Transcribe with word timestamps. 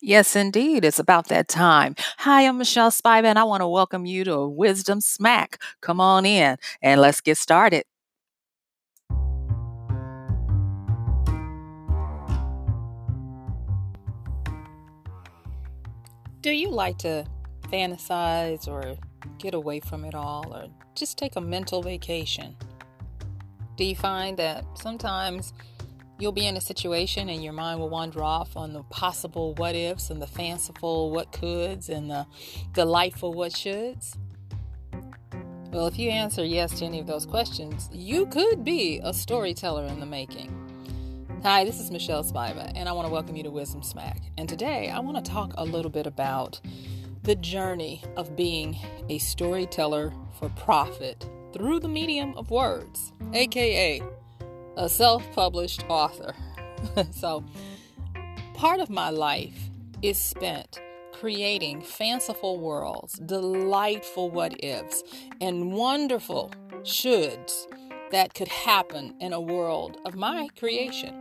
Yes, 0.00 0.36
indeed. 0.36 0.84
It's 0.84 1.00
about 1.00 1.26
that 1.26 1.48
time. 1.48 1.96
Hi, 2.18 2.42
I'm 2.42 2.58
Michelle 2.58 2.92
Spiva, 2.92 3.24
and 3.24 3.36
I 3.36 3.42
want 3.42 3.62
to 3.62 3.68
welcome 3.68 4.06
you 4.06 4.22
to 4.24 4.46
Wisdom 4.46 5.00
Smack. 5.00 5.60
Come 5.80 6.00
on 6.00 6.24
in 6.24 6.56
and 6.80 7.00
let's 7.00 7.20
get 7.20 7.36
started. 7.36 7.82
Do 16.42 16.52
you 16.52 16.70
like 16.70 16.98
to 16.98 17.26
fantasize 17.64 18.68
or 18.68 18.96
get 19.38 19.52
away 19.52 19.80
from 19.80 20.04
it 20.04 20.14
all 20.14 20.54
or 20.54 20.68
just 20.94 21.18
take 21.18 21.34
a 21.34 21.40
mental 21.40 21.82
vacation? 21.82 22.56
Do 23.76 23.84
you 23.84 23.96
find 23.96 24.36
that 24.36 24.64
sometimes 24.80 25.52
you'll 26.18 26.32
be 26.32 26.46
in 26.46 26.56
a 26.56 26.60
situation 26.60 27.28
and 27.28 27.44
your 27.44 27.52
mind 27.52 27.78
will 27.78 27.88
wander 27.88 28.22
off 28.22 28.56
on 28.56 28.72
the 28.72 28.82
possible 28.84 29.54
what 29.54 29.76
ifs 29.76 30.10
and 30.10 30.20
the 30.20 30.26
fanciful 30.26 31.10
what 31.10 31.30
coulds 31.30 31.88
and 31.88 32.10
the 32.10 32.26
delightful 32.72 33.32
what 33.32 33.52
shoulds? 33.52 34.16
Well, 35.70 35.86
if 35.86 35.98
you 35.98 36.10
answer 36.10 36.44
yes 36.44 36.78
to 36.78 36.86
any 36.86 36.98
of 36.98 37.06
those 37.06 37.24
questions, 37.24 37.88
you 37.92 38.26
could 38.26 38.64
be 38.64 39.00
a 39.02 39.14
storyteller 39.14 39.84
in 39.84 40.00
the 40.00 40.06
making. 40.06 40.52
Hi, 41.44 41.64
this 41.64 41.78
is 41.78 41.92
Michelle 41.92 42.24
Spiva, 42.24 42.72
and 42.74 42.88
I 42.88 42.92
want 42.92 43.06
to 43.06 43.12
welcome 43.12 43.36
you 43.36 43.44
to 43.44 43.50
Wisdom 43.50 43.84
Smack. 43.84 44.18
And 44.36 44.48
today 44.48 44.90
I 44.90 44.98
want 44.98 45.24
to 45.24 45.30
talk 45.30 45.52
a 45.56 45.64
little 45.64 45.90
bit 45.90 46.06
about 46.06 46.60
the 47.22 47.36
journey 47.36 48.02
of 48.16 48.34
being 48.34 48.76
a 49.08 49.18
storyteller 49.18 50.12
for 50.38 50.48
profit 50.50 51.28
through 51.52 51.78
the 51.78 51.88
medium 51.88 52.34
of 52.36 52.50
words, 52.50 53.12
aka 53.34 54.02
a 54.78 54.88
self 54.88 55.30
published 55.32 55.84
author. 55.88 56.34
so, 57.10 57.44
part 58.54 58.80
of 58.80 58.88
my 58.88 59.10
life 59.10 59.68
is 60.00 60.16
spent 60.16 60.80
creating 61.12 61.82
fanciful 61.82 62.60
worlds, 62.60 63.14
delightful 63.14 64.30
what 64.30 64.54
ifs, 64.64 65.02
and 65.40 65.72
wonderful 65.72 66.52
shoulds 66.82 67.66
that 68.12 68.32
could 68.34 68.46
happen 68.46 69.12
in 69.20 69.32
a 69.32 69.40
world 69.40 69.98
of 70.06 70.14
my 70.14 70.48
creation. 70.56 71.12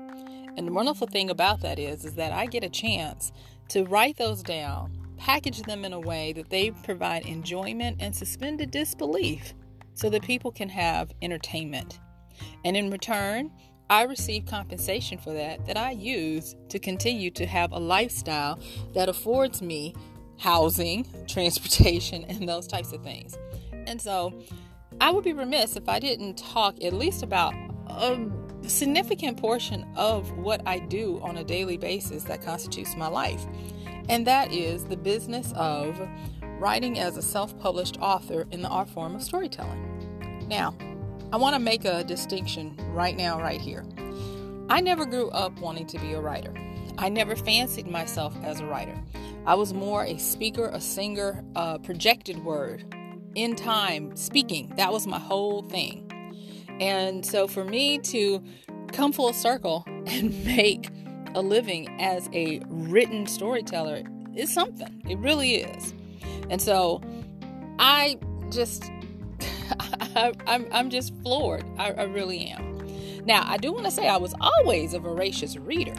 And 0.56 0.68
the 0.68 0.72
wonderful 0.72 1.08
thing 1.08 1.32
about 1.32 1.62
that 1.62 1.80
is, 1.80 2.06
is 2.06 2.14
that 2.14 2.32
I 2.32 2.46
get 2.46 2.64
a 2.64 2.70
chance 2.70 3.32
to 3.70 3.86
write 3.86 4.18
those 4.18 4.44
down, 4.44 4.96
package 5.18 5.64
them 5.64 5.84
in 5.84 5.94
a 5.94 6.00
way 6.00 6.32
that 6.34 6.52
they 6.52 6.70
provide 6.70 7.26
enjoyment 7.26 7.98
and 8.00 8.16
suspended 8.16 8.70
disbelief 8.70 9.56
so 9.96 10.12
that 10.12 10.22
people 10.22 10.52
can 10.52 10.70
have 10.70 11.12
entertainment. 11.24 12.00
And 12.64 12.76
in 12.78 12.90
return, 12.90 13.52
I 13.90 14.04
receive 14.04 14.46
compensation 14.46 15.18
for 15.18 15.34
that 15.34 15.66
that 15.66 15.78
I 15.78 15.92
use 15.92 16.56
to 16.70 16.80
continue 16.80 17.32
to 17.32 17.46
have 17.46 17.72
a 17.72 17.80
lifestyle 17.80 18.60
that 18.94 19.08
affords 19.08 19.62
me 19.62 19.96
housing, 20.40 21.06
transportation, 21.28 22.26
and 22.26 22.48
those 22.48 22.68
types 22.68 22.92
of 22.92 23.04
things. 23.04 23.38
And 23.86 24.02
so 24.02 24.34
I 25.00 25.12
would 25.12 25.24
be 25.24 25.34
remiss 25.34 25.76
if 25.76 25.88
I 25.88 26.00
didn't 26.00 26.38
talk 26.38 26.84
at 26.84 26.94
least 26.94 27.24
about 27.24 27.54
a 27.88 28.20
significant 28.68 29.38
portion 29.38 29.86
of 29.96 30.30
what 30.38 30.62
I 30.66 30.80
do 30.80 31.20
on 31.22 31.38
a 31.38 31.44
daily 31.44 31.78
basis 31.78 32.24
that 32.24 32.44
constitutes 32.44 32.96
my 32.96 33.08
life. 33.08 33.46
And 34.10 34.26
that 34.28 34.52
is 34.52 34.86
the 34.86 34.98
business 34.98 35.54
of 35.56 36.00
writing 36.60 37.00
as 37.00 37.18
a 37.18 37.22
self 37.22 37.58
published 37.60 37.98
author 38.02 38.48
in 38.52 38.62
the 38.62 38.70
art 38.70 38.90
form 38.90 39.16
of 39.16 39.24
storytelling. 39.24 40.48
Now, 40.48 40.76
I 41.32 41.38
want 41.38 41.56
to 41.56 41.60
make 41.60 41.84
a 41.84 42.06
distinction 42.06 42.78
right 42.94 43.18
now, 43.18 43.42
right 43.42 43.60
here. 43.60 43.86
I 44.70 44.80
never 44.80 45.06
grew 45.06 45.30
up 45.32 45.60
wanting 45.60 45.86
to 45.88 46.00
be 46.00 46.14
a 46.14 46.22
writer. 46.22 46.54
I 46.98 47.10
never 47.10 47.36
fancied 47.36 47.88
myself 47.88 48.34
as 48.44 48.62
a 48.62 48.66
writer. 48.66 48.98
I 49.46 49.56
was 49.56 49.74
more 49.74 50.06
a 50.06 50.18
speaker, 50.18 50.70
a 50.72 50.80
singer, 50.80 51.44
a 51.56 51.80
projected 51.80 52.44
word, 52.44 52.86
in 53.36 53.56
time, 53.56 54.16
speaking. 54.16 54.74
That 54.78 54.92
was 54.92 55.06
my 55.06 55.20
whole 55.20 55.64
thing. 55.64 56.04
And 56.80 57.26
so 57.26 57.46
for 57.46 57.64
me 57.64 58.00
to 58.00 58.42
come 58.94 59.12
full 59.12 59.34
circle 59.34 59.84
and 60.08 60.46
make 60.46 60.90
a 61.36 61.42
living 61.42 61.90
as 62.02 62.30
a 62.34 62.62
written 62.68 63.28
storyteller 63.28 64.04
is 64.34 64.52
something. 64.52 65.04
It 65.10 65.18
really 65.20 65.56
is. 65.56 65.94
And 66.50 66.62
so 66.62 67.02
I 67.80 68.18
just, 68.50 68.92
I'm, 70.18 70.68
I'm 70.72 70.90
just 70.90 71.14
floored. 71.22 71.66
I, 71.78 71.92
I 71.92 72.04
really 72.04 72.48
am. 72.48 72.78
Now, 73.26 73.44
I 73.46 73.58
do 73.58 73.74
want 73.74 73.86
to 73.86 73.92
say 73.92 74.08
I 74.08 74.18
was 74.18 74.34
always 74.40 74.94
a 74.94 75.00
voracious 75.00 75.58
reader. 75.58 75.96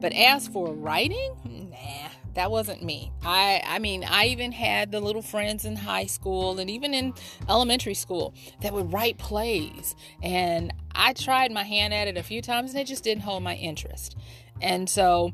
But 0.00 0.12
as 0.12 0.48
for 0.48 0.72
writing, 0.72 1.70
nah, 1.70 2.08
that 2.34 2.50
wasn't 2.50 2.82
me. 2.82 3.12
I 3.22 3.62
I 3.64 3.78
mean, 3.78 4.04
I 4.04 4.26
even 4.26 4.52
had 4.52 4.92
the 4.92 5.00
little 5.00 5.22
friends 5.22 5.64
in 5.64 5.76
high 5.76 6.06
school 6.06 6.58
and 6.58 6.68
even 6.68 6.92
in 6.94 7.14
elementary 7.48 7.94
school 7.94 8.34
that 8.60 8.72
would 8.72 8.92
write 8.92 9.18
plays. 9.18 9.94
And 10.22 10.72
I 10.94 11.14
tried 11.14 11.50
my 11.52 11.62
hand 11.62 11.94
at 11.94 12.08
it 12.08 12.16
a 12.16 12.22
few 12.22 12.42
times 12.42 12.72
and 12.72 12.80
it 12.80 12.86
just 12.86 13.04
didn't 13.04 13.22
hold 13.22 13.42
my 13.42 13.54
interest. 13.56 14.16
And 14.60 14.88
so 14.88 15.32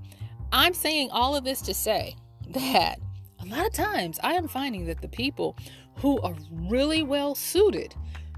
I'm 0.53 0.75
saying 0.75 1.11
all 1.11 1.35
of 1.35 1.45
this 1.45 1.61
to 1.63 1.75
say 1.75 2.17
that 2.51 2.99
a 3.41 3.47
lot 3.47 3.67
of 3.67 3.73
times 3.73 4.21
I 4.23 4.35
am 4.35 4.47
finding 4.47 4.87
that 4.87 5.03
the 5.03 5.09
people 5.09 5.57
who 5.97 6.21
are 6.21 6.35
really 6.51 7.03
well 7.03 7.35
suited 7.35 7.95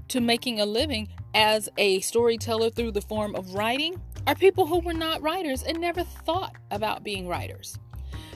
to 0.07 0.21
making 0.21 0.59
a 0.59 0.65
living 0.65 1.07
as 1.33 1.67
a 1.77 1.99
storyteller 2.01 2.69
through 2.69 2.91
the 2.91 3.01
form 3.01 3.35
of 3.35 3.53
writing 3.53 3.99
are 4.27 4.35
people 4.35 4.65
who 4.65 4.79
were 4.79 4.93
not 4.93 5.21
writers 5.21 5.63
and 5.63 5.79
never 5.79 6.03
thought 6.03 6.55
about 6.71 7.03
being 7.03 7.27
writers. 7.27 7.77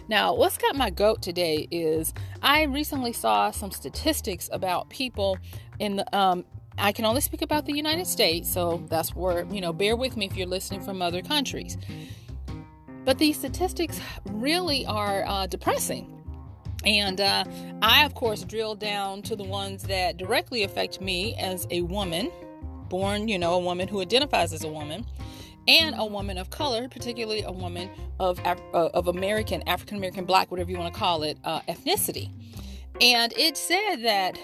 Now, 0.07 0.33
what's 0.33 0.57
got 0.57 0.75
my 0.75 0.89
goat 0.89 1.21
today 1.21 1.67
is 1.69 2.13
I 2.41 2.63
recently 2.63 3.13
saw 3.13 3.51
some 3.51 3.71
statistics 3.71 4.49
about 4.51 4.89
people 4.89 5.37
in 5.77 5.97
the, 5.97 6.17
um, 6.17 6.45
I 6.77 6.91
can 6.91 7.05
only 7.05 7.21
speak 7.21 7.41
about 7.41 7.65
the 7.65 7.73
United 7.73 8.07
States, 8.07 8.51
so 8.51 8.83
that's 8.89 9.13
where, 9.15 9.45
you 9.51 9.61
know, 9.61 9.73
bear 9.73 9.95
with 9.95 10.17
me 10.17 10.25
if 10.25 10.35
you're 10.35 10.47
listening 10.47 10.81
from 10.81 11.01
other 11.01 11.21
countries. 11.21 11.77
But 13.05 13.17
these 13.17 13.37
statistics 13.37 13.99
really 14.25 14.85
are 14.85 15.23
uh, 15.27 15.47
depressing. 15.47 16.18
And 16.85 17.19
uh, 17.19 17.43
I, 17.81 18.05
of 18.05 18.15
course, 18.15 18.43
drill 18.43 18.75
down 18.75 19.21
to 19.23 19.35
the 19.35 19.43
ones 19.43 19.83
that 19.83 20.17
directly 20.17 20.63
affect 20.63 21.01
me 21.01 21.35
as 21.35 21.67
a 21.71 21.81
woman, 21.81 22.31
born, 22.87 23.27
you 23.27 23.37
know, 23.37 23.53
a 23.53 23.59
woman 23.59 23.87
who 23.87 24.01
identifies 24.01 24.53
as 24.53 24.63
a 24.63 24.69
woman, 24.69 25.05
and 25.67 25.93
a 25.97 26.05
woman 26.05 26.37
of 26.37 26.49
color, 26.49 26.87
particularly 26.87 27.43
a 27.43 27.51
woman 27.51 27.89
of 28.19 28.39
uh, 28.45 28.55
of 28.73 29.07
American, 29.07 29.61
African 29.67 29.97
American, 29.97 30.25
Black, 30.25 30.49
whatever 30.51 30.71
you 30.71 30.77
want 30.77 30.93
to 30.93 30.99
call 30.99 31.23
it, 31.23 31.37
uh, 31.43 31.61
ethnicity. 31.61 32.31
And 33.01 33.33
it 33.37 33.55
said 33.57 33.97
that 33.97 34.37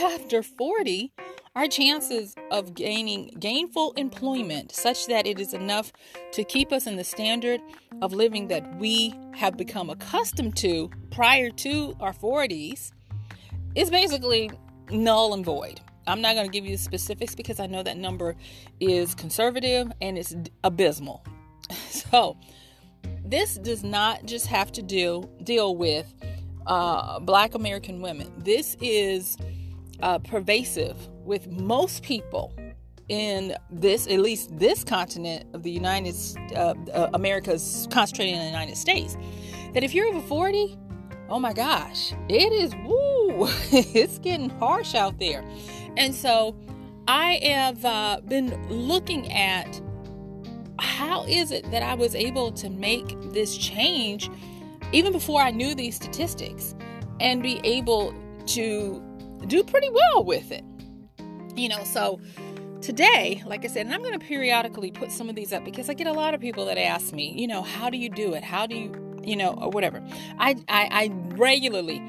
after 0.00 0.42
40, 0.42 1.12
our 1.56 1.68
chances 1.68 2.34
of 2.50 2.74
gaining 2.74 3.28
gainful 3.38 3.92
employment 3.92 4.72
such 4.72 5.06
that 5.06 5.26
it 5.26 5.38
is 5.38 5.54
enough 5.54 5.92
to 6.32 6.42
keep 6.42 6.72
us 6.72 6.86
in 6.86 6.96
the 6.96 7.04
standard 7.04 7.60
of 8.02 8.12
living 8.12 8.48
that 8.48 8.76
we 8.78 9.14
have 9.34 9.56
become 9.56 9.88
accustomed 9.88 10.56
to 10.56 10.90
prior 11.12 11.50
to 11.50 11.96
our 12.00 12.12
40s 12.12 12.90
is 13.76 13.88
basically 13.88 14.50
null 14.90 15.32
and 15.32 15.44
void. 15.44 15.80
I'm 16.06 16.20
not 16.20 16.34
going 16.34 16.46
to 16.46 16.52
give 16.52 16.64
you 16.66 16.76
the 16.76 16.82
specifics 16.82 17.34
because 17.34 17.60
I 17.60 17.66
know 17.66 17.82
that 17.84 17.96
number 17.96 18.34
is 18.80 19.14
conservative 19.14 19.92
and 20.00 20.18
it's 20.18 20.34
abysmal. 20.62 21.24
So, 21.88 22.36
this 23.24 23.56
does 23.56 23.82
not 23.82 24.26
just 24.26 24.46
have 24.48 24.70
to 24.72 24.82
deal 24.82 25.22
deal 25.42 25.74
with 25.76 26.12
uh, 26.66 27.20
Black 27.20 27.54
American 27.54 28.02
women. 28.02 28.30
This 28.36 28.76
is 28.82 29.38
uh, 30.00 30.18
pervasive 30.18 31.08
with 31.24 31.48
most 31.48 32.02
people 32.02 32.52
in 33.08 33.54
this, 33.70 34.06
at 34.06 34.20
least 34.20 34.56
this 34.58 34.82
continent 34.82 35.46
of 35.54 35.62
the 35.62 35.70
United 35.70 36.14
uh, 36.54 36.74
uh, 36.92 37.10
America's 37.14 37.86
concentrated 37.90 38.34
in 38.34 38.40
the 38.40 38.46
United 38.46 38.76
States. 38.76 39.16
That 39.74 39.82
if 39.82 39.94
you're 39.94 40.06
over 40.06 40.20
40, 40.20 40.78
oh 41.28 41.38
my 41.38 41.52
gosh, 41.52 42.12
it 42.28 42.52
is 42.52 42.74
woo, 42.84 43.48
it's 43.72 44.18
getting 44.18 44.50
harsh 44.50 44.94
out 44.94 45.18
there. 45.18 45.44
And 45.96 46.14
so 46.14 46.56
I 47.06 47.40
have 47.42 47.84
uh, 47.84 48.20
been 48.26 48.68
looking 48.68 49.30
at 49.32 49.80
how 50.78 51.24
is 51.24 51.50
it 51.50 51.70
that 51.70 51.82
I 51.82 51.94
was 51.94 52.14
able 52.14 52.52
to 52.52 52.70
make 52.70 53.20
this 53.32 53.56
change 53.56 54.30
even 54.92 55.12
before 55.12 55.40
I 55.40 55.50
knew 55.50 55.74
these 55.74 55.96
statistics 55.96 56.74
and 57.20 57.42
be 57.42 57.60
able 57.64 58.14
to 58.46 59.02
do 59.46 59.62
pretty 59.62 59.90
well 59.90 60.24
with 60.24 60.50
it. 60.50 60.64
You 61.56 61.68
know, 61.68 61.84
so 61.84 62.20
today, 62.80 63.42
like 63.46 63.64
I 63.64 63.68
said, 63.68 63.86
and 63.86 63.94
I'm 63.94 64.02
going 64.02 64.18
to 64.18 64.24
periodically 64.24 64.90
put 64.90 65.10
some 65.10 65.28
of 65.28 65.34
these 65.34 65.52
up 65.52 65.64
because 65.64 65.88
I 65.88 65.94
get 65.94 66.06
a 66.06 66.12
lot 66.12 66.34
of 66.34 66.40
people 66.40 66.66
that 66.66 66.78
ask 66.78 67.12
me, 67.12 67.32
you 67.32 67.46
know, 67.46 67.62
how 67.62 67.88
do 67.88 67.96
you 67.96 68.10
do 68.10 68.34
it? 68.34 68.44
How 68.44 68.66
do 68.66 68.76
you, 68.76 69.20
you 69.22 69.36
know, 69.36 69.54
or 69.54 69.70
whatever. 69.70 70.02
I, 70.38 70.56
I, 70.68 70.88
I 70.90 71.10
regularly 71.36 72.02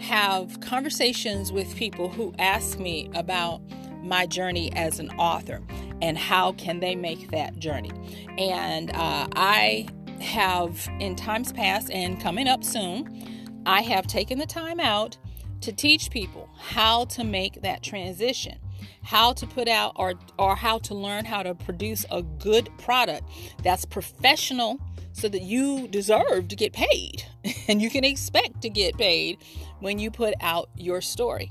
have 0.00 0.60
conversations 0.60 1.50
with 1.50 1.74
people 1.76 2.08
who 2.08 2.34
ask 2.38 2.78
me 2.78 3.10
about 3.14 3.62
my 4.02 4.26
journey 4.26 4.72
as 4.74 5.00
an 5.00 5.10
author 5.12 5.62
and 6.00 6.16
how 6.16 6.52
can 6.52 6.80
they 6.80 6.94
make 6.94 7.30
that 7.30 7.58
journey. 7.58 7.90
And 8.38 8.90
uh, 8.90 9.28
I 9.34 9.88
have, 10.20 10.88
in 11.00 11.16
times 11.16 11.52
past 11.52 11.90
and 11.90 12.20
coming 12.20 12.48
up 12.48 12.64
soon, 12.64 13.62
I 13.66 13.82
have 13.82 14.06
taken 14.06 14.38
the 14.38 14.46
time 14.46 14.78
out 14.78 15.16
to 15.62 15.72
teach 15.72 16.10
people 16.10 16.48
how 16.58 17.06
to 17.06 17.24
make 17.24 17.62
that 17.62 17.82
transition 17.82 18.58
how 19.02 19.32
to 19.32 19.46
put 19.46 19.68
out 19.68 19.92
or 19.96 20.14
or 20.38 20.56
how 20.56 20.78
to 20.78 20.94
learn 20.94 21.24
how 21.24 21.42
to 21.42 21.54
produce 21.54 22.04
a 22.10 22.22
good 22.22 22.68
product 22.78 23.28
that's 23.62 23.84
professional 23.84 24.80
so 25.12 25.28
that 25.28 25.42
you 25.42 25.88
deserve 25.88 26.48
to 26.48 26.56
get 26.56 26.72
paid 26.72 27.24
and 27.68 27.82
you 27.82 27.90
can 27.90 28.04
expect 28.04 28.62
to 28.62 28.68
get 28.68 28.96
paid 28.96 29.38
when 29.80 29.98
you 29.98 30.10
put 30.10 30.34
out 30.40 30.68
your 30.76 31.00
story. 31.00 31.50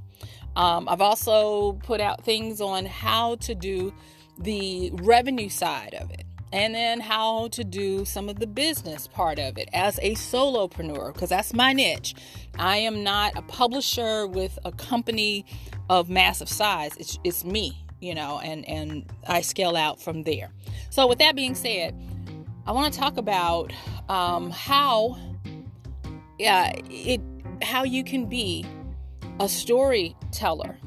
Um, 0.56 0.88
I've 0.90 1.02
also 1.02 1.74
put 1.84 2.02
out 2.02 2.24
things 2.24 2.62
on 2.62 2.86
how 2.86 3.36
to 3.38 3.54
do 3.54 3.94
the 4.40 4.92
revenue 4.94 5.50
side 5.50 5.94
of 5.96 6.12
it 6.12 6.27
and 6.52 6.74
then 6.74 7.00
how 7.00 7.50
to 7.50 7.64
do 7.64 8.06
some 8.06 8.30
of 8.30 8.40
the 8.40 8.48
business 8.48 9.08
part 9.08 9.40
of 9.40 9.58
it 9.58 9.70
as 9.74 10.00
a 10.02 10.16
solopreneur 10.16 11.14
because 11.14 11.30
that's 11.30 11.54
my 11.54 11.74
niche. 11.74 12.16
I 12.58 12.78
am 12.78 13.04
not 13.04 13.38
a 13.38 13.42
publisher 13.44 14.28
with 14.28 14.58
a 14.64 14.72
company 14.72 15.46
of 15.90 16.10
massive 16.10 16.50
size. 16.50 16.96
It's 16.98 17.20
it's 17.24 17.44
me, 17.44 17.86
you 18.00 18.16
know, 18.16 18.40
and 18.40 18.68
and 18.68 19.06
I 19.28 19.42
scale 19.42 19.76
out 19.76 20.02
from 20.02 20.24
there. 20.24 20.52
So 20.90 21.08
with 21.08 21.20
that 21.20 21.36
being 21.36 21.56
said, 21.56 21.96
I 22.66 22.72
want 22.72 22.94
to 22.94 23.00
talk 23.00 23.18
about 23.18 23.74
um, 24.10 24.50
how 24.52 25.18
yeah 26.40 26.72
it 26.90 27.22
how 27.62 27.84
you 27.84 28.04
can 28.04 28.28
be 28.28 28.66
a 29.40 29.50
storyteller 29.50 30.78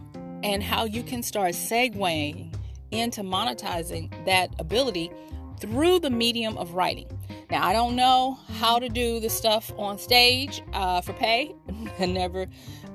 and 0.42 0.62
how 0.62 0.84
you 0.84 1.02
can 1.02 1.22
start 1.22 1.52
segueing 1.52 2.54
into 2.90 3.22
monetizing 3.22 4.10
that 4.24 4.50
ability 4.58 5.10
through 5.60 6.00
the 6.00 6.10
medium 6.10 6.56
of 6.58 6.74
writing. 6.74 7.06
Now, 7.50 7.66
I 7.66 7.72
don't 7.72 7.96
know 7.96 8.38
how 8.58 8.78
to 8.78 8.88
do 8.88 9.20
the 9.20 9.30
stuff 9.30 9.72
on 9.76 9.98
stage 9.98 10.62
uh, 10.72 11.00
for 11.00 11.12
pay. 11.12 11.54
I 11.98 12.06
never 12.06 12.46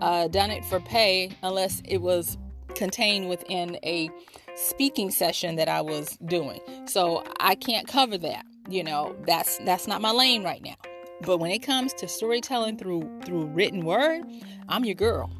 uh, 0.02 0.28
done 0.28 0.52
it 0.52 0.64
for 0.66 0.80
pay 0.80 1.32
unless 1.44 1.82
it 1.86 1.98
was 1.98 2.38
contained 2.76 3.30
within 3.30 3.78
a 3.84 4.10
speaking 4.56 5.12
session 5.12 5.56
that 5.56 5.68
I 5.70 5.82
was 5.82 6.18
doing. 6.26 6.60
So 6.86 7.24
I 7.40 7.56
can't 7.56 7.88
cover 7.88 8.18
that. 8.20 8.46
You 8.68 8.84
know, 8.84 9.16
that's 9.28 9.60
that's 9.60 9.88
not 9.88 10.02
my 10.02 10.12
lane 10.12 10.44
right 10.44 10.64
now. 10.64 10.76
But 11.22 11.38
when 11.38 11.52
it 11.52 11.60
comes 11.60 11.94
to 11.96 12.08
storytelling 12.08 12.78
through 12.78 13.22
through 13.24 13.46
written 13.48 13.86
word, 13.86 14.24
I'm 14.68 14.86
your 14.86 14.96
girl. 14.96 15.32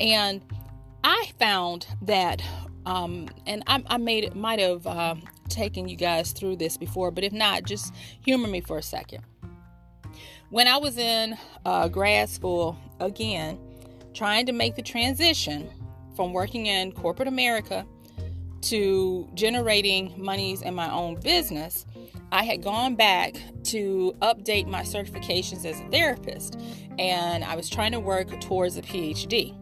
And 0.00 0.42
I 1.04 1.30
found 1.38 1.86
that, 2.02 2.42
um, 2.86 3.28
and 3.46 3.62
I, 3.66 3.82
I 3.86 3.96
made 3.98 4.34
might 4.34 4.58
have 4.58 4.86
uh, 4.86 5.14
taken 5.48 5.88
you 5.88 5.96
guys 5.96 6.32
through 6.32 6.56
this 6.56 6.76
before, 6.76 7.10
but 7.10 7.24
if 7.24 7.32
not, 7.32 7.64
just 7.64 7.94
humor 8.24 8.48
me 8.48 8.60
for 8.60 8.78
a 8.78 8.82
second. 8.82 9.22
When 10.50 10.68
I 10.68 10.76
was 10.76 10.98
in 10.98 11.36
uh, 11.64 11.88
grad 11.88 12.28
school, 12.28 12.76
again, 13.00 13.58
trying 14.12 14.46
to 14.46 14.52
make 14.52 14.76
the 14.76 14.82
transition 14.82 15.68
from 16.14 16.32
working 16.32 16.66
in 16.66 16.92
corporate 16.92 17.28
America 17.28 17.84
to 18.62 19.28
generating 19.34 20.14
monies 20.16 20.62
in 20.62 20.74
my 20.74 20.90
own 20.90 21.16
business, 21.16 21.84
I 22.32 22.44
had 22.44 22.62
gone 22.62 22.94
back 22.94 23.34
to 23.64 24.14
update 24.22 24.66
my 24.66 24.82
certifications 24.82 25.64
as 25.64 25.80
a 25.80 25.88
therapist 25.90 26.60
and 26.98 27.44
I 27.44 27.56
was 27.56 27.68
trying 27.68 27.92
to 27.92 28.00
work 28.00 28.40
towards 28.40 28.76
a 28.76 28.82
PhD. 28.82 29.54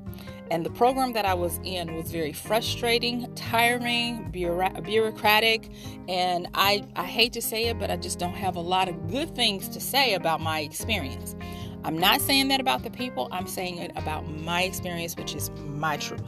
And 0.53 0.67
the 0.67 0.71
program 0.71 1.15
that 1.15 1.25
I 1.25 1.33
was 1.33 1.59
in 1.65 1.95
was 1.95 2.13
very 2.13 2.35
frustrating, 2.35 3.35
tiring, 3.35 4.31
bureaucratic, 4.31 5.71
and 6.09 6.47
I, 6.53 6.85
I 6.95 7.07
hate 7.07 7.33
to 7.33 7.41
say 7.41 7.69
it, 7.69 7.79
but 7.79 7.91
I 7.91 7.97
just 7.97 8.19
don't 8.19 8.35
have 8.35 8.55
a 8.57 8.61
lot 8.61 8.87
of 8.87 9.11
good 9.11 9.35
things 9.35 9.67
to 9.71 9.81
say 9.81 10.13
about 10.13 10.43
my 10.43 10.61
experience. 10.61 11.35
I'm 11.85 11.97
not 11.97 12.21
saying 12.21 12.49
that 12.49 12.61
about 12.61 12.83
the 12.83 12.91
people, 12.91 13.29
I'm 13.33 13.47
saying 13.47 13.79
it 13.79 13.93
about 13.97 14.29
my 14.29 14.65
experience, 14.65 15.17
which 15.17 15.35
is 15.35 15.51
my 15.65 15.97
truth. 15.97 16.21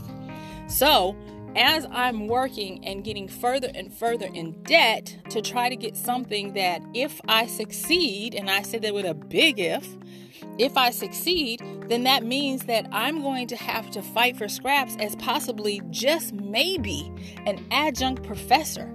So, 0.69 1.15
as 1.55 1.87
I'm 1.91 2.26
working 2.26 2.82
and 2.82 3.05
getting 3.05 3.29
further 3.29 3.71
and 3.75 3.93
further 3.93 4.31
in 4.32 4.53
debt 4.62 5.19
to 5.29 5.43
try 5.43 5.69
to 5.69 5.76
get 5.76 5.99
something 5.99 6.55
that 6.55 6.81
if 6.94 7.21
I 7.29 7.47
succeed, 7.47 8.35
and 8.35 8.49
I 8.49 8.62
say 8.62 8.79
that 8.79 8.94
with 8.94 9.05
a 9.05 9.12
big 9.12 9.61
if, 9.61 9.87
if 10.59 10.77
I 10.77 10.91
succeed, 10.91 11.62
then 11.89 12.05
that 12.05 12.25
means 12.25 12.65
that 12.65 12.87
I'm 12.93 13.23
going 13.23 13.47
to 13.49 13.56
have 13.56 13.91
to 13.91 14.03
fight 14.03 14.37
for 14.37 14.49
scraps 14.49 14.97
as 14.99 15.17
possibly 15.17 15.81
just 15.91 16.33
maybe 16.33 17.12
an 17.47 17.65
adjunct 17.71 18.23
professor. 18.23 18.95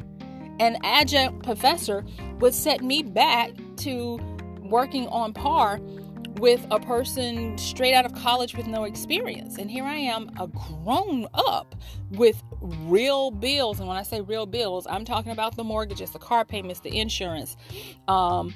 An 0.59 0.77
adjunct 0.83 1.43
professor 1.43 2.05
would 2.39 2.53
set 2.53 2.81
me 2.81 3.03
back 3.03 3.51
to 3.77 4.19
working 4.61 5.07
on 5.07 5.33
par 5.33 5.79
with 6.39 6.65
a 6.71 6.79
person 6.79 7.57
straight 7.57 7.93
out 7.93 8.05
of 8.05 8.13
college 8.13 8.55
with 8.55 8.65
no 8.65 8.85
experience. 8.85 9.57
And 9.57 9.69
here 9.69 9.83
I 9.83 9.95
am, 9.95 10.31
a 10.39 10.47
grown 10.47 11.27
up 11.33 11.75
with 12.11 12.41
real 12.61 13.31
bills. 13.31 13.79
And 13.79 13.87
when 13.87 13.97
I 13.97 14.03
say 14.03 14.21
real 14.21 14.45
bills, 14.45 14.87
I'm 14.89 15.05
talking 15.05 15.31
about 15.31 15.57
the 15.57 15.63
mortgages, 15.63 16.11
the 16.11 16.19
car 16.19 16.45
payments, 16.45 16.79
the 16.79 16.97
insurance, 16.97 17.57
um, 18.07 18.53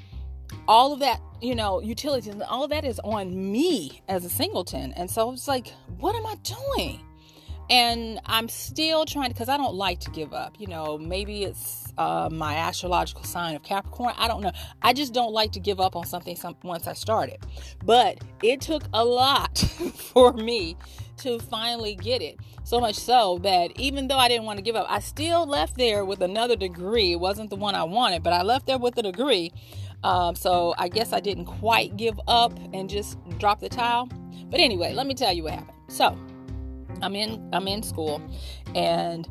all 0.67 0.93
of 0.93 0.99
that, 0.99 1.21
you 1.41 1.55
know, 1.55 1.81
utilities, 1.81 2.27
and 2.27 2.41
all 2.43 2.63
of 2.63 2.69
that 2.69 2.85
is 2.85 2.99
on 3.03 3.51
me 3.51 4.01
as 4.07 4.25
a 4.25 4.29
singleton. 4.29 4.93
And 4.93 5.09
so 5.09 5.31
it's 5.31 5.47
like, 5.47 5.73
what 5.97 6.15
am 6.15 6.25
I 6.25 6.35
doing? 6.43 6.99
And 7.69 8.19
I'm 8.25 8.49
still 8.49 9.05
trying 9.05 9.29
because 9.29 9.49
I 9.49 9.57
don't 9.57 9.75
like 9.75 9.99
to 10.01 10.11
give 10.11 10.33
up. 10.33 10.59
You 10.59 10.67
know, 10.67 10.97
maybe 10.97 11.43
it's 11.43 11.93
uh, 11.97 12.29
my 12.31 12.55
astrological 12.55 13.23
sign 13.23 13.55
of 13.55 13.63
Capricorn. 13.63 14.13
I 14.17 14.27
don't 14.27 14.41
know. 14.41 14.51
I 14.81 14.93
just 14.93 15.13
don't 15.13 15.31
like 15.31 15.53
to 15.53 15.59
give 15.59 15.79
up 15.79 15.95
on 15.95 16.05
something 16.05 16.35
some, 16.35 16.57
once 16.63 16.87
I 16.87 16.93
started. 16.93 17.37
But 17.83 18.19
it 18.41 18.61
took 18.61 18.83
a 18.93 19.03
lot 19.03 19.57
for 19.95 20.33
me 20.33 20.75
to 21.17 21.39
finally 21.39 21.95
get 21.95 22.21
it. 22.21 22.37
So 22.65 22.79
much 22.79 22.95
so 22.95 23.39
that 23.43 23.71
even 23.79 24.07
though 24.07 24.17
I 24.17 24.27
didn't 24.27 24.45
want 24.45 24.57
to 24.57 24.63
give 24.63 24.75
up, 24.75 24.87
I 24.89 24.99
still 24.99 25.45
left 25.45 25.77
there 25.77 26.05
with 26.05 26.21
another 26.21 26.55
degree. 26.55 27.13
It 27.13 27.19
wasn't 27.19 27.49
the 27.49 27.55
one 27.55 27.75
I 27.75 27.83
wanted, 27.83 28.23
but 28.23 28.33
I 28.33 28.41
left 28.41 28.67
there 28.67 28.77
with 28.77 28.97
a 28.97 29.03
degree 29.03 29.51
um, 30.03 30.35
so 30.35 30.73
I 30.77 30.89
guess 30.89 31.13
I 31.13 31.19
didn't 31.19 31.45
quite 31.45 31.97
give 31.97 32.19
up 32.27 32.57
and 32.73 32.89
just 32.89 33.17
drop 33.39 33.59
the 33.59 33.69
towel. 33.69 34.09
But 34.49 34.59
anyway, 34.59 34.93
let 34.93 35.07
me 35.07 35.13
tell 35.13 35.33
you 35.33 35.43
what 35.43 35.53
happened. 35.53 35.77
So 35.87 36.17
I'm 37.01 37.15
in 37.15 37.49
I'm 37.53 37.67
in 37.67 37.83
school 37.83 38.21
and 38.75 39.27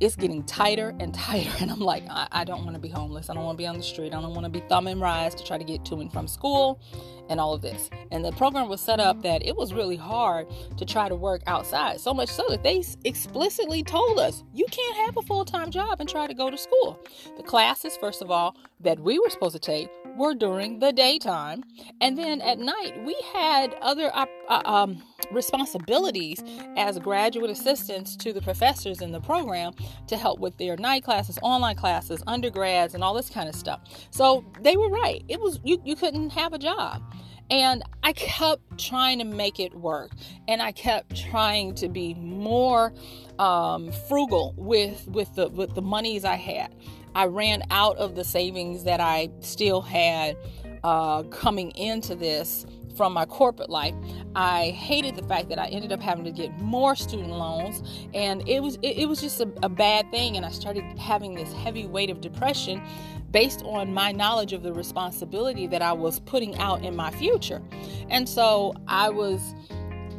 it's 0.00 0.16
getting 0.16 0.42
tighter 0.44 0.94
and 0.98 1.14
tighter 1.14 1.50
and 1.60 1.70
i'm 1.70 1.80
like 1.80 2.04
i, 2.10 2.26
I 2.32 2.44
don't 2.44 2.64
want 2.64 2.74
to 2.74 2.80
be 2.80 2.88
homeless 2.88 3.30
i 3.30 3.34
don't 3.34 3.44
want 3.44 3.56
to 3.56 3.62
be 3.62 3.66
on 3.66 3.76
the 3.76 3.82
street 3.82 4.12
i 4.12 4.20
don't 4.20 4.34
want 4.34 4.44
to 4.44 4.50
be 4.50 4.60
thumbing 4.68 5.00
rides 5.00 5.34
to 5.36 5.44
try 5.44 5.58
to 5.58 5.64
get 5.64 5.84
to 5.86 5.96
and 6.00 6.12
from 6.12 6.26
school 6.26 6.80
and 7.28 7.40
all 7.40 7.54
of 7.54 7.62
this 7.62 7.90
and 8.10 8.24
the 8.24 8.32
program 8.32 8.68
was 8.68 8.80
set 8.80 9.00
up 9.00 9.22
that 9.22 9.44
it 9.46 9.56
was 9.56 9.72
really 9.72 9.96
hard 9.96 10.46
to 10.76 10.84
try 10.84 11.08
to 11.08 11.14
work 11.14 11.42
outside 11.46 12.00
so 12.00 12.12
much 12.12 12.28
so 12.28 12.44
that 12.48 12.62
they 12.62 12.82
explicitly 13.04 13.82
told 13.82 14.18
us 14.18 14.42
you 14.52 14.66
can't 14.70 14.96
have 14.96 15.16
a 15.16 15.22
full-time 15.22 15.70
job 15.70 16.00
and 16.00 16.08
try 16.08 16.26
to 16.26 16.34
go 16.34 16.50
to 16.50 16.58
school 16.58 16.98
the 17.36 17.42
classes 17.42 17.96
first 17.96 18.20
of 18.20 18.30
all 18.30 18.56
that 18.80 18.98
we 18.98 19.18
were 19.18 19.30
supposed 19.30 19.54
to 19.54 19.60
take 19.60 19.88
were 20.16 20.34
during 20.34 20.78
the 20.78 20.92
daytime. 20.92 21.64
And 22.00 22.16
then 22.16 22.40
at 22.40 22.58
night, 22.58 22.94
we 23.04 23.16
had 23.32 23.74
other 23.80 24.10
uh, 24.14 24.26
um, 24.64 25.02
responsibilities 25.32 26.42
as 26.76 26.98
graduate 26.98 27.50
assistants 27.50 28.16
to 28.16 28.32
the 28.32 28.42
professors 28.42 29.00
in 29.00 29.12
the 29.12 29.20
program 29.20 29.72
to 30.08 30.16
help 30.16 30.40
with 30.40 30.56
their 30.58 30.76
night 30.76 31.04
classes, 31.04 31.38
online 31.42 31.76
classes, 31.76 32.22
undergrads, 32.26 32.94
and 32.94 33.02
all 33.02 33.14
this 33.14 33.30
kind 33.30 33.48
of 33.48 33.54
stuff. 33.54 33.80
So 34.10 34.44
they 34.60 34.76
were 34.76 34.88
right. 34.88 35.24
It 35.28 35.40
was 35.40 35.60
you, 35.64 35.80
you 35.84 35.96
couldn't 35.96 36.30
have 36.30 36.52
a 36.52 36.58
job. 36.58 37.02
And 37.50 37.82
I 38.02 38.14
kept 38.14 38.78
trying 38.78 39.18
to 39.18 39.24
make 39.24 39.60
it 39.60 39.74
work. 39.74 40.12
And 40.48 40.62
I 40.62 40.72
kept 40.72 41.14
trying 41.30 41.74
to 41.74 41.88
be 41.88 42.14
more 42.14 42.94
um, 43.38 43.92
frugal 44.08 44.54
with 44.56 45.06
with 45.08 45.34
the 45.34 45.48
with 45.48 45.74
the 45.74 45.82
monies 45.82 46.24
I 46.24 46.36
had. 46.36 46.74
I 47.14 47.26
ran 47.26 47.62
out 47.70 47.96
of 47.96 48.14
the 48.14 48.24
savings 48.24 48.84
that 48.84 49.00
I 49.00 49.30
still 49.40 49.80
had 49.80 50.36
uh, 50.82 51.22
coming 51.24 51.70
into 51.72 52.14
this 52.14 52.66
from 52.96 53.12
my 53.12 53.24
corporate 53.24 53.70
life. 53.70 53.94
I 54.36 54.70
hated 54.70 55.16
the 55.16 55.22
fact 55.24 55.48
that 55.48 55.58
I 55.58 55.66
ended 55.66 55.92
up 55.92 56.00
having 56.00 56.24
to 56.24 56.30
get 56.30 56.56
more 56.60 56.94
student 56.94 57.30
loans, 57.30 57.82
and 58.14 58.46
it 58.48 58.62
was 58.62 58.76
it, 58.82 58.98
it 58.98 59.08
was 59.08 59.20
just 59.20 59.40
a, 59.40 59.50
a 59.62 59.68
bad 59.68 60.10
thing. 60.10 60.36
And 60.36 60.46
I 60.46 60.50
started 60.50 60.84
having 60.98 61.34
this 61.34 61.52
heavy 61.52 61.86
weight 61.86 62.10
of 62.10 62.20
depression 62.20 62.82
based 63.30 63.62
on 63.64 63.92
my 63.92 64.12
knowledge 64.12 64.52
of 64.52 64.62
the 64.62 64.72
responsibility 64.72 65.66
that 65.66 65.82
I 65.82 65.92
was 65.92 66.20
putting 66.20 66.56
out 66.58 66.84
in 66.84 66.94
my 66.94 67.10
future. 67.10 67.60
And 68.08 68.28
so 68.28 68.74
I 68.86 69.10
was 69.10 69.54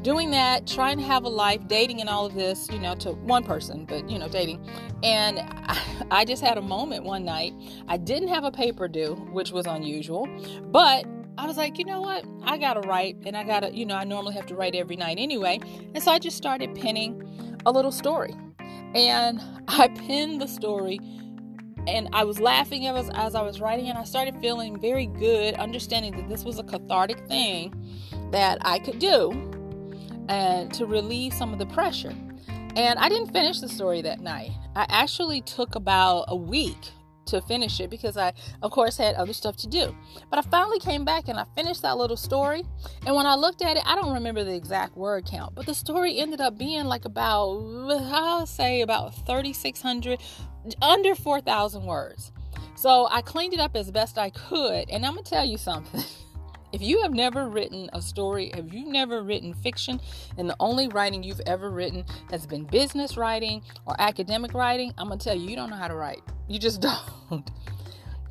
doing 0.05 0.29
that, 0.29 0.67
trying 0.67 1.00
to 1.00 1.03
have 1.03 1.24
a 1.24 1.27
life, 1.27 1.67
dating 1.67 2.00
and 2.00 2.07
all 2.07 2.27
of 2.27 2.35
this, 2.35 2.69
you 2.71 2.77
know, 2.77 2.93
to 2.93 3.13
one 3.13 3.43
person, 3.43 3.85
but 3.85 4.07
you 4.07 4.19
know, 4.19 4.29
dating. 4.29 4.63
And 5.01 5.39
I, 6.12 6.24
just 6.25 6.43
had 6.43 6.59
a 6.59 6.62
moment 6.62 7.03
one 7.03 7.25
night. 7.25 7.53
I 7.88 7.97
didn't 7.97 8.27
have 8.27 8.43
a 8.43 8.51
paper 8.51 8.88
due, 8.88 9.15
which 9.31 9.51
was 9.51 9.65
unusual, 9.65 10.27
but 10.65 11.05
I 11.39 11.47
was 11.47 11.57
like, 11.57 11.79
you 11.79 11.85
know 11.85 12.01
what? 12.01 12.24
I 12.43 12.59
gotta 12.59 12.81
write, 12.81 13.17
and 13.25 13.35
I 13.35 13.43
gotta, 13.43 13.75
you 13.75 13.83
know, 13.83 13.95
I 13.95 14.03
normally 14.03 14.35
have 14.35 14.45
to 14.45 14.55
write 14.55 14.75
every 14.75 14.95
night 14.95 15.17
anyway. 15.17 15.59
And 15.95 16.03
so 16.03 16.12
I 16.12 16.19
just 16.19 16.38
started 16.38 16.75
penning 16.75 17.57
a 17.65 17.71
little 17.71 17.91
story. 17.91 18.35
And 18.93 19.41
I 19.67 19.88
penned 19.88 20.39
the 20.39 20.47
story 20.47 21.00
and 21.88 22.09
I 22.13 22.25
was 22.25 22.39
laughing 22.39 22.85
as, 22.85 23.09
as 23.15 23.33
I 23.33 23.41
was 23.41 23.59
writing, 23.59 23.89
and 23.89 23.97
I 23.97 24.03
started 24.03 24.39
feeling 24.39 24.79
very 24.79 25.07
good, 25.07 25.55
understanding 25.55 26.15
that 26.17 26.29
this 26.29 26.43
was 26.43 26.59
a 26.59 26.63
cathartic 26.63 27.27
thing 27.27 27.74
that 28.31 28.59
I 28.62 28.79
could 28.79 29.00
do 29.00 29.53
and 30.29 30.74
to 30.74 30.86
relieve 30.86 31.34
some 31.34 31.53
of 31.53 31.60
the 31.60 31.65
pressure. 31.67 32.13
And 32.75 33.00
I 33.00 33.08
didn't 33.08 33.32
finish 33.32 33.60
the 33.62 33.70
story 33.70 34.01
that 34.01 34.20
night. 34.20 34.51
I 34.75 34.86
actually 34.89 35.41
took 35.41 35.75
about 35.75 36.25
a 36.27 36.36
week 36.36 36.91
to 37.27 37.41
finish 37.41 37.79
it 37.79 37.89
because 37.89 38.17
I, 38.17 38.34
of 38.62 38.72
course, 38.72 38.98
had 38.98 39.15
other 39.15 39.34
stuff 39.34 39.55
to 39.58 39.67
do. 39.67 39.96
But 40.29 40.39
I 40.39 40.50
finally 40.50 40.79
came 40.79 41.05
back 41.05 41.27
and 41.27 41.39
I 41.39 41.46
finished 41.55 41.82
that 41.82 41.98
little 41.98 42.17
story. 42.17 42.63
And 43.05 43.15
when 43.15 43.25
I 43.25 43.36
looked 43.36 43.62
at 43.62 43.77
it, 43.77 43.84
I 43.86 43.96
don't 43.96 44.13
remember 44.13 44.44
the 44.44 44.53
exact 44.53 44.96
word 44.96 45.25
count, 45.25 45.55
but 45.55 45.65
the 45.65 45.74
story 45.74 46.17
ended 46.20 46.41
up 46.41 46.58
being 46.58 46.86
like 46.86 47.05
about, 47.05 47.48
I'll 47.89 48.46
say 48.46 48.82
about 48.82 49.15
3,600, 49.25 50.20
under 50.82 51.15
4,000 51.15 51.86
words. 51.86 52.32
So 52.75 53.08
I 53.10 53.22
cleaned 53.22 53.53
it 53.53 53.60
up 53.60 53.75
as 53.75 53.89
best 53.91 54.17
I 54.17 54.29
could. 54.29 54.89
And 54.89 55.05
I'm 55.05 55.13
going 55.13 55.24
to 55.24 55.29
tell 55.29 55.46
you 55.46 55.58
something. 55.58 56.03
If 56.75 56.82
you 56.82 57.01
have 57.03 57.13
never 57.13 57.48
written 57.48 57.89
a 57.94 58.01
story, 58.01 58.51
if 58.53 58.74
you've 58.74 58.89
never 58.89 59.24
written 59.24 59.53
fiction, 59.53 60.01
and 60.38 60.50
the 60.50 60.58
only 60.60 60.89
writing 60.89 61.24
you've 61.24 61.39
ever 61.46 61.70
written 61.70 62.03
has 62.29 62.46
been 62.46 62.65
business 62.65 63.15
writing 63.15 63.63
or 63.86 63.96
academic 63.98 64.53
writing, 64.53 64.94
I'm 64.98 65.08
gonna 65.08 65.17
tell 65.17 65.38
you, 65.38 65.48
you 65.48 65.55
don't 65.55 65.70
know 65.70 65.77
how 65.77 65.88
to 65.88 65.96
write. 65.96 66.22
You 66.50 66.60
just 66.60 66.82
don't. 67.32 67.50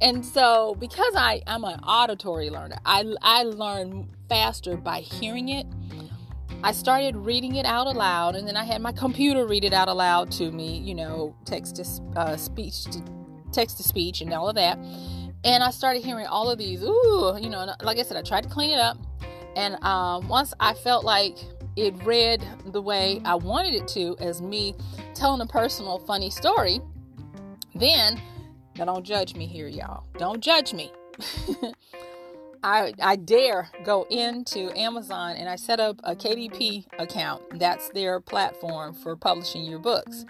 And 0.03 0.27
so, 0.27 0.77
because 0.79 1.15
I, 1.17 1.41
I'm 1.47 1.65
an 1.65 1.81
auditory 1.81 2.51
learner, 2.51 2.77
I, 2.85 3.15
I 3.23 3.45
learn 3.45 4.11
faster 4.29 4.77
by 4.77 5.01
hearing 5.01 5.49
it. 5.49 5.67
I 6.63 6.73
started 6.73 7.17
reading 7.17 7.57
it 7.57 7.65
out 7.65 7.87
aloud, 7.87 8.37
and 8.37 8.47
then 8.47 8.59
I 8.59 8.65
had 8.65 8.83
my 8.83 8.93
computer 8.93 9.47
read 9.47 9.65
it 9.65 9.73
out 9.73 9.89
aloud 9.89 10.31
to 10.33 10.51
me, 10.51 10.77
you 10.81 10.95
know, 10.95 11.35
text 11.47 11.77
to 11.77 12.19
uh, 12.21 12.37
speech, 12.37 12.85
to, 12.85 13.03
text 13.53 13.79
to 13.79 13.83
speech, 13.83 14.21
and 14.21 14.35
all 14.35 14.51
of 14.51 14.57
that. 14.57 14.79
And 15.45 15.63
I 15.63 15.71
started 15.71 16.03
hearing 16.03 16.27
all 16.27 16.51
of 16.51 16.59
these, 16.59 16.83
ooh, 16.83 17.37
you 17.41 17.51
know, 17.51 17.75
like 17.83 17.99
I 17.99 18.03
said, 18.03 18.17
I 18.17 18.23
tried 18.23 18.45
to 18.45 18.49
clean 18.49 18.71
it 18.71 18.81
up. 18.81 18.97
And 19.57 19.83
um, 19.85 20.27
once 20.27 20.55
I 20.59 20.75
felt 20.75 21.05
like 21.05 21.37
it 21.77 21.95
read 22.05 22.43
the 22.67 22.81
way 22.81 23.21
I 23.25 23.35
wanted 23.35 23.75
it 23.75 23.87
to, 23.89 24.17
as 24.21 24.41
me 24.41 24.75
telling 25.13 25.41
a 25.41 25.47
personal, 25.47 25.99
funny 25.99 26.31
story, 26.31 26.81
then, 27.75 28.21
now 28.77 28.87
don't 28.87 29.05
judge 29.05 29.35
me 29.35 29.47
here, 29.47 29.69
y'all. 29.69 30.07
Don't 30.19 30.41
judge 30.41 30.73
me. 30.73 30.91
I, 32.65 32.95
I 32.99 33.17
dare 33.17 33.69
go 33.85 34.07
into 34.09 34.71
Amazon 34.79 35.37
and 35.37 35.51
I 35.51 35.57
set 35.57 35.81
up 35.81 36.01
a 36.03 36.17
KDP 36.17 36.87
account. 36.99 37.43
That's 37.59 37.91
their 37.91 38.21
platform 38.21 38.95
for 38.95 39.15
publishing 39.17 39.65
your 39.65 39.79
books. 39.79 40.25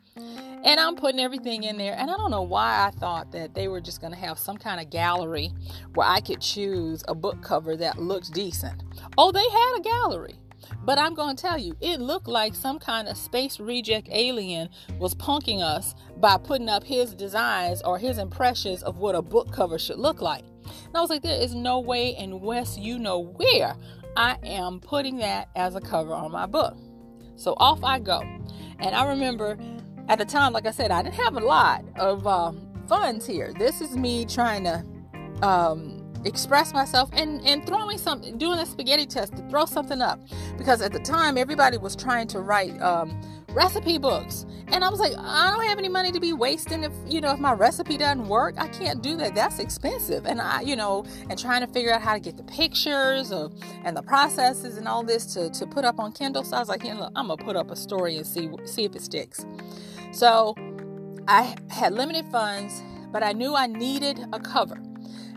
And 0.64 0.80
I'm 0.80 0.96
putting 0.96 1.20
everything 1.20 1.62
in 1.64 1.76
there. 1.76 1.94
And 1.96 2.10
I 2.10 2.16
don't 2.16 2.30
know 2.30 2.42
why 2.42 2.86
I 2.86 2.90
thought 2.98 3.32
that 3.32 3.54
they 3.54 3.68
were 3.68 3.80
just 3.80 4.00
going 4.00 4.12
to 4.14 4.18
have 4.18 4.38
some 4.38 4.56
kind 4.56 4.80
of 4.80 4.90
gallery 4.90 5.52
where 5.94 6.08
I 6.08 6.20
could 6.20 6.40
choose 6.40 7.04
a 7.06 7.14
book 7.14 7.42
cover 7.42 7.76
that 7.76 7.98
looks 7.98 8.30
decent. 8.30 8.82
Oh, 9.18 9.30
they 9.30 9.46
had 9.46 9.76
a 9.78 9.82
gallery. 9.82 10.36
But 10.82 10.98
I'm 10.98 11.14
going 11.14 11.36
to 11.36 11.42
tell 11.42 11.58
you, 11.58 11.76
it 11.82 12.00
looked 12.00 12.26
like 12.28 12.54
some 12.54 12.78
kind 12.78 13.08
of 13.08 13.18
space 13.18 13.60
reject 13.60 14.08
alien 14.10 14.70
was 14.98 15.14
punking 15.14 15.60
us 15.60 15.94
by 16.16 16.38
putting 16.38 16.70
up 16.70 16.84
his 16.84 17.14
designs 17.14 17.82
or 17.82 17.98
his 17.98 18.16
impressions 18.16 18.82
of 18.82 18.96
what 18.98 19.14
a 19.14 19.20
book 19.22 19.52
cover 19.52 19.78
should 19.78 19.98
look 19.98 20.22
like. 20.22 20.44
And 20.64 20.96
I 20.96 21.00
was 21.02 21.10
like, 21.10 21.22
there 21.22 21.40
is 21.40 21.54
no 21.54 21.80
way 21.80 22.16
in 22.16 22.40
West, 22.40 22.78
you 22.78 22.98
know 22.98 23.18
where, 23.18 23.76
I 24.16 24.38
am 24.44 24.80
putting 24.80 25.18
that 25.18 25.48
as 25.54 25.74
a 25.74 25.80
cover 25.80 26.14
on 26.14 26.32
my 26.32 26.46
book. 26.46 26.76
So 27.36 27.54
off 27.58 27.82
I 27.82 27.98
go. 27.98 28.22
And 28.78 28.94
I 28.94 29.08
remember 29.08 29.58
at 30.08 30.18
the 30.18 30.24
time, 30.24 30.52
like 30.52 30.66
I 30.66 30.70
said, 30.70 30.90
I 30.90 31.02
didn't 31.02 31.14
have 31.14 31.36
a 31.36 31.40
lot 31.40 31.84
of 31.96 32.26
um, 32.26 32.60
funds 32.88 33.26
here. 33.26 33.52
This 33.58 33.80
is 33.80 33.96
me 33.96 34.24
trying 34.24 34.64
to 34.64 34.84
um, 35.42 36.00
express 36.24 36.72
myself 36.72 37.10
and, 37.12 37.40
and 37.46 37.66
throwing 37.66 37.98
something, 37.98 38.38
doing 38.38 38.58
a 38.58 38.66
spaghetti 38.66 39.06
test 39.06 39.36
to 39.36 39.42
throw 39.48 39.64
something 39.64 40.02
up. 40.02 40.20
Because 40.58 40.80
at 40.80 40.92
the 40.92 41.00
time, 41.00 41.38
everybody 41.38 41.78
was 41.78 41.96
trying 41.96 42.26
to 42.28 42.40
write 42.40 42.80
um, 42.80 43.20
recipe 43.50 43.98
books. 43.98 44.46
And 44.68 44.82
I 44.82 44.88
was 44.88 44.98
like, 44.98 45.12
I 45.16 45.50
don't 45.50 45.64
have 45.66 45.78
any 45.78 45.88
money 45.88 46.10
to 46.10 46.20
be 46.20 46.32
wasting 46.32 46.82
if, 46.82 46.92
you 47.06 47.20
know, 47.20 47.32
if 47.32 47.38
my 47.38 47.52
recipe 47.52 47.96
doesn't 47.96 48.26
work, 48.28 48.54
I 48.58 48.66
can't 48.68 49.02
do 49.02 49.16
that. 49.18 49.34
That's 49.34 49.58
expensive. 49.58 50.26
And 50.26 50.40
I, 50.40 50.62
you 50.62 50.74
know, 50.74 51.04
and 51.30 51.38
trying 51.38 51.60
to 51.60 51.72
figure 51.72 51.92
out 51.92 52.00
how 52.02 52.14
to 52.14 52.20
get 52.20 52.36
the 52.36 52.42
pictures 52.44 53.30
of, 53.30 53.54
and 53.84 53.96
the 53.96 54.02
processes 54.02 54.76
and 54.76 54.88
all 54.88 55.04
this 55.04 55.26
to, 55.34 55.50
to 55.50 55.66
put 55.66 55.84
up 55.84 56.00
on 56.00 56.12
Kindle. 56.12 56.44
So 56.44 56.56
I 56.56 56.60
was 56.60 56.68
like, 56.68 56.82
you 56.82 56.94
know, 56.94 57.10
I'm 57.14 57.26
going 57.26 57.38
to 57.38 57.44
put 57.44 57.56
up 57.56 57.70
a 57.70 57.76
story 57.76 58.16
and 58.16 58.26
see, 58.26 58.50
see 58.64 58.84
if 58.84 58.96
it 58.96 59.02
sticks. 59.02 59.46
So 60.14 60.54
I 61.26 61.56
had 61.70 61.92
limited 61.92 62.24
funds, 62.30 62.82
but 63.10 63.24
I 63.24 63.32
knew 63.32 63.56
I 63.56 63.66
needed 63.66 64.20
a 64.32 64.38
cover. 64.38 64.80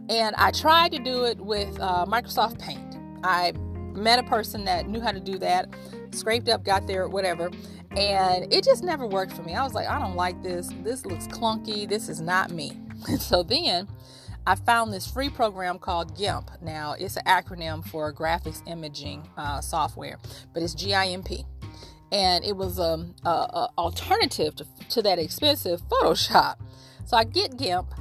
And 0.07 0.35
I 0.35 0.51
tried 0.51 0.91
to 0.91 0.99
do 0.99 1.25
it 1.25 1.39
with 1.41 1.79
uh, 1.79 2.05
Microsoft 2.05 2.59
Paint. 2.59 2.95
I 3.23 3.53
met 3.93 4.19
a 4.19 4.23
person 4.23 4.65
that 4.65 4.87
knew 4.87 5.01
how 5.01 5.11
to 5.11 5.19
do 5.19 5.39
that, 5.39 5.73
scraped 6.11 6.47
up, 6.47 6.63
got 6.63 6.85
there, 6.85 7.07
whatever. 7.07 7.49
And 7.91 8.53
it 8.53 8.63
just 8.63 8.83
never 8.83 9.07
worked 9.07 9.33
for 9.33 9.41
me. 9.41 9.55
I 9.55 9.63
was 9.63 9.73
like, 9.73 9.87
I 9.87 9.99
don't 9.99 10.15
like 10.15 10.43
this. 10.43 10.71
This 10.83 11.05
looks 11.07 11.27
clunky. 11.27 11.89
This 11.89 12.07
is 12.07 12.21
not 12.21 12.51
me. 12.51 12.79
So 13.19 13.43
then 13.43 13.87
I 14.45 14.55
found 14.55 14.93
this 14.93 15.05
free 15.05 15.29
program 15.29 15.77
called 15.77 16.17
GIMP. 16.17 16.49
Now, 16.61 16.95
it's 16.97 17.15
an 17.17 17.25
acronym 17.25 17.85
for 17.85 18.13
graphics 18.13 18.67
imaging 18.67 19.27
uh, 19.37 19.61
software, 19.61 20.17
but 20.53 20.63
it's 20.63 20.73
GIMP 20.73 21.45
and 22.11 22.43
it 22.43 22.55
was 22.55 22.79
um, 22.79 23.15
a, 23.25 23.67
alternative 23.77 24.55
to, 24.55 24.65
to 24.89 25.01
that 25.01 25.19
expensive 25.19 25.81
Photoshop. 25.89 26.55
So 27.05 27.17
I 27.17 27.23
get 27.23 27.57
GIMP 27.57 27.93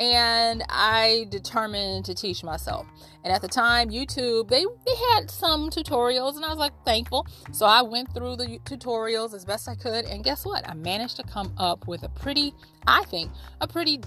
and 0.00 0.64
I 0.70 1.26
determined 1.28 2.06
to 2.06 2.14
teach 2.14 2.42
myself. 2.42 2.86
And 3.22 3.32
at 3.32 3.42
the 3.42 3.48
time, 3.48 3.90
YouTube 3.90 4.48
they 4.48 4.64
they 4.86 4.94
had 5.12 5.30
some 5.30 5.68
tutorials, 5.68 6.36
and 6.36 6.44
I 6.44 6.48
was 6.48 6.56
like 6.56 6.72
thankful. 6.86 7.26
So 7.52 7.66
I 7.66 7.82
went 7.82 8.12
through 8.14 8.36
the 8.36 8.58
tutorials 8.64 9.34
as 9.34 9.44
best 9.44 9.68
I 9.68 9.74
could, 9.74 10.06
and 10.06 10.24
guess 10.24 10.46
what? 10.46 10.66
I 10.66 10.72
managed 10.72 11.16
to 11.16 11.22
come 11.22 11.52
up 11.58 11.86
with 11.86 12.02
a 12.02 12.08
pretty, 12.08 12.54
I 12.86 13.04
think, 13.04 13.30
a 13.60 13.68
pretty 13.68 14.00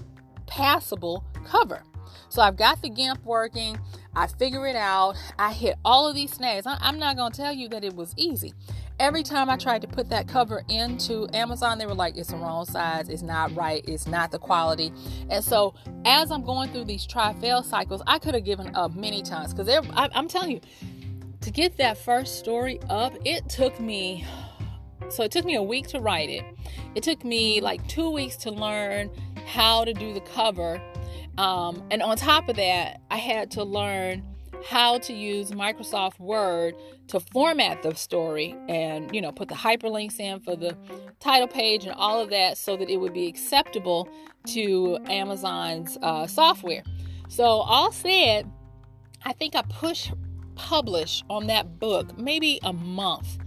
passable 0.46 1.24
cover. 1.46 1.84
So 2.28 2.42
I've 2.42 2.56
got 2.56 2.82
the 2.82 2.90
GIMP 2.90 3.24
working. 3.24 3.78
I 4.16 4.26
figure 4.26 4.66
it 4.66 4.76
out. 4.76 5.14
I 5.38 5.52
hit 5.52 5.76
all 5.84 6.08
of 6.08 6.16
these 6.16 6.32
snags. 6.32 6.66
I'm 6.66 6.98
not 6.98 7.16
going 7.16 7.30
to 7.32 7.36
tell 7.36 7.52
you 7.52 7.68
that 7.68 7.84
it 7.84 7.94
was 7.94 8.14
easy 8.16 8.52
every 9.00 9.22
time 9.22 9.50
I 9.50 9.56
tried 9.56 9.82
to 9.82 9.88
put 9.88 10.08
that 10.10 10.28
cover 10.28 10.62
into 10.68 11.28
Amazon, 11.32 11.78
they 11.78 11.86
were 11.86 11.94
like, 11.94 12.16
it's 12.16 12.30
the 12.30 12.36
wrong 12.36 12.64
size, 12.64 13.08
it's 13.08 13.22
not 13.22 13.54
right, 13.56 13.84
it's 13.86 14.06
not 14.06 14.30
the 14.30 14.38
quality. 14.38 14.92
And 15.30 15.42
so, 15.42 15.74
as 16.04 16.30
I'm 16.30 16.44
going 16.44 16.70
through 16.70 16.84
these 16.84 17.06
try 17.06 17.32
fail 17.34 17.62
cycles, 17.62 18.02
I 18.06 18.18
could 18.18 18.34
have 18.34 18.44
given 18.44 18.74
up 18.74 18.94
many 18.94 19.22
times 19.22 19.52
because 19.52 19.86
I'm 19.94 20.28
telling 20.28 20.52
you, 20.52 20.60
to 21.40 21.50
get 21.50 21.76
that 21.76 21.98
first 21.98 22.38
story 22.38 22.80
up, 22.88 23.14
it 23.24 23.48
took 23.48 23.78
me. 23.78 24.24
So 25.10 25.22
it 25.22 25.30
took 25.30 25.44
me 25.44 25.56
a 25.56 25.62
week 25.62 25.88
to 25.88 26.00
write 26.00 26.30
it. 26.30 26.44
It 26.94 27.02
took 27.02 27.24
me 27.24 27.60
like 27.60 27.86
two 27.86 28.08
weeks 28.10 28.36
to 28.36 28.50
learn 28.50 29.10
how 29.46 29.84
to 29.84 29.92
do 29.92 30.14
the 30.14 30.20
cover. 30.20 30.80
Um, 31.36 31.82
and 31.90 32.02
on 32.02 32.16
top 32.16 32.48
of 32.48 32.56
that, 32.56 33.02
I 33.10 33.18
had 33.18 33.50
to 33.52 33.64
learn 33.64 34.24
how 34.64 34.98
to 34.98 35.12
use 35.12 35.50
Microsoft 35.50 36.18
Word 36.18 36.74
to 37.08 37.20
format 37.20 37.82
the 37.82 37.94
story 37.94 38.54
and, 38.68 39.14
you 39.14 39.20
know, 39.20 39.32
put 39.32 39.48
the 39.48 39.54
hyperlinks 39.54 40.18
in 40.20 40.40
for 40.40 40.56
the 40.56 40.76
title 41.20 41.48
page 41.48 41.84
and 41.84 41.94
all 41.94 42.20
of 42.20 42.30
that 42.30 42.58
so 42.58 42.76
that 42.76 42.88
it 42.88 42.98
would 42.98 43.12
be 43.12 43.26
acceptable 43.26 44.08
to 44.46 44.98
Amazon's 45.06 45.98
uh, 46.02 46.26
software. 46.26 46.82
So, 47.28 47.44
all 47.44 47.92
said, 47.92 48.50
I 49.24 49.32
think 49.32 49.56
I 49.56 49.62
pushed 49.62 50.12
publish 50.54 51.22
on 51.28 51.46
that 51.48 51.78
book 51.78 52.16
maybe 52.18 52.60
a 52.62 52.72
month 52.72 53.38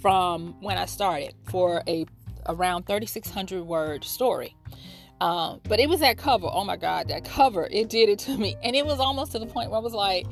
from 0.00 0.56
when 0.60 0.78
I 0.78 0.86
started 0.86 1.34
for 1.44 1.82
a 1.88 2.06
around 2.46 2.86
3600 2.86 3.62
word 3.62 4.04
story. 4.04 4.56
Um, 5.20 5.60
but 5.68 5.78
it 5.78 5.88
was 5.88 6.00
that 6.00 6.18
cover. 6.18 6.48
Oh 6.50 6.64
my 6.64 6.76
God, 6.76 7.08
that 7.08 7.24
cover, 7.24 7.68
it 7.70 7.88
did 7.88 8.08
it 8.08 8.18
to 8.20 8.36
me. 8.36 8.56
And 8.64 8.74
it 8.74 8.84
was 8.84 8.98
almost 8.98 9.32
to 9.32 9.38
the 9.38 9.46
point 9.46 9.70
where 9.70 9.78
I 9.78 9.82
was 9.82 9.94
like, 9.94 10.26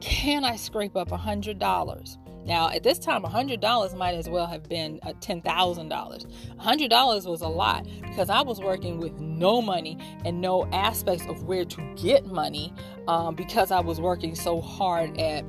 can 0.00 0.44
I 0.44 0.56
scrape 0.56 0.96
up 0.96 1.12
a 1.12 1.18
$100? 1.18 2.18
Now, 2.44 2.70
at 2.70 2.82
this 2.82 2.98
time, 2.98 3.24
$100 3.24 3.96
might 3.96 4.14
as 4.14 4.28
well 4.28 4.46
have 4.46 4.68
been 4.68 5.00
a 5.02 5.12
$10,000. 5.12 6.26
$100 6.58 7.26
was 7.26 7.40
a 7.42 7.48
lot 7.48 7.86
because 8.00 8.30
I 8.30 8.40
was 8.40 8.58
working 8.58 8.98
with 8.98 9.20
no 9.20 9.60
money 9.60 9.98
and 10.24 10.40
no 10.40 10.66
aspects 10.72 11.26
of 11.26 11.42
where 11.42 11.66
to 11.66 11.94
get 11.94 12.26
money 12.26 12.72
um, 13.06 13.34
because 13.34 13.70
I 13.70 13.80
was 13.80 14.00
working 14.00 14.34
so 14.34 14.62
hard 14.62 15.18
at 15.18 15.44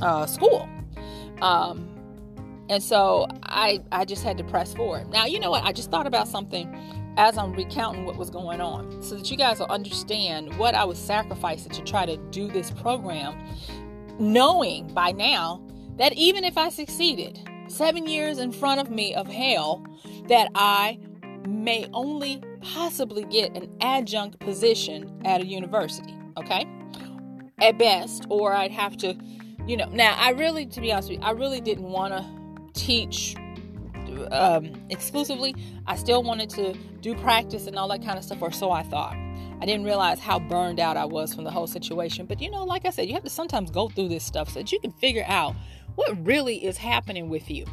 uh, 0.00 0.26
school. 0.26 0.68
Um, 1.40 1.86
and 2.68 2.82
so 2.82 3.26
I, 3.44 3.80
I 3.92 4.04
just 4.04 4.24
had 4.24 4.36
to 4.38 4.44
press 4.44 4.74
forward. 4.74 5.08
Now, 5.10 5.26
you 5.26 5.38
know 5.38 5.50
what? 5.50 5.64
I 5.64 5.72
just 5.72 5.90
thought 5.90 6.06
about 6.06 6.26
something 6.26 6.72
as 7.16 7.36
I'm 7.36 7.52
recounting 7.52 8.04
what 8.04 8.16
was 8.16 8.30
going 8.30 8.60
on 8.60 9.02
so 9.02 9.16
that 9.16 9.30
you 9.30 9.36
guys 9.36 9.58
will 9.58 9.66
understand 9.66 10.56
what 10.56 10.74
I 10.74 10.84
was 10.84 10.98
sacrificing 10.98 11.72
to 11.72 11.82
try 11.82 12.06
to 12.06 12.16
do 12.30 12.48
this 12.48 12.70
program 12.70 13.38
knowing 14.20 14.86
by 14.94 15.12
now 15.12 15.66
that 15.96 16.12
even 16.14 16.44
if 16.44 16.56
I 16.56 16.68
succeeded, 16.68 17.38
seven 17.68 18.06
years 18.06 18.38
in 18.38 18.52
front 18.52 18.80
of 18.80 18.90
me 18.90 19.14
of 19.14 19.26
hell, 19.26 19.84
that 20.28 20.48
I 20.54 20.98
may 21.48 21.88
only 21.92 22.42
possibly 22.60 23.24
get 23.24 23.56
an 23.56 23.70
adjunct 23.80 24.38
position 24.40 25.20
at 25.24 25.40
a 25.40 25.46
university, 25.46 26.14
okay? 26.36 26.66
At 27.58 27.78
best, 27.78 28.26
or 28.28 28.52
I'd 28.52 28.70
have 28.70 28.96
to, 28.98 29.16
you 29.66 29.76
know. 29.76 29.86
Now, 29.86 30.14
I 30.18 30.30
really, 30.30 30.66
to 30.66 30.80
be 30.80 30.92
honest 30.92 31.10
with 31.10 31.18
you, 31.18 31.24
I 31.24 31.30
really 31.30 31.60
didn't 31.60 31.84
want 31.84 32.12
to 32.12 32.24
teach 32.72 33.34
um, 34.32 34.72
exclusively. 34.90 35.54
I 35.86 35.96
still 35.96 36.22
wanted 36.22 36.50
to 36.50 36.74
do 37.00 37.14
practice 37.16 37.66
and 37.66 37.76
all 37.76 37.88
that 37.88 38.04
kind 38.04 38.18
of 38.18 38.24
stuff, 38.24 38.42
or 38.42 38.52
so 38.52 38.70
I 38.70 38.82
thought. 38.82 39.16
I 39.60 39.66
didn't 39.66 39.84
realize 39.84 40.18
how 40.18 40.38
burned 40.38 40.80
out 40.80 40.96
I 40.96 41.04
was 41.04 41.34
from 41.34 41.44
the 41.44 41.50
whole 41.50 41.66
situation. 41.66 42.26
But 42.26 42.40
you 42.40 42.50
know, 42.50 42.64
like 42.64 42.86
I 42.86 42.90
said, 42.90 43.06
you 43.08 43.14
have 43.14 43.24
to 43.24 43.30
sometimes 43.30 43.70
go 43.70 43.88
through 43.88 44.08
this 44.08 44.24
stuff 44.24 44.48
so 44.48 44.60
that 44.60 44.72
you 44.72 44.80
can 44.80 44.92
figure 44.92 45.24
out 45.26 45.54
what 45.94 46.26
really 46.26 46.64
is 46.64 46.78
happening 46.78 47.28
with 47.28 47.50
you. 47.50 47.66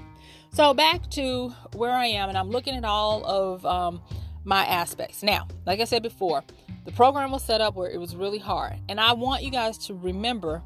So 0.52 0.74
back 0.74 1.10
to 1.12 1.50
where 1.76 1.92
I 1.92 2.08
am, 2.08 2.30
and 2.30 2.38
I'm 2.38 2.50
looking 2.50 2.76
at 2.76 2.84
all 2.84 3.26
of 3.26 3.66
um, 3.66 4.02
my 4.44 4.66
aspects. 4.66 5.24
Now, 5.24 5.48
like 5.66 5.80
I 5.80 5.86
said 5.86 6.04
before, 6.04 6.44
the 6.86 6.92
program 6.92 7.32
was 7.32 7.44
set 7.44 7.62
up 7.62 7.76
where 7.76 7.90
it 7.90 8.00
was 8.00 8.16
really 8.16 8.40
hard. 8.40 8.76
And 8.90 9.00
I 9.00 9.14
want 9.14 9.44
you 9.44 9.52
guys 9.52 9.78
to 9.88 9.94
remember 9.94 10.64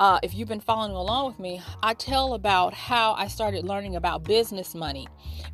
uh, 0.00 0.18
if 0.22 0.34
you've 0.34 0.48
been 0.48 0.60
following 0.60 0.92
along 0.92 1.26
with 1.26 1.38
me, 1.38 1.60
I 1.82 1.92
tell 1.92 2.32
about 2.32 2.72
how 2.72 3.12
I 3.12 3.28
started 3.28 3.64
learning 3.64 3.96
about 3.96 4.24
business 4.24 4.74
money 4.74 5.06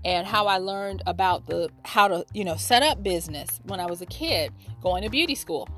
and 0.05 0.25
how 0.25 0.47
I 0.47 0.59
learned 0.59 1.03
about 1.05 1.47
the 1.47 1.69
how 1.85 2.07
to 2.07 2.25
you 2.33 2.45
know 2.45 2.55
set 2.57 2.85
up 2.85 3.03
business 3.03 3.61
when 3.65 3.81
I 3.81 3.87
was 3.87 4.01
a 4.03 4.07
kid 4.07 4.53
going 4.81 5.03
to 5.03 5.11
beauty 5.11 5.35
school. 5.35 5.69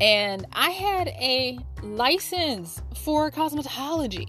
And 0.00 0.46
I 0.52 0.70
had 0.70 1.08
a 1.08 1.58
license 1.82 2.80
for 2.94 3.32
cosmetology. 3.32 4.28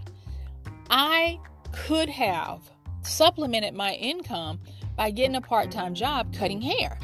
I 0.89 1.39
could 1.71 2.09
have 2.09 2.61
supplemented 3.03 3.75
my 3.75 3.93
income 3.93 4.61
by 4.95 5.11
getting 5.11 5.35
a 5.35 5.41
part-time 5.41 5.93
job 5.93 6.33
cutting 6.33 6.59
hair. 6.59 6.97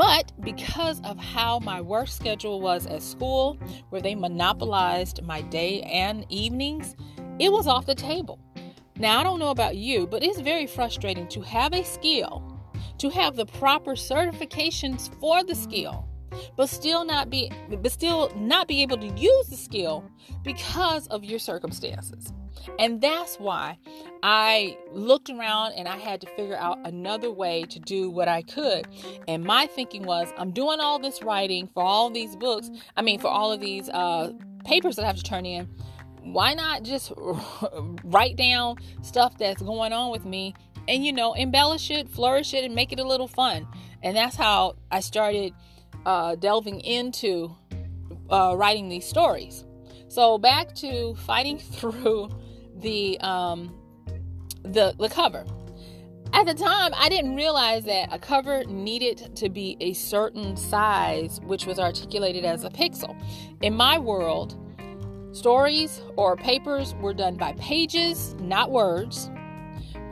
But 0.00 0.32
because 0.40 0.98
of 1.02 1.18
how 1.18 1.58
my 1.58 1.82
work 1.82 2.08
schedule 2.08 2.62
was 2.62 2.86
at 2.86 3.02
school, 3.02 3.58
where 3.90 4.00
they 4.00 4.14
monopolized 4.14 5.22
my 5.24 5.42
day 5.42 5.82
and 5.82 6.24
evenings, 6.30 6.96
it 7.38 7.52
was 7.52 7.66
off 7.66 7.84
the 7.84 7.94
table. 7.94 8.38
Now, 8.96 9.20
I 9.20 9.22
don't 9.22 9.38
know 9.38 9.50
about 9.50 9.76
you, 9.76 10.06
but 10.06 10.22
it's 10.22 10.40
very 10.40 10.66
frustrating 10.66 11.28
to 11.28 11.42
have 11.42 11.74
a 11.74 11.84
skill, 11.84 12.42
to 12.96 13.10
have 13.10 13.36
the 13.36 13.44
proper 13.44 13.90
certifications 13.90 15.10
for 15.20 15.44
the 15.44 15.54
skill, 15.54 16.08
but 16.56 16.70
still 16.70 17.04
not 17.04 17.28
be 17.28 17.52
but 17.68 17.92
still 17.92 18.32
not 18.34 18.68
be 18.68 18.80
able 18.80 18.96
to 18.96 19.20
use 19.20 19.48
the 19.48 19.56
skill 19.56 20.10
because 20.42 21.08
of 21.08 21.26
your 21.26 21.38
circumstances. 21.38 22.32
And 22.78 23.00
that's 23.00 23.36
why 23.36 23.78
I 24.22 24.76
looked 24.92 25.30
around 25.30 25.72
and 25.72 25.88
I 25.88 25.96
had 25.96 26.20
to 26.22 26.26
figure 26.36 26.56
out 26.56 26.78
another 26.84 27.30
way 27.30 27.64
to 27.64 27.78
do 27.78 28.10
what 28.10 28.28
I 28.28 28.42
could. 28.42 28.86
And 29.28 29.44
my 29.44 29.66
thinking 29.66 30.02
was, 30.02 30.28
I'm 30.36 30.50
doing 30.50 30.80
all 30.80 30.98
this 30.98 31.22
writing 31.22 31.68
for 31.72 31.82
all 31.82 32.10
these 32.10 32.36
books, 32.36 32.70
I 32.96 33.02
mean, 33.02 33.18
for 33.18 33.28
all 33.28 33.52
of 33.52 33.60
these 33.60 33.88
uh, 33.88 34.32
papers 34.64 34.96
that 34.96 35.04
I 35.04 35.06
have 35.06 35.16
to 35.16 35.22
turn 35.22 35.46
in. 35.46 35.68
Why 36.22 36.54
not 36.54 36.82
just 36.82 37.12
write 38.04 38.36
down 38.36 38.76
stuff 39.02 39.38
that's 39.38 39.62
going 39.62 39.92
on 39.92 40.10
with 40.10 40.24
me 40.24 40.54
and, 40.86 41.04
you 41.04 41.12
know, 41.12 41.34
embellish 41.34 41.90
it, 41.90 42.08
flourish 42.08 42.52
it, 42.52 42.64
and 42.64 42.74
make 42.74 42.92
it 42.92 43.00
a 43.00 43.04
little 43.04 43.28
fun? 43.28 43.66
And 44.02 44.16
that's 44.16 44.36
how 44.36 44.76
I 44.90 45.00
started 45.00 45.54
uh, 46.04 46.34
delving 46.36 46.80
into 46.80 47.54
uh, 48.30 48.54
writing 48.56 48.88
these 48.88 49.06
stories. 49.06 49.64
So 50.10 50.38
back 50.38 50.74
to 50.76 51.14
fighting 51.14 51.58
through 51.76 52.30
the 52.76 53.18
um, 53.20 53.72
the 54.62 54.94
the 54.98 55.08
cover. 55.08 55.46
At 56.32 56.46
the 56.46 56.54
time, 56.54 56.92
I 56.94 57.08
didn't 57.08 57.34
realize 57.34 57.84
that 57.84 58.12
a 58.12 58.18
cover 58.18 58.64
needed 58.64 59.34
to 59.36 59.48
be 59.48 59.76
a 59.80 59.92
certain 59.94 60.56
size, 60.56 61.40
which 61.42 61.66
was 61.66 61.78
articulated 61.78 62.44
as 62.44 62.62
a 62.62 62.70
pixel. 62.70 63.20
In 63.62 63.74
my 63.74 63.98
world, 63.98 64.56
stories 65.32 66.02
or 66.16 66.36
papers 66.36 66.94
were 67.00 67.14
done 67.14 67.36
by 67.36 67.52
pages, 67.54 68.34
not 68.34 68.70
words. 68.70 69.28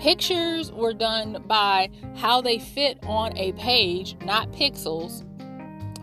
Pictures 0.01 0.73
were 0.73 0.93
done 0.93 1.45
by 1.47 1.91
how 2.17 2.41
they 2.41 2.59
fit 2.59 2.99
on 3.05 3.37
a 3.37 3.53
page, 3.53 4.17
not 4.25 4.51
pixels, 4.53 5.25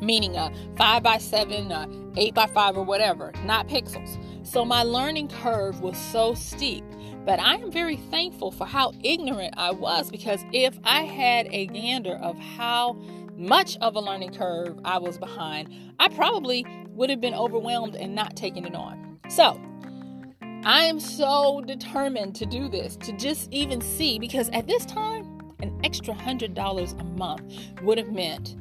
meaning 0.02 0.36
a 0.38 0.52
5 0.78 1.04
by 1.04 1.18
7, 1.18 1.72
a 1.72 2.05
8 2.18 2.34
by 2.34 2.48
5, 2.48 2.78
or 2.78 2.84
whatever, 2.84 3.32
not 3.44 3.68
pixels. 3.68 4.18
So 4.46 4.64
my 4.64 4.84
learning 4.84 5.30
curve 5.30 5.82
was 5.82 5.98
so 5.98 6.34
steep. 6.34 6.84
But 7.26 7.40
I 7.40 7.56
am 7.56 7.72
very 7.72 7.98
thankful 7.98 8.52
for 8.52 8.68
how 8.68 8.94
ignorant 9.04 9.56
I 9.58 9.72
was 9.72 10.12
because 10.12 10.46
if 10.54 10.78
I 10.84 11.02
had 11.02 11.48
a 11.52 11.66
gander 11.68 12.16
of 12.18 12.38
how 12.38 12.94
much 13.36 13.78
of 13.78 13.96
a 13.96 14.00
learning 14.00 14.34
curve 14.34 14.80
I 14.86 15.00
was 15.00 15.18
behind, 15.18 15.74
I 16.00 16.08
probably 16.10 16.66
would 16.90 17.10
have 17.10 17.20
been 17.20 17.34
overwhelmed 17.34 17.96
and 17.96 18.14
not 18.14 18.36
taking 18.36 18.66
it 18.66 18.76
on. 18.76 19.20
So, 19.28 19.60
I 20.64 20.86
am 20.86 21.00
so 21.00 21.62
determined 21.62 22.36
to 22.36 22.46
do 22.46 22.68
this, 22.70 22.96
to 22.98 23.12
just 23.14 23.52
even 23.52 23.82
see, 23.82 24.20
because 24.20 24.50
at 24.50 24.68
this 24.68 24.86
time, 24.86 25.54
an 25.60 25.80
extra 25.84 26.14
hundred 26.14 26.54
dollars 26.54 26.94
a 26.94 27.04
month 27.04 27.44
would 27.82 27.98
have 27.98 28.12
meant 28.12 28.56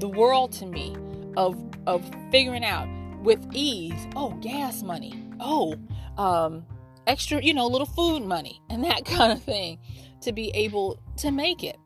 the 0.00 0.08
world 0.08 0.52
to 0.52 0.66
me 0.66 0.96
of 1.36 1.56
of 1.86 2.08
figuring 2.30 2.64
out 2.64 2.88
with 3.22 3.44
ease. 3.52 4.06
Oh, 4.16 4.30
gas 4.40 4.82
money. 4.82 5.14
Oh, 5.40 5.76
um, 6.18 6.64
extra, 7.06 7.42
you 7.42 7.54
know, 7.54 7.66
little 7.66 7.86
food 7.86 8.24
money 8.24 8.60
and 8.68 8.84
that 8.84 9.04
kind 9.06 9.32
of 9.32 9.42
thing 9.42 9.78
to 10.22 10.32
be 10.32 10.50
able 10.50 11.00
to 11.18 11.30
make 11.30 11.62
it. 11.64 11.76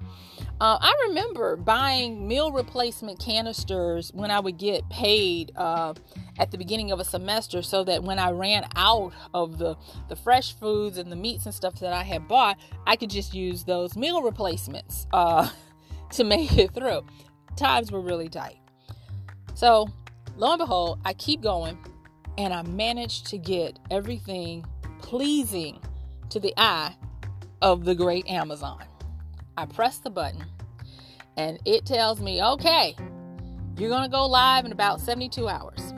Uh, 0.59 0.79
I 0.81 0.95
remember 1.09 1.57
buying 1.57 2.27
meal 2.27 2.51
replacement 2.51 3.19
canisters 3.19 4.11
when 4.15 4.31
I 4.31 4.41
would 4.41 4.57
get 4.57 4.89
paid 4.89 5.53
uh, 5.55 5.93
at 6.39 6.51
the 6.51 6.57
beginning 6.57 6.93
of 6.93 6.99
a 6.99 7.05
semester, 7.05 7.61
so 7.61 7.85
that 7.85 8.03
when 8.03 8.19
I 8.19 8.31
ran 8.31 8.67
out 8.75 9.13
of 9.35 9.59
the 9.59 9.77
the 10.09 10.17
fresh 10.17 10.59
foods 10.59 10.97
and 10.97 11.13
the 11.13 11.17
meats 11.17 11.45
and 11.45 11.55
stuff 11.55 11.79
that 11.81 11.93
I 11.93 12.05
had 12.05 12.27
bought, 12.27 12.57
I 12.87 12.97
could 12.97 13.11
just 13.11 13.35
use 13.35 13.65
those 13.65 13.97
meal 13.97 14.23
replacements 14.23 15.07
uh, 15.13 15.51
to 16.13 16.25
make 16.25 16.57
it 16.57 16.73
through. 16.73 17.05
Times 17.57 17.93
were 17.93 18.01
really 18.01 18.31
tight, 18.31 18.59
so 19.57 19.89
lo 20.37 20.53
and 20.53 20.59
behold, 20.59 21.01
I 21.05 21.15
keep 21.15 21.41
going 21.41 21.79
and 22.39 22.53
I 22.53 22.63
managed 22.63 23.27
to 23.29 23.39
get 23.39 23.79
everything 23.91 24.65
pleasing 25.01 25.81
to 26.29 26.39
the 26.39 26.53
eye 26.57 26.95
of 27.63 27.85
the 27.85 27.95
great 27.95 28.29
Amazon. 28.29 28.85
I 29.57 29.65
press 29.65 29.99
the 29.99 30.11
button 30.11 30.45
and 31.39 31.59
it 31.65 31.87
tells 31.87 32.21
me, 32.21 32.43
okay, 32.43 32.95
you're 33.79 33.89
going 33.89 34.03
to 34.03 34.11
go 34.11 34.27
live 34.27 34.67
in 34.67 34.73
about 34.73 35.01
72 35.01 35.49
hours. 35.49 35.95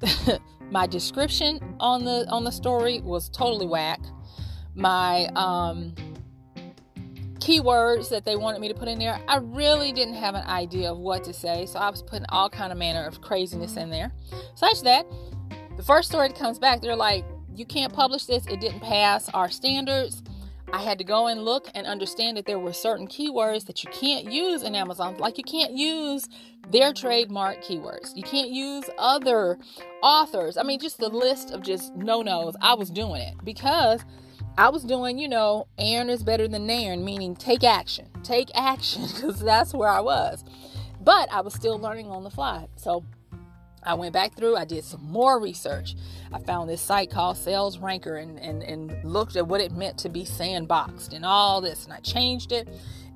my 0.70 0.86
description 0.86 1.76
on 1.80 2.04
the 2.04 2.26
on 2.28 2.44
the 2.44 2.52
story 2.52 3.00
was 3.00 3.28
totally 3.28 3.66
whack. 3.66 4.00
My 4.74 5.26
um 5.34 5.94
keywords 7.42 8.08
that 8.10 8.24
they 8.24 8.36
wanted 8.36 8.60
me 8.60 8.68
to 8.68 8.74
put 8.74 8.88
in 8.88 8.98
there, 8.98 9.20
I 9.26 9.36
really 9.38 9.92
didn't 9.92 10.14
have 10.14 10.34
an 10.34 10.46
idea 10.46 10.92
of 10.92 10.98
what 10.98 11.24
to 11.24 11.32
say, 11.32 11.66
so 11.66 11.78
I 11.78 11.90
was 11.90 12.02
putting 12.02 12.26
all 12.28 12.48
kind 12.48 12.72
of 12.72 12.78
manner 12.78 13.04
of 13.04 13.20
craziness 13.20 13.76
in 13.76 13.90
there. 13.90 14.12
Such 14.54 14.82
that 14.82 15.06
the 15.76 15.82
first 15.82 16.08
story 16.08 16.28
that 16.28 16.38
comes 16.38 16.58
back, 16.58 16.80
they're 16.80 16.94
like, 16.96 17.24
"You 17.54 17.64
can't 17.64 17.92
publish 17.92 18.26
this. 18.26 18.46
It 18.46 18.60
didn't 18.60 18.80
pass 18.80 19.28
our 19.30 19.50
standards." 19.50 20.22
I 20.72 20.80
had 20.80 20.96
to 20.98 21.04
go 21.04 21.26
and 21.26 21.44
look 21.44 21.68
and 21.74 21.86
understand 21.86 22.38
that 22.38 22.46
there 22.46 22.58
were 22.58 22.72
certain 22.72 23.06
keywords 23.06 23.66
that 23.66 23.84
you 23.84 23.90
can't 23.90 24.32
use 24.32 24.62
in 24.62 24.74
Amazon. 24.74 25.18
Like 25.18 25.36
you 25.36 25.44
can't 25.44 25.72
use 25.72 26.26
their 26.70 26.94
trademark 26.94 27.62
keywords. 27.62 28.16
You 28.16 28.22
can't 28.22 28.50
use 28.50 28.88
other 28.96 29.58
authors. 30.02 30.56
I 30.56 30.62
mean, 30.62 30.80
just 30.80 30.96
the 30.96 31.10
list 31.10 31.50
of 31.50 31.62
just 31.62 31.94
no-nos. 31.94 32.54
I 32.62 32.72
was 32.72 32.88
doing 32.88 33.20
it 33.20 33.34
because 33.44 34.02
I 34.58 34.68
was 34.68 34.84
doing, 34.84 35.18
you 35.18 35.28
know, 35.28 35.66
Aaron 35.78 36.10
is 36.10 36.22
better 36.22 36.46
than 36.46 36.66
Nairn, 36.66 37.04
meaning 37.04 37.34
take 37.34 37.64
action, 37.64 38.08
take 38.22 38.50
action, 38.54 39.06
because 39.06 39.40
that's 39.40 39.72
where 39.72 39.88
I 39.88 40.00
was. 40.00 40.44
But 41.00 41.32
I 41.32 41.40
was 41.40 41.54
still 41.54 41.78
learning 41.78 42.08
on 42.08 42.22
the 42.22 42.30
fly. 42.30 42.68
So 42.76 43.04
I 43.82 43.94
went 43.94 44.12
back 44.12 44.34
through, 44.34 44.56
I 44.56 44.64
did 44.64 44.84
some 44.84 45.02
more 45.02 45.40
research. 45.40 45.96
I 46.32 46.38
found 46.38 46.68
this 46.68 46.80
site 46.80 47.10
called 47.10 47.36
Sales 47.36 47.78
Ranker 47.78 48.16
and, 48.16 48.38
and, 48.38 48.62
and 48.62 49.04
looked 49.04 49.36
at 49.36 49.48
what 49.48 49.60
it 49.60 49.72
meant 49.72 49.98
to 49.98 50.08
be 50.08 50.24
sandboxed 50.24 51.12
and 51.12 51.24
all 51.24 51.60
this. 51.60 51.84
And 51.84 51.92
I 51.92 51.98
changed 51.98 52.52
it. 52.52 52.68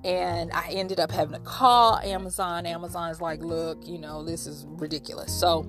And 0.04 0.52
I 0.52 0.68
ended 0.70 1.00
up 1.00 1.10
having 1.10 1.34
to 1.34 1.40
call 1.40 1.98
Amazon. 1.98 2.66
Amazon's 2.66 3.20
like, 3.20 3.40
look, 3.42 3.86
you 3.86 3.98
know, 3.98 4.24
this 4.24 4.46
is 4.46 4.66
ridiculous. 4.68 5.32
So 5.32 5.68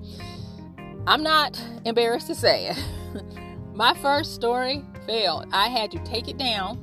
I'm 1.06 1.22
not 1.22 1.60
embarrassed 1.84 2.26
to 2.28 2.34
say 2.34 2.68
it. 2.68 2.84
My 3.74 3.94
first 3.94 4.34
story 4.34 4.84
I 5.10 5.68
had 5.68 5.90
to 5.92 5.98
take 6.04 6.28
it 6.28 6.36
down, 6.36 6.78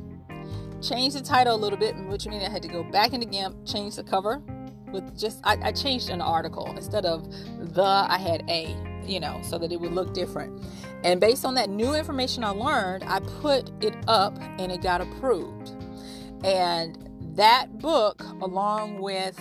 change 0.82 1.14
the 1.14 1.22
title 1.22 1.56
a 1.56 1.58
little 1.58 1.78
bit, 1.78 1.96
which 2.08 2.26
means 2.28 2.44
I 2.44 2.50
had 2.50 2.62
to 2.64 2.68
go 2.68 2.84
back 2.84 3.14
into 3.14 3.26
GIMP, 3.26 3.66
change 3.66 3.96
the 3.96 4.04
cover 4.04 4.42
with 4.92 5.18
just, 5.18 5.42
I, 5.44 5.58
I 5.62 5.72
changed 5.72 6.10
an 6.10 6.22
article. 6.22 6.68
Instead 6.76 7.06
of 7.06 7.30
the, 7.74 7.84
I 7.84 8.18
had 8.18 8.44
a, 8.50 8.76
you 9.06 9.20
know, 9.20 9.40
so 9.44 9.58
that 9.58 9.72
it 9.72 9.80
would 9.80 9.94
look 9.94 10.14
different. 10.14 10.64
And 11.04 11.22
based 11.22 11.46
on 11.46 11.54
that 11.56 11.70
new 11.70 11.94
information 11.94 12.44
I 12.44 12.50
learned, 12.50 13.04
I 13.06 13.20
put 13.20 13.72
it 13.84 13.96
up 14.08 14.38
and 14.58 14.72
it 14.72 14.82
got 14.82 15.02
approved. 15.02 15.72
And 16.44 16.98
that 17.36 17.78
book, 17.80 18.24
along 18.42 19.02
with 19.02 19.40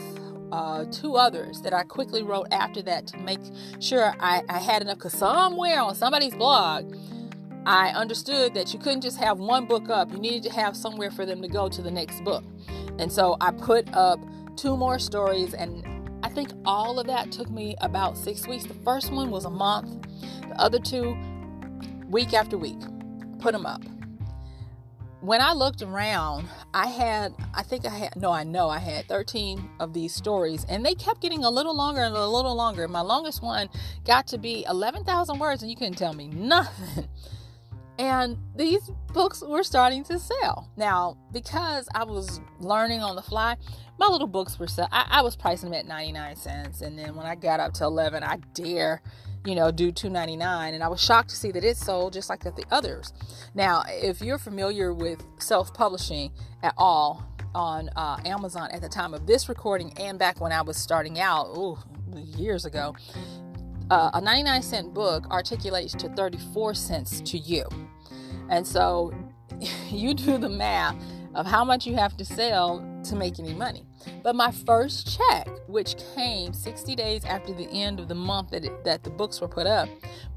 uh, 0.53 0.85
two 0.91 1.17
others 1.17 1.63
that 1.63 1.73
I 1.73 1.85
quickly 1.85 2.23
wrote 2.23 2.49
after 2.51 2.83
that 2.83 3.07
to 3.09 3.17
make 3.19 3.41
sure 3.81 4.15
I, 4.21 4.43
I 4.49 4.59
had 4.59 4.83
enough, 4.83 4.97
because 4.97 5.15
somewhere 5.15 5.81
on 5.81 5.95
somebody's 5.95 6.35
blog, 6.35 6.95
I 7.67 7.91
understood 7.91 8.53
that 8.55 8.75
you 8.75 8.79
couldn't 8.79 9.01
just 9.01 9.19
have 9.19 9.39
one 9.39 9.65
book 9.65 9.89
up, 9.89 10.13
you 10.13 10.19
needed 10.19 10.43
to 10.45 10.51
have 10.51 10.77
somewhere 10.77 11.11
for 11.11 11.25
them 11.25 11.41
to 11.41 11.49
go 11.49 11.69
to 11.69 11.81
the 11.81 11.91
next 11.91 12.23
book. 12.23 12.45
And 12.99 13.11
so 13.11 13.37
I 13.41 13.53
put 13.53 13.89
up 13.95 14.21
two 14.57 14.77
more 14.77 14.99
stories, 14.99 15.55
and 15.55 15.83
I 16.23 16.29
think 16.29 16.51
all 16.67 16.99
of 16.99 17.07
that 17.07 17.33
took 17.33 17.51
me 17.51 17.75
about 17.81 18.19
six 18.19 18.47
weeks. 18.47 18.65
The 18.65 18.75
first 18.75 19.11
one 19.11 19.31
was 19.31 19.47
a 19.47 19.51
month, 19.51 20.07
the 20.49 20.61
other 20.61 20.79
two, 20.79 21.17
week 22.09 22.35
after 22.35 22.59
week. 22.59 22.81
Put 23.39 23.53
them 23.53 23.65
up. 23.65 23.83
When 25.23 25.41
I 25.41 25.55
looked 25.55 25.81
around, 25.81 26.49
I 26.75 26.89
had, 26.89 27.33
I 27.55 27.63
think 27.63 27.87
I 27.87 27.97
had, 27.97 28.15
no, 28.17 28.31
I 28.31 28.45
know 28.45 28.69
I 28.69 28.79
had 28.79 29.09
13 29.09 29.71
of 29.81 29.95
these 29.95 30.15
stories, 30.15 30.67
and 30.69 30.85
they 30.85 30.95
kept 30.95 31.23
getting 31.23 31.45
a 31.45 31.51
little 31.51 31.75
longer 31.75 32.03
and 32.03 32.15
a 32.15 32.27
little 32.27 32.55
longer. 32.55 32.87
My 32.89 33.01
longest 33.01 33.43
one 33.43 33.71
got 34.05 34.27
to 34.29 34.39
be 34.39 34.67
11,000 34.69 35.39
words, 35.39 35.63
and 35.63 35.71
you 35.71 35.79
couldn't 35.79 35.97
tell 35.97 36.13
me 36.13 36.29
nothing. 36.29 37.09
And 37.99 38.37
these 38.57 38.91
books 39.13 39.43
were 39.43 39.63
starting 39.63 40.03
to 40.05 40.19
sell. 40.19 40.69
Now, 40.77 41.17
because 41.33 41.89
I 41.95 42.05
was 42.05 42.41
learning 42.59 43.03
on 43.03 43.15
the 43.15 43.23
fly, 43.23 43.57
my 43.99 44.09
little 44.09 44.27
books 44.27 44.59
were 44.59 44.67
sell. 44.67 44.89
I, 44.91 45.07
I 45.09 45.23
was 45.23 45.37
pricing 45.37 45.71
them 45.71 45.79
at 45.79 45.87
99 45.87 46.37
cents. 46.37 46.81
And 46.81 46.99
then 46.99 47.15
when 47.15 47.27
I 47.27 47.37
got 47.37 47.61
up 47.61 47.73
to 47.75 47.85
11, 47.85 48.25
I 48.25 48.39
dare, 48.53 49.01
you 49.45 49.55
know, 49.55 49.71
do 49.71 49.93
2.99. 49.93 50.75
And 50.75 50.83
I 50.83 50.89
was 50.89 51.01
shocked 51.01 51.31
to 51.31 51.37
see 51.37 51.53
that 51.53 51.65
it 51.65 51.77
sold 51.77 52.13
just 52.13 52.29
like 52.29 52.41
the 52.41 52.65
others. 52.73 53.13
Now, 53.55 53.85
if 53.87 54.21
you're 54.21 54.39
familiar 54.39 54.93
with 54.93 55.25
self-publishing 55.39 56.33
at 56.65 56.75
all 56.77 57.25
on 57.55 57.91
uh, 57.95 58.19
Amazon 58.25 58.71
at 58.73 58.83
the 58.83 58.89
time 58.89 59.15
of 59.15 59.27
this 59.27 59.49
recording 59.49 59.93
and 59.99 60.19
back 60.19 60.41
when 60.41 60.51
I 60.51 60.63
was 60.63 60.77
starting 60.77 61.21
out, 61.21 61.47
ooh, 61.57 61.79
years 62.37 62.65
ago, 62.65 62.97
uh, 63.91 64.11
a 64.15 64.21
99 64.21 64.63
cent 64.63 64.95
book 64.95 65.27
articulates 65.31 65.95
to 65.95 66.09
34 66.11 66.75
cents 66.75 67.21
to 67.23 67.39
you. 67.39 67.65
And 68.49 68.67
so 68.67 69.13
you 69.89 70.15
do 70.15 70.39
the 70.39 70.49
math 70.49 70.97
of 71.35 71.47
how 71.47 71.65
much 71.65 71.87
you 71.87 71.95
have 71.95 72.17
to 72.17 72.25
sell 72.25 72.85
to 73.05 73.17
make 73.17 73.39
any 73.39 73.55
money. 73.55 73.85
But 74.23 74.37
my 74.37 74.51
first 74.51 75.19
check, 75.19 75.49
which 75.67 75.97
came 76.15 76.53
60 76.53 76.95
days 76.95 77.25
after 77.25 77.53
the 77.53 77.69
end 77.71 78.01
of 78.01 78.09
the 78.09 78.15
month 78.15 78.51
that, 78.51 78.65
it, 78.65 78.85
that 78.85 79.03
the 79.03 79.11
books 79.11 79.41
were 79.41 79.49
put 79.49 79.67
up, 79.67 79.89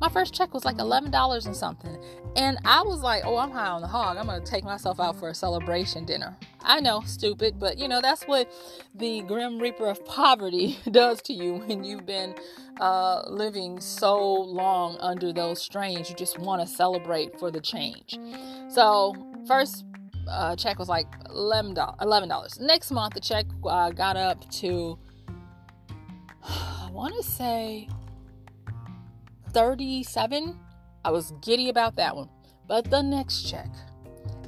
my 0.01 0.09
first 0.09 0.33
check 0.33 0.53
was 0.53 0.65
like 0.65 0.77
$11 0.77 1.45
and 1.45 1.55
something. 1.55 1.97
And 2.35 2.57
I 2.65 2.81
was 2.81 3.01
like, 3.01 3.23
oh, 3.25 3.37
I'm 3.37 3.51
high 3.51 3.67
on 3.67 3.81
the 3.81 3.87
hog. 3.87 4.17
I'm 4.17 4.25
going 4.27 4.43
to 4.43 4.49
take 4.49 4.63
myself 4.63 4.99
out 4.99 5.17
for 5.17 5.29
a 5.29 5.33
celebration 5.33 6.05
dinner. 6.05 6.35
I 6.61 6.79
know, 6.79 7.01
stupid, 7.05 7.59
but 7.59 7.77
you 7.77 7.87
know, 7.87 8.01
that's 8.01 8.23
what 8.23 8.51
the 8.93 9.21
Grim 9.21 9.59
Reaper 9.59 9.87
of 9.87 10.03
poverty 10.05 10.77
does 10.91 11.21
to 11.23 11.33
you 11.33 11.55
when 11.55 11.83
you've 11.83 12.05
been 12.05 12.35
uh, 12.79 13.23
living 13.27 13.79
so 13.79 14.21
long 14.23 14.97
under 14.99 15.33
those 15.33 15.61
strains. 15.61 16.09
You 16.09 16.15
just 16.15 16.37
want 16.39 16.61
to 16.61 16.67
celebrate 16.67 17.39
for 17.39 17.51
the 17.51 17.61
change. 17.61 18.19
So, 18.69 19.15
first 19.47 19.85
uh, 20.29 20.55
check 20.55 20.79
was 20.79 20.89
like 20.89 21.07
$11. 21.29 21.75
$11. 21.99 22.59
Next 22.59 22.91
month, 22.91 23.13
the 23.13 23.19
check 23.19 23.45
uh, 23.65 23.91
got 23.91 24.17
up 24.17 24.49
to, 24.51 24.97
I 26.43 26.89
want 26.91 27.15
to 27.15 27.23
say 27.23 27.87
37 29.53 30.59
I 31.07 31.09
was 31.09 31.31
giddy 31.41 31.69
about 31.69 31.95
that 31.95 32.17
one. 32.17 32.27
But 32.67 32.89
the 32.89 33.01
next 33.01 33.43
check, 33.43 33.69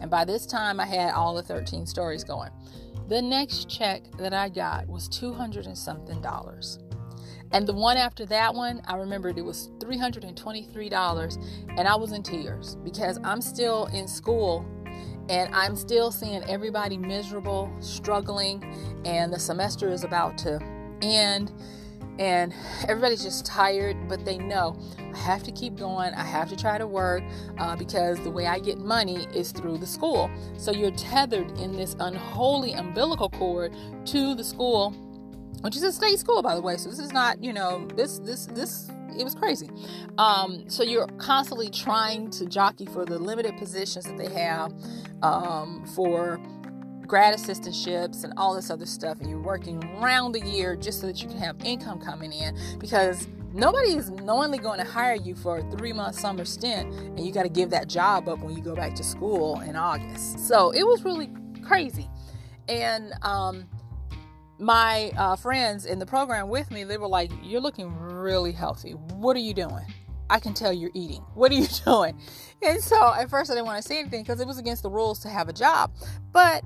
and 0.02 0.12
by 0.12 0.26
this 0.26 0.46
time 0.46 0.78
I 0.78 0.86
had 0.86 1.14
all 1.14 1.34
the 1.34 1.42
13 1.42 1.86
stories 1.86 2.26
going. 2.26 2.52
The 3.08 3.22
next 3.22 3.70
check 3.70 4.04
that 4.18 4.34
I 4.34 4.50
got 4.50 4.86
was 4.88 5.08
200 5.08 5.68
and 5.68 5.78
something 5.78 6.22
dollars. 6.22 6.80
And 7.52 7.68
the 7.68 7.74
one 7.74 7.98
after 7.98 8.26
that 8.28 8.54
one, 8.54 8.82
I 8.86 8.96
remembered 8.96 9.38
it 9.38 9.46
was 9.46 9.70
$323 9.80 11.78
and 11.78 11.88
I 11.88 11.96
was 11.96 12.12
in 12.12 12.24
tears 12.24 12.76
because 12.84 13.20
I'm 13.24 13.42
still 13.42 13.86
in 13.88 14.08
school 14.08 14.66
and 15.30 15.54
I'm 15.54 15.76
still 15.76 16.12
seeing 16.12 16.44
everybody 16.44 16.98
miserable, 16.98 17.72
struggling, 17.80 18.64
and 19.06 19.32
the 19.32 19.40
semester 19.40 19.90
is 19.90 20.04
about 20.04 20.38
to 20.40 20.60
end 21.02 21.52
and 22.20 22.54
everybody's 22.90 23.24
just 23.24 23.46
tired, 23.46 23.96
but 24.10 24.26
they 24.26 24.38
know 24.38 24.78
I 25.14 25.18
have 25.18 25.42
to 25.44 25.54
keep 25.54 25.78
going. 25.78 26.14
I 26.14 26.24
have 26.24 26.50
to 26.50 26.56
try 26.58 26.78
to 26.78 26.86
work 26.86 27.24
uh, 27.58 27.78
because 27.78 28.20
the 28.20 28.30
way 28.30 28.46
I 28.46 28.60
get 28.60 28.78
money 28.78 29.26
is 29.34 29.54
through 29.54 29.78
the 29.78 29.88
school. 29.88 30.30
So 30.58 30.72
you're 30.72 30.92
tethered 30.92 31.58
in 31.58 31.78
this 31.78 31.96
unholy 32.00 32.74
umbilical 32.74 33.30
cord 33.30 33.74
to 34.08 34.36
the 34.36 34.44
school, 34.44 34.94
which 35.62 35.76
is 35.76 35.84
a 35.84 35.92
state 35.92 36.20
school, 36.20 36.42
by 36.42 36.56
the 36.56 36.62
way. 36.62 36.78
So 36.78 36.90
this 36.90 37.00
is 37.00 37.12
not, 37.12 37.44
you 37.44 37.54
know, 37.54 37.88
this, 37.96 38.20
this, 38.20 38.46
this. 38.48 38.90
It 39.18 39.24
was 39.24 39.36
crazy. 39.36 39.70
Um, 40.18 40.70
so 40.70 40.84
you're 40.84 41.08
constantly 41.18 41.70
trying 41.70 42.30
to 42.32 42.46
jockey 42.46 42.86
for 42.86 43.06
the 43.06 43.20
limited 43.20 43.58
positions 43.58 44.06
that 44.06 44.18
they 44.18 44.30
have 44.30 44.72
um, 45.22 45.86
for 45.96 46.40
grad 47.10 47.36
assistantships 47.36 48.24
and 48.24 48.34
all 48.38 48.56
this 48.56 48.70
other 48.70 48.86
stuff, 48.86 49.20
and 49.20 49.30
you're 49.30 49.42
working 49.42 49.84
around 49.96 50.34
the 50.34 50.42
year 50.42 50.76
just 50.76 51.02
so 51.02 51.08
that 51.08 51.22
you 51.22 51.28
can 51.28 51.40
have 51.40 51.56
income 51.66 52.00
coming 52.00 52.32
in 52.32 52.56
because 52.80 53.28
nobody 53.52 53.96
is 53.96 54.12
knowingly 54.12 54.60
going 54.60 54.80
to 54.80 54.86
hire 54.86 55.16
you 55.16 55.36
for 55.36 55.58
a 55.58 55.72
three 55.72 55.92
month 55.92 56.16
summer 56.18 56.46
stint, 56.46 56.94
and 56.94 57.20
you 57.20 57.34
got 57.34 57.44
to 57.44 57.50
give 57.50 57.72
that 57.72 57.88
job 57.88 58.30
up 58.30 58.40
when 58.40 58.56
you 58.56 58.62
go 58.62 58.76
back 58.76 58.94
to 58.96 59.04
school 59.04 59.60
in 59.62 59.76
August. 59.76 60.48
So 60.48 60.72
it 60.72 60.84
was 60.86 61.04
really 61.04 61.30
crazy. 61.64 62.08
And 62.68 63.14
um, 63.24 63.66
my 64.60 65.12
uh, 65.18 65.36
friends 65.36 65.86
in 65.86 66.00
the 66.00 66.06
program 66.06 66.50
with 66.50 66.70
me, 66.70 66.84
they 66.84 66.98
were 66.98 67.08
like, 67.08 67.32
You're 67.42 67.62
looking 67.62 67.96
really 67.98 68.52
healthy. 68.52 68.92
What 68.92 69.36
are 69.36 69.42
you 69.42 69.54
doing? 69.54 69.86
I 70.30 70.40
can 70.40 70.54
tell 70.54 70.72
you're 70.72 70.92
eating. 70.94 71.24
What 71.34 71.52
are 71.52 71.56
you 71.56 71.68
doing? 71.86 72.20
And 72.62 72.84
so 72.84 73.14
at 73.14 73.30
first 73.30 73.50
I 73.50 73.56
didn't 73.56 73.66
want 73.66 73.82
to 73.82 73.88
say 73.88 74.00
anything 74.00 74.22
because 74.22 74.40
it 74.40 74.48
was 74.48 74.58
against 74.58 74.84
the 74.84 74.90
rules 74.90 75.20
to 75.22 75.30
have 75.30 75.50
a 75.50 75.54
job. 75.54 75.92
But 76.32 76.64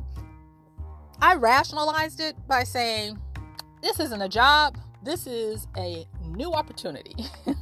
I 1.22 1.36
rationalized 1.36 2.20
it 2.20 2.36
by 2.48 2.64
saying, 2.64 3.20
this 3.82 4.00
isn't 4.00 4.22
a 4.22 4.30
job, 4.30 4.78
this 5.04 5.28
is 5.28 5.68
a 5.78 6.06
new 6.26 6.52
opportunity 6.54 7.16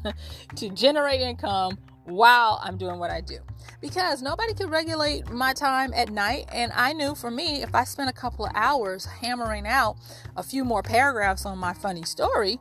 to 0.55 0.69
generate 0.69 1.21
income 1.21 1.77
while 2.11 2.59
I'm 2.63 2.77
doing 2.77 2.99
what 2.99 3.11
I 3.11 3.21
do. 3.21 3.39
Because 3.79 4.21
nobody 4.21 4.53
could 4.53 4.69
regulate 4.69 5.29
my 5.31 5.53
time 5.53 5.91
at 5.95 6.09
night. 6.09 6.47
And 6.51 6.71
I 6.73 6.93
knew 6.93 7.15
for 7.15 7.31
me, 7.31 7.63
if 7.63 7.73
I 7.73 7.83
spent 7.83 8.09
a 8.09 8.13
couple 8.13 8.45
of 8.45 8.51
hours 8.53 9.05
hammering 9.05 9.67
out 9.67 9.97
a 10.37 10.43
few 10.43 10.63
more 10.63 10.83
paragraphs 10.83 11.45
on 11.45 11.57
my 11.57 11.73
funny 11.73 12.03
story, 12.03 12.59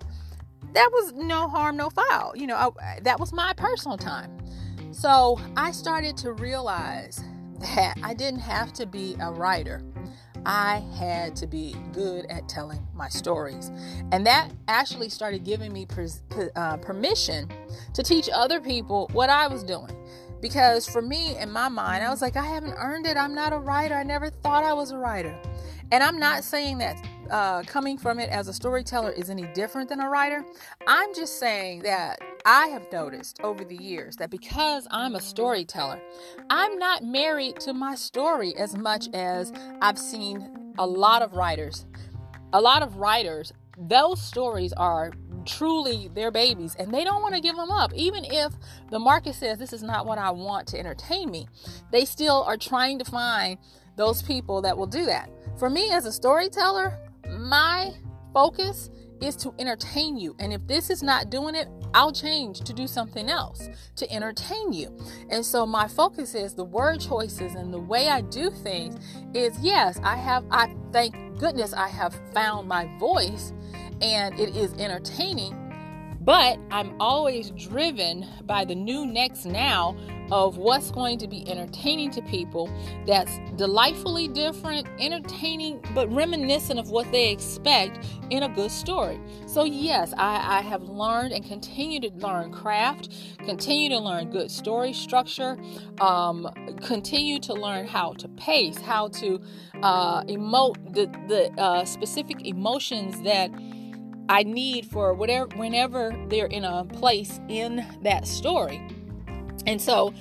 that 0.73 0.91
was 0.93 1.13
no 1.13 1.49
harm, 1.49 1.77
no 1.77 1.91
foul. 1.91 2.37
You 2.37 2.47
know, 2.47 2.75
I, 2.81 3.01
that 3.03 3.21
was 3.21 3.33
my 3.33 3.53
personal 3.57 3.99
time. 3.99 4.31
So 4.93 5.39
I 5.57 5.73
started 5.73 6.17
to 6.19 6.33
realize 6.33 7.23
that 7.61 7.95
I 8.03 8.15
didn't 8.15 8.41
have 8.41 8.73
to 8.75 8.87
be 8.87 9.17
a 9.21 9.31
writer 9.31 9.83
I 10.46 10.83
had 10.98 11.37
to 11.37 11.46
be 11.46 11.74
good 11.92 12.26
at 12.26 12.48
telling 12.48 12.87
my 12.94 13.09
stories. 13.09 13.70
And 14.12 14.26
that 14.26 14.50
actually 14.68 15.09
started 15.09 15.44
giving 15.44 15.72
me 15.72 15.87
per, 15.87 16.09
uh, 16.57 16.76
permission 16.79 17.48
to 17.94 18.03
teach 18.03 18.29
other 18.33 18.61
people 18.61 19.09
what 19.12 19.31
I 19.31 19.48
was 19.48 19.62
doing. 19.62 19.96
Because 20.40 20.88
for 20.88 21.03
me, 21.03 21.37
in 21.37 21.50
my 21.50 21.68
mind, 21.68 22.03
I 22.03 22.09
was 22.09 22.22
like, 22.22 22.37
I 22.37 22.44
haven't 22.44 22.74
earned 22.79 23.07
it. 23.07 23.16
I'm 23.16 23.35
not 23.35 23.53
a 23.53 23.59
writer. 23.59 23.94
I 23.94 24.03
never 24.03 24.31
thought 24.31 24.64
I 24.64 24.72
was 24.72 24.90
a 24.90 24.96
writer. 24.96 25.38
And 25.92 26.03
I'm 26.03 26.18
not 26.18 26.44
saying 26.44 26.79
that 26.79 26.96
uh, 27.31 27.62
coming 27.62 27.97
from 27.97 28.19
it 28.19 28.29
as 28.31 28.49
a 28.49 28.53
storyteller 28.53 29.11
is 29.11 29.31
any 29.31 29.45
different 29.55 29.88
than 29.88 30.01
a 30.01 30.09
writer. 30.09 30.45
I'm 30.87 31.14
just 31.14 31.38
saying 31.38 31.83
that 31.83 32.21
I 32.45 32.66
have 32.69 32.90
noticed 32.93 33.40
over 33.43 33.64
the 33.64 33.77
years 33.77 34.16
that 34.16 34.31
because 34.31 34.87
I'm 34.90 35.14
a 35.14 35.21
storyteller, 35.21 36.01
I'm 36.49 36.79
not 36.79 37.05
married 37.05 37.61
to 37.61 37.73
my 37.73 37.95
story 37.95 38.57
as 38.57 38.77
much 38.77 39.09
as 39.14 39.53
I've 39.81 39.99
seen 39.99 40.73
a 40.79 40.87
lot 40.87 41.23
of 41.23 41.35
writers. 41.35 41.87
A 42.53 42.61
lot 42.61 42.83
of 42.83 42.97
writers, 42.97 43.53
those 43.79 44.21
stories 44.21 44.73
are 44.73 45.12
truly 45.47 46.11
their 46.14 46.31
babies 46.31 46.75
and 46.79 46.93
they 46.93 47.05
don't 47.05 47.23
want 47.23 47.35
to 47.35 47.40
give 47.40 47.57
them 47.57 47.71
up. 47.71 47.93
Even 47.95 48.25
if 48.25 48.53
the 48.90 48.99
market 48.99 49.35
says 49.35 49.59
this 49.59 49.73
is 49.73 49.83
not 49.83 50.07
what 50.07 50.19
I 50.19 50.31
want 50.31 50.66
to 50.69 50.79
entertain 50.79 51.31
me, 51.31 51.49
they 51.93 52.05
still 52.05 52.43
are 52.43 52.57
trying 52.57 52.99
to 52.99 53.05
find 53.05 53.59
those 53.97 54.23
people 54.23 54.62
that 54.62 54.77
will 54.77 54.87
do 54.87 55.05
that. 55.07 55.31
For 55.59 55.69
me 55.69 55.93
as 55.93 56.07
a 56.07 56.12
storyteller, 56.12 56.99
my 57.40 57.92
focus 58.33 58.90
is 59.20 59.37
to 59.37 59.55
entertain 59.59 60.16
you. 60.16 60.35
And 60.38 60.53
if 60.53 60.66
this 60.66 60.90
is 60.90 61.03
not 61.03 61.31
doing 61.31 61.55
it, 61.55 61.68
I'll 61.92 62.12
change 62.12 62.61
to 62.61 62.72
do 62.72 62.87
something 62.87 63.29
else 63.29 63.68
to 63.96 64.11
entertain 64.11 64.72
you. 64.72 64.96
And 65.29 65.44
so 65.44 65.66
my 65.66 65.88
focus 65.88 66.35
is 66.35 66.55
the 66.55 66.64
word 66.64 67.00
choices 67.00 67.55
and 67.55 67.72
the 67.72 67.79
way 67.79 68.09
I 68.09 68.22
do 68.22 68.50
things 68.50 68.96
is 69.35 69.59
yes, 69.61 70.00
I 70.03 70.16
have 70.16 70.44
I 70.50 70.74
thank 70.92 71.14
goodness 71.38 71.72
I 71.72 71.88
have 71.88 72.18
found 72.33 72.68
my 72.68 72.88
voice 72.98 73.53
and 74.00 74.38
it 74.38 74.57
is 74.57 74.72
entertaining, 74.74 75.70
but 76.21 76.59
I'm 76.71 76.95
always 77.01 77.51
driven 77.53 78.27
by 78.45 78.65
the 78.65 78.75
new 78.75 79.07
next 79.07 79.47
now 79.47 79.97
of 80.31 80.59
what's 80.59 80.91
going 80.91 81.19
to 81.19 81.27
be 81.27 81.49
entertaining 81.51 82.11
to 82.13 82.23
people 82.23 82.71
that's 83.07 83.41
delightfully 83.57 84.29
different, 84.29 84.87
entertaining, 85.01 85.83
but 85.95 86.13
reminiscent 86.13 86.79
of 86.79 86.91
what 86.91 87.11
they 87.11 87.31
expect 87.33 88.07
in 88.31 88.45
a 88.45 88.49
good 88.49 88.71
story. 88.71 89.21
So, 89.47 89.65
yes, 89.65 90.13
I, 90.17 90.59
I 90.59 90.61
have 90.61 90.83
learned 90.83 91.33
and 91.33 91.45
continue 91.45 91.99
to 92.01 92.11
learn 92.11 92.53
craft, 92.53 93.13
continue 93.45 93.89
to 93.89 93.99
learn 93.99 94.31
good 94.31 94.51
story 94.51 94.93
structure, 94.93 95.57
um, 96.01 96.49
continue 96.83 97.41
to 97.41 97.55
learn 97.55 97.87
how 97.87 98.13
to 98.15 98.29
pace, 98.29 98.79
how 98.81 99.09
to 99.09 99.41
uh, 99.83 100.23
emote 100.25 100.95
the, 100.95 101.07
the 101.27 101.51
uh, 101.61 101.85
specific 101.85 102.47
emotions 102.47 103.21
that 103.23 103.51
I 104.31 104.45
need 104.45 104.87
for 104.87 105.12
whatever 105.12 105.49
whenever 105.57 106.16
they're 106.29 106.47
in 106.47 106.64
a 106.64 106.85
place 106.85 107.40
in 107.49 107.85
that 108.03 108.29
story. 108.29 108.81
And 109.66 109.83
so 109.83 110.14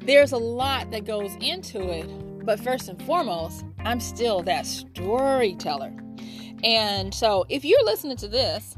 there's 0.00 0.32
a 0.32 0.36
lot 0.36 0.90
that 0.90 1.06
goes 1.06 1.34
into 1.40 1.80
it, 1.90 2.06
but 2.44 2.60
first 2.60 2.90
and 2.90 3.02
foremost, 3.04 3.64
I'm 3.78 4.00
still 4.00 4.42
that 4.42 4.66
storyteller. 4.66 5.94
And 6.62 7.14
so 7.14 7.46
if 7.48 7.64
you're 7.64 7.82
listening 7.84 8.18
to 8.18 8.28
this 8.28 8.76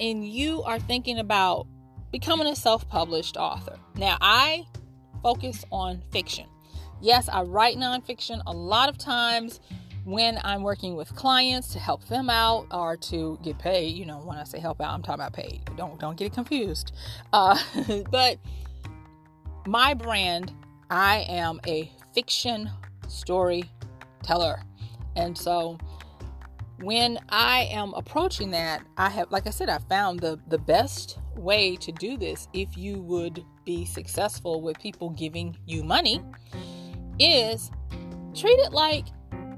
and 0.00 0.28
you 0.28 0.60
are 0.64 0.80
thinking 0.80 1.20
about 1.20 1.68
becoming 2.10 2.48
a 2.48 2.56
self-published 2.56 3.36
author. 3.36 3.78
Now, 3.94 4.18
I 4.20 4.66
focus 5.22 5.64
on 5.70 6.02
fiction. 6.10 6.46
Yes, 7.00 7.28
I 7.28 7.42
write 7.42 7.76
nonfiction 7.76 8.42
a 8.46 8.52
lot 8.52 8.88
of 8.88 8.98
times 8.98 9.60
when 10.06 10.38
I'm 10.44 10.62
working 10.62 10.94
with 10.94 11.12
clients 11.16 11.72
to 11.72 11.80
help 11.80 12.06
them 12.06 12.30
out 12.30 12.68
or 12.70 12.96
to 12.96 13.38
get 13.42 13.58
paid. 13.58 13.96
You 13.96 14.06
know, 14.06 14.18
when 14.18 14.38
I 14.38 14.44
say 14.44 14.60
help 14.60 14.80
out, 14.80 14.94
I'm 14.94 15.02
talking 15.02 15.20
about 15.20 15.32
paid. 15.32 15.68
Don't 15.76 15.98
don't 16.00 16.16
get 16.16 16.26
it 16.26 16.32
confused. 16.32 16.92
Uh, 17.32 17.58
but 18.10 18.38
my 19.66 19.94
brand, 19.94 20.52
I 20.90 21.26
am 21.28 21.60
a 21.66 21.92
fiction 22.14 22.70
storyteller, 23.08 24.62
and 25.16 25.36
so 25.36 25.76
when 26.80 27.18
I 27.28 27.68
am 27.72 27.92
approaching 27.94 28.52
that, 28.52 28.82
I 28.96 29.08
have, 29.10 29.32
like 29.32 29.48
I 29.48 29.50
said, 29.50 29.68
I 29.68 29.78
found 29.78 30.20
the 30.20 30.38
the 30.46 30.58
best 30.58 31.18
way 31.34 31.74
to 31.76 31.90
do 31.90 32.16
this 32.16 32.46
if 32.52 32.78
you 32.78 33.00
would 33.00 33.44
be 33.64 33.84
successful 33.84 34.60
with 34.62 34.78
people 34.78 35.10
giving 35.10 35.56
you 35.66 35.82
money 35.82 36.22
is 37.18 37.70
treat 38.34 38.58
it 38.60 38.72
like 38.72 39.06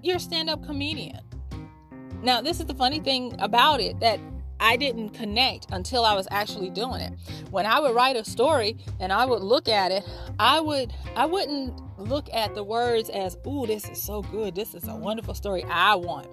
you're 0.03 0.17
a 0.17 0.21
stand 0.21 0.51
up 0.51 0.65
comedian. 0.65 1.21
Now, 2.23 2.41
this 2.41 2.61
is 2.61 2.67
the 2.67 2.75
funny 2.75 3.01
thing 3.01 3.35
about 3.39 3.81
it 3.81 4.01
that 4.01 4.19
I 4.61 4.77
didn't 4.77 5.11
connect 5.11 5.69
until 5.71 6.05
I 6.05 6.15
was 6.15 6.27
actually 6.31 6.71
doing 6.71 7.01
it. 7.01 7.13
When 7.51 7.65
I 7.65 7.79
would 7.79 7.95
write 7.95 8.17
a 8.17 8.25
story 8.25 8.77
and 8.99 9.13
I 9.13 9.25
would 9.25 9.43
look 9.43 9.69
at 9.69 9.93
it, 9.93 10.05
I 10.39 10.61
would 10.61 10.93
I 11.15 11.27
wouldn't 11.27 11.81
look 11.97 12.29
at 12.33 12.55
the 12.55 12.65
words 12.65 13.09
as, 13.11 13.37
"Ooh, 13.47 13.67
this 13.67 13.89
is 13.89 14.03
so 14.03 14.23
good. 14.23 14.55
This 14.55 14.75
is 14.75 14.89
a 14.89 14.97
wonderful 14.97 15.35
story 15.35 15.65
I 15.65 15.95
want." 15.95 16.27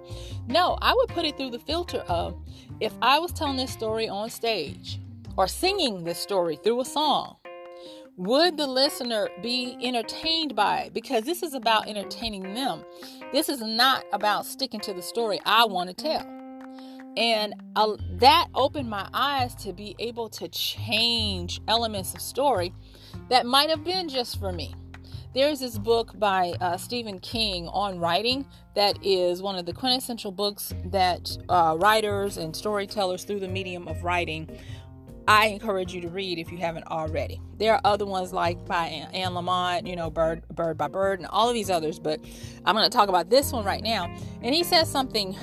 No, 0.48 0.76
I 0.82 0.92
would 0.94 1.08
put 1.08 1.24
it 1.24 1.36
through 1.36 1.50
the 1.50 1.58
filter 1.60 2.00
of 2.08 2.36
if 2.80 2.92
I 3.00 3.20
was 3.20 3.32
telling 3.32 3.56
this 3.56 3.70
story 3.70 4.08
on 4.08 4.28
stage 4.30 5.00
or 5.36 5.46
singing 5.46 6.02
this 6.02 6.18
story 6.18 6.56
through 6.56 6.80
a 6.80 6.84
song, 6.84 7.36
would 8.16 8.56
the 8.56 8.66
listener 8.66 9.28
be 9.42 9.76
entertained 9.82 10.54
by 10.56 10.80
it? 10.80 10.94
Because 10.94 11.24
this 11.24 11.42
is 11.42 11.54
about 11.54 11.88
entertaining 11.88 12.54
them. 12.54 12.82
This 13.32 13.48
is 13.48 13.60
not 13.60 14.04
about 14.12 14.46
sticking 14.46 14.80
to 14.80 14.94
the 14.94 15.02
story 15.02 15.38
I 15.44 15.64
want 15.66 15.90
to 15.90 15.94
tell. 15.94 16.26
And 17.16 17.54
uh, 17.76 17.96
that 18.18 18.48
opened 18.54 18.90
my 18.90 19.08
eyes 19.12 19.54
to 19.56 19.72
be 19.72 19.96
able 19.98 20.28
to 20.30 20.48
change 20.48 21.60
elements 21.66 22.14
of 22.14 22.20
story 22.20 22.74
that 23.30 23.46
might 23.46 23.70
have 23.70 23.84
been 23.84 24.08
just 24.08 24.38
for 24.38 24.52
me. 24.52 24.74
There's 25.34 25.60
this 25.60 25.76
book 25.76 26.18
by 26.18 26.54
uh, 26.62 26.78
Stephen 26.78 27.18
King 27.18 27.68
on 27.68 27.98
writing 27.98 28.46
that 28.74 28.98
is 29.04 29.42
one 29.42 29.56
of 29.56 29.66
the 29.66 29.72
quintessential 29.74 30.32
books 30.32 30.72
that 30.86 31.36
uh, 31.50 31.76
writers 31.78 32.38
and 32.38 32.56
storytellers 32.56 33.24
through 33.24 33.40
the 33.40 33.48
medium 33.48 33.86
of 33.86 34.02
writing 34.02 34.48
I 35.28 35.46
encourage 35.46 35.92
you 35.92 36.00
to 36.02 36.08
read 36.08 36.38
if 36.38 36.52
you 36.52 36.58
haven't 36.58 36.86
already. 36.86 37.40
There 37.58 37.72
are 37.72 37.80
other 37.84 38.06
ones 38.06 38.32
like 38.32 38.64
by 38.66 38.86
Anne 38.86 39.32
Lamott, 39.32 39.86
you 39.86 39.96
know, 39.96 40.08
Bird, 40.10 40.46
Bird 40.54 40.78
by 40.78 40.88
Bird, 40.88 41.18
and 41.18 41.28
all 41.28 41.48
of 41.48 41.54
these 41.54 41.70
others, 41.70 41.98
but 41.98 42.20
I'm 42.64 42.74
going 42.74 42.88
to 42.88 42.96
talk 42.96 43.08
about 43.08 43.28
this 43.28 43.52
one 43.52 43.64
right 43.64 43.82
now. 43.82 44.04
And 44.42 44.54
he 44.54 44.62
says 44.62 44.90
something 44.90 45.36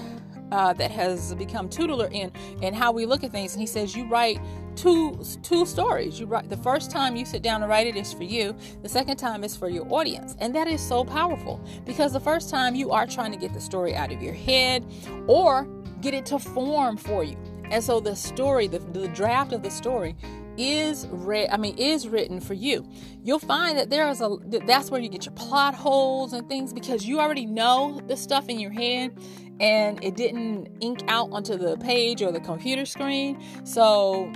uh, 0.53 0.71
that 0.73 0.91
has 0.91 1.33
become 1.35 1.67
tutelar 1.67 2.11
in 2.11 2.31
in 2.61 2.73
how 2.73 2.91
we 2.91 3.05
look 3.05 3.23
at 3.23 3.31
things. 3.31 3.53
And 3.53 3.61
he 3.61 3.67
says 3.67 3.95
you 3.95 4.07
write 4.07 4.39
two 4.75 5.19
two 5.41 5.65
stories. 5.65 6.19
You 6.19 6.27
write 6.27 6.49
the 6.49 6.57
first 6.57 6.91
time 6.91 7.15
you 7.15 7.25
sit 7.25 7.41
down 7.41 7.61
to 7.61 7.67
write 7.67 7.87
it 7.87 7.95
is 7.95 8.13
for 8.13 8.23
you. 8.23 8.55
The 8.83 8.89
second 8.89 9.17
time 9.17 9.43
is 9.43 9.55
for 9.57 9.67
your 9.67 9.91
audience, 9.91 10.35
and 10.39 10.53
that 10.55 10.67
is 10.67 10.79
so 10.79 11.03
powerful 11.03 11.59
because 11.85 12.13
the 12.13 12.19
first 12.19 12.49
time 12.49 12.75
you 12.75 12.91
are 12.91 13.07
trying 13.07 13.31
to 13.31 13.37
get 13.37 13.53
the 13.53 13.61
story 13.61 13.95
out 13.95 14.11
of 14.11 14.21
your 14.21 14.33
head 14.33 14.85
or 15.27 15.67
get 16.01 16.13
it 16.13 16.25
to 16.27 16.39
form 16.39 16.97
for 16.97 17.23
you. 17.23 17.37
And 17.69 17.83
so 17.83 17.99
the 17.99 18.15
story, 18.15 18.67
the, 18.67 18.79
the 18.79 19.07
draft 19.09 19.53
of 19.53 19.63
the 19.63 19.71
story 19.71 20.15
is 20.57 21.07
read 21.07 21.49
i 21.51 21.57
mean 21.57 21.75
is 21.77 22.07
written 22.07 22.39
for 22.39 22.53
you. 22.53 22.87
You'll 23.23 23.39
find 23.39 23.77
that 23.77 23.89
there 23.89 24.07
is 24.09 24.21
a 24.21 24.37
that's 24.65 24.91
where 24.91 25.01
you 25.01 25.09
get 25.09 25.25
your 25.25 25.33
plot 25.33 25.73
holes 25.73 26.33
and 26.33 26.47
things 26.47 26.73
because 26.73 27.07
you 27.07 27.19
already 27.19 27.45
know 27.45 27.99
the 28.07 28.15
stuff 28.15 28.49
in 28.49 28.59
your 28.59 28.71
head 28.71 29.17
and 29.59 30.03
it 30.03 30.15
didn't 30.15 30.69
ink 30.81 31.03
out 31.07 31.29
onto 31.31 31.57
the 31.57 31.77
page 31.77 32.21
or 32.21 32.31
the 32.31 32.39
computer 32.39 32.85
screen. 32.85 33.41
So 33.63 34.31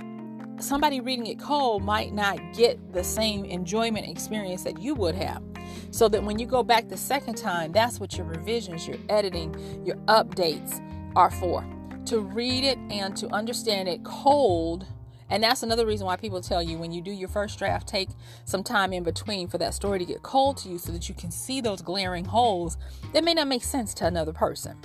somebody 0.58 1.00
reading 1.00 1.26
it 1.26 1.38
cold 1.38 1.84
might 1.84 2.12
not 2.12 2.38
get 2.54 2.92
the 2.92 3.04
same 3.04 3.44
enjoyment 3.44 4.08
experience 4.08 4.64
that 4.64 4.80
you 4.80 4.94
would 4.94 5.14
have. 5.14 5.42
So 5.90 6.08
that 6.08 6.24
when 6.24 6.38
you 6.38 6.46
go 6.46 6.62
back 6.62 6.88
the 6.88 6.96
second 6.96 7.36
time 7.36 7.72
that's 7.72 8.00
what 8.00 8.16
your 8.16 8.26
revisions 8.26 8.88
your 8.88 8.96
editing 9.08 9.54
your 9.84 9.96
updates 10.06 10.82
are 11.14 11.30
for 11.30 11.64
to 12.08 12.20
read 12.20 12.64
it 12.64 12.78
and 12.90 13.16
to 13.16 13.28
understand 13.28 13.88
it 13.88 14.02
cold. 14.02 14.86
And 15.30 15.42
that's 15.42 15.62
another 15.62 15.84
reason 15.84 16.06
why 16.06 16.16
people 16.16 16.40
tell 16.40 16.62
you 16.62 16.78
when 16.78 16.90
you 16.90 17.02
do 17.02 17.10
your 17.10 17.28
first 17.28 17.58
draft, 17.58 17.86
take 17.86 18.08
some 18.46 18.64
time 18.64 18.94
in 18.94 19.02
between 19.02 19.46
for 19.46 19.58
that 19.58 19.74
story 19.74 19.98
to 19.98 20.04
get 20.06 20.22
cold 20.22 20.56
to 20.58 20.70
you 20.70 20.78
so 20.78 20.90
that 20.92 21.08
you 21.08 21.14
can 21.14 21.30
see 21.30 21.60
those 21.60 21.82
glaring 21.82 22.24
holes 22.24 22.78
that 23.12 23.24
may 23.24 23.34
not 23.34 23.46
make 23.46 23.62
sense 23.62 23.92
to 23.94 24.06
another 24.06 24.32
person. 24.32 24.78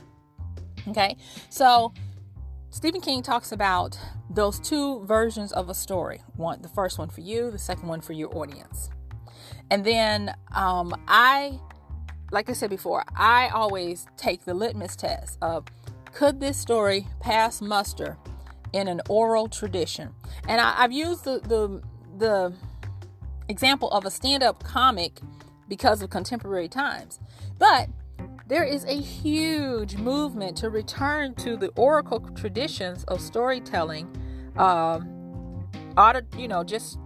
Okay, 0.89 1.15
so 1.49 1.93
Stephen 2.71 2.99
King 2.99 3.21
talks 3.21 3.53
about 3.53 3.97
those 4.29 4.59
two 4.59 5.05
versions 5.05 5.53
of 5.53 5.69
a 5.69 5.73
story 5.73 6.21
one, 6.35 6.61
the 6.61 6.67
first 6.67 6.97
one 6.97 7.07
for 7.07 7.21
you, 7.21 7.51
the 7.51 7.57
second 7.57 7.87
one 7.87 8.01
for 8.01 8.11
your 8.11 8.35
audience. 8.35 8.89
And 9.71 9.85
then 9.85 10.33
um, 10.53 10.93
I, 11.07 11.57
like 12.31 12.49
I 12.49 12.53
said 12.53 12.69
before, 12.69 13.05
I 13.15 13.47
always 13.49 14.07
take 14.17 14.43
the 14.43 14.53
litmus 14.53 14.97
test 14.97 15.37
of 15.41 15.65
could 16.13 16.39
this 16.39 16.57
story 16.57 17.07
pass 17.19 17.61
muster 17.61 18.17
in 18.71 18.87
an 18.87 19.01
oral 19.09 19.47
tradition? 19.47 20.13
And 20.47 20.61
I, 20.61 20.71
have 20.81 20.91
used 20.91 21.25
the, 21.25 21.39
the 21.39 21.81
the 22.17 22.53
example 23.49 23.89
of 23.91 24.05
a 24.05 24.11
stand-up 24.11 24.63
comic 24.63 25.19
because 25.67 26.01
of 26.01 26.09
contemporary 26.09 26.67
times, 26.67 27.19
but 27.57 27.89
there 28.47 28.63
is 28.63 28.85
a 28.85 28.99
huge 28.99 29.95
movement 29.95 30.57
to 30.57 30.69
return 30.69 31.33
to 31.35 31.57
the 31.57 31.69
oracle 31.69 32.19
traditions 32.35 33.03
of 33.05 33.19
storytelling. 33.19 34.07
Um, 34.57 35.09
you 36.37 36.47
know, 36.47 36.63
just 36.63 36.99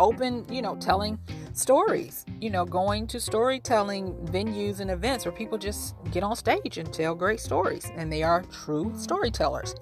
open, 0.00 0.44
you 0.52 0.62
know, 0.62 0.74
telling 0.76 1.18
stories, 1.52 2.24
you 2.40 2.50
know, 2.50 2.64
going 2.64 3.06
to 3.08 3.20
storytelling 3.20 4.14
venues 4.26 4.80
and 4.80 4.90
events 4.90 5.24
where 5.24 5.32
people 5.32 5.58
just 5.58 5.94
get 6.10 6.22
on 6.22 6.34
stage 6.34 6.78
and 6.78 6.92
tell 6.92 7.14
great 7.14 7.38
stories, 7.38 7.90
and 7.96 8.12
they 8.12 8.22
are 8.22 8.42
true 8.42 8.92
storytellers. 8.96 9.74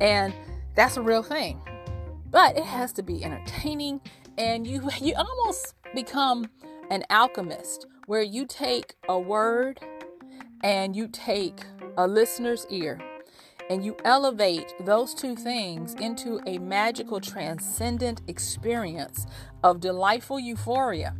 And 0.00 0.34
that's 0.74 0.96
a 0.96 1.02
real 1.02 1.22
thing. 1.22 1.60
But 2.30 2.58
it 2.58 2.64
has 2.64 2.92
to 2.94 3.02
be 3.02 3.24
entertaining, 3.24 4.00
and 4.36 4.66
you 4.66 4.90
you 5.00 5.14
almost 5.14 5.74
become 5.94 6.50
an 6.90 7.04
alchemist 7.08 7.86
where 8.06 8.22
you 8.22 8.46
take 8.46 8.94
a 9.08 9.18
word 9.18 9.80
and 10.62 10.94
you 10.94 11.08
take 11.08 11.64
a 11.96 12.06
listener's 12.06 12.66
ear 12.70 13.00
and 13.68 13.84
you 13.84 13.96
elevate 14.04 14.74
those 14.80 15.14
two 15.14 15.34
things 15.34 15.94
into 15.94 16.40
a 16.46 16.58
magical, 16.58 17.20
transcendent 17.20 18.22
experience 18.28 19.26
of 19.64 19.80
delightful 19.80 20.38
euphoria 20.38 21.14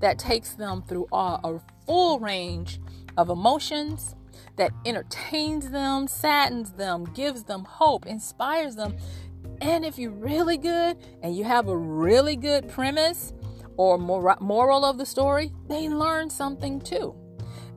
that 0.00 0.18
takes 0.18 0.54
them 0.54 0.82
through 0.82 1.06
a, 1.12 1.60
full 1.86 2.20
range 2.20 2.80
of 3.16 3.28
emotions 3.28 4.14
that 4.56 4.70
entertains 4.86 5.70
them, 5.70 6.06
saddens 6.06 6.70
them, 6.72 7.04
gives 7.12 7.42
them 7.44 7.64
hope, 7.64 8.06
inspires 8.06 8.76
them. 8.76 8.96
And 9.60 9.84
if 9.84 9.98
you're 9.98 10.12
really 10.12 10.56
good 10.56 10.96
and 11.22 11.36
you 11.36 11.42
have 11.42 11.68
a 11.68 11.76
really 11.76 12.36
good 12.36 12.68
premise 12.68 13.32
or 13.76 13.98
moral 13.98 14.84
of 14.84 14.98
the 14.98 15.06
story, 15.06 15.52
they 15.68 15.88
learn 15.88 16.30
something 16.30 16.80
too. 16.80 17.16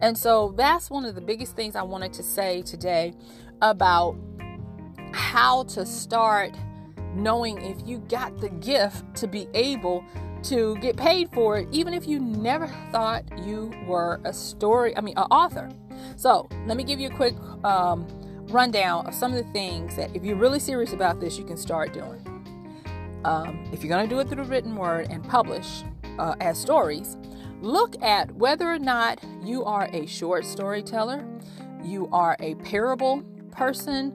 And 0.01 0.17
so 0.17 0.53
that's 0.57 0.89
one 0.89 1.05
of 1.05 1.15
the 1.15 1.21
biggest 1.21 1.55
things 1.55 1.75
I 1.75 1.83
wanted 1.83 2.13
to 2.13 2.23
say 2.23 2.61
today 2.61 3.15
about 3.65 4.15
how 5.11 5.63
to 5.63 5.85
start 5.85 6.55
knowing 7.15 7.59
if 7.61 7.77
you 7.87 7.97
got 8.09 8.39
the 8.39 8.49
gift 8.49 9.03
to 9.15 9.27
be 9.27 9.47
able 9.55 10.03
to 10.43 10.77
get 10.77 10.95
paid 10.95 11.31
for 11.33 11.57
it, 11.57 11.67
even 11.71 11.93
if 11.93 12.07
you 12.07 12.19
never 12.19 12.67
thought 12.91 13.23
you 13.43 13.73
were 13.87 14.21
a 14.23 14.31
story, 14.31 14.95
I 14.95 15.01
mean, 15.01 15.17
an 15.17 15.23
author. 15.31 15.69
So, 16.15 16.47
let 16.67 16.77
me 16.77 16.83
give 16.83 16.99
you 16.99 17.07
a 17.07 17.15
quick 17.15 17.33
um, 17.63 18.05
rundown 18.49 19.07
of 19.07 19.15
some 19.15 19.33
of 19.33 19.43
the 19.43 19.51
things 19.51 19.95
that, 19.95 20.15
if 20.15 20.23
you're 20.23 20.35
really 20.35 20.59
serious 20.59 20.93
about 20.93 21.19
this, 21.19 21.39
you 21.39 21.43
can 21.43 21.57
start 21.57 21.91
doing. 21.93 22.21
Um, 23.23 23.67
if 23.73 23.83
you're 23.83 23.89
going 23.89 24.07
to 24.07 24.13
do 24.13 24.19
it 24.19 24.27
through 24.27 24.43
the 24.43 24.49
written 24.49 24.75
word 24.75 25.07
and 25.09 25.27
publish 25.27 25.83
uh, 26.19 26.35
as 26.39 26.59
stories, 26.59 27.17
look 27.61 27.99
at 28.03 28.31
whether 28.35 28.71
or 28.71 28.77
not 28.77 29.23
you 29.43 29.63
are 29.65 29.89
a 29.91 30.05
short 30.05 30.45
storyteller, 30.45 31.25
you 31.83 32.07
are 32.11 32.35
a 32.39 32.53
parable 32.55 33.23
person, 33.55 34.13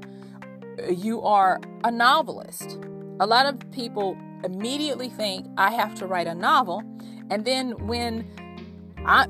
you 0.88 1.22
are 1.22 1.60
a 1.84 1.90
novelist. 1.90 2.78
A 3.20 3.26
lot 3.26 3.46
of 3.46 3.70
people 3.72 4.16
immediately 4.44 5.08
think 5.08 5.46
I 5.58 5.72
have 5.72 5.94
to 5.96 6.06
write 6.06 6.26
a 6.26 6.34
novel, 6.34 6.82
and 7.30 7.44
then 7.44 7.86
when 7.86 8.26
I, 9.04 9.26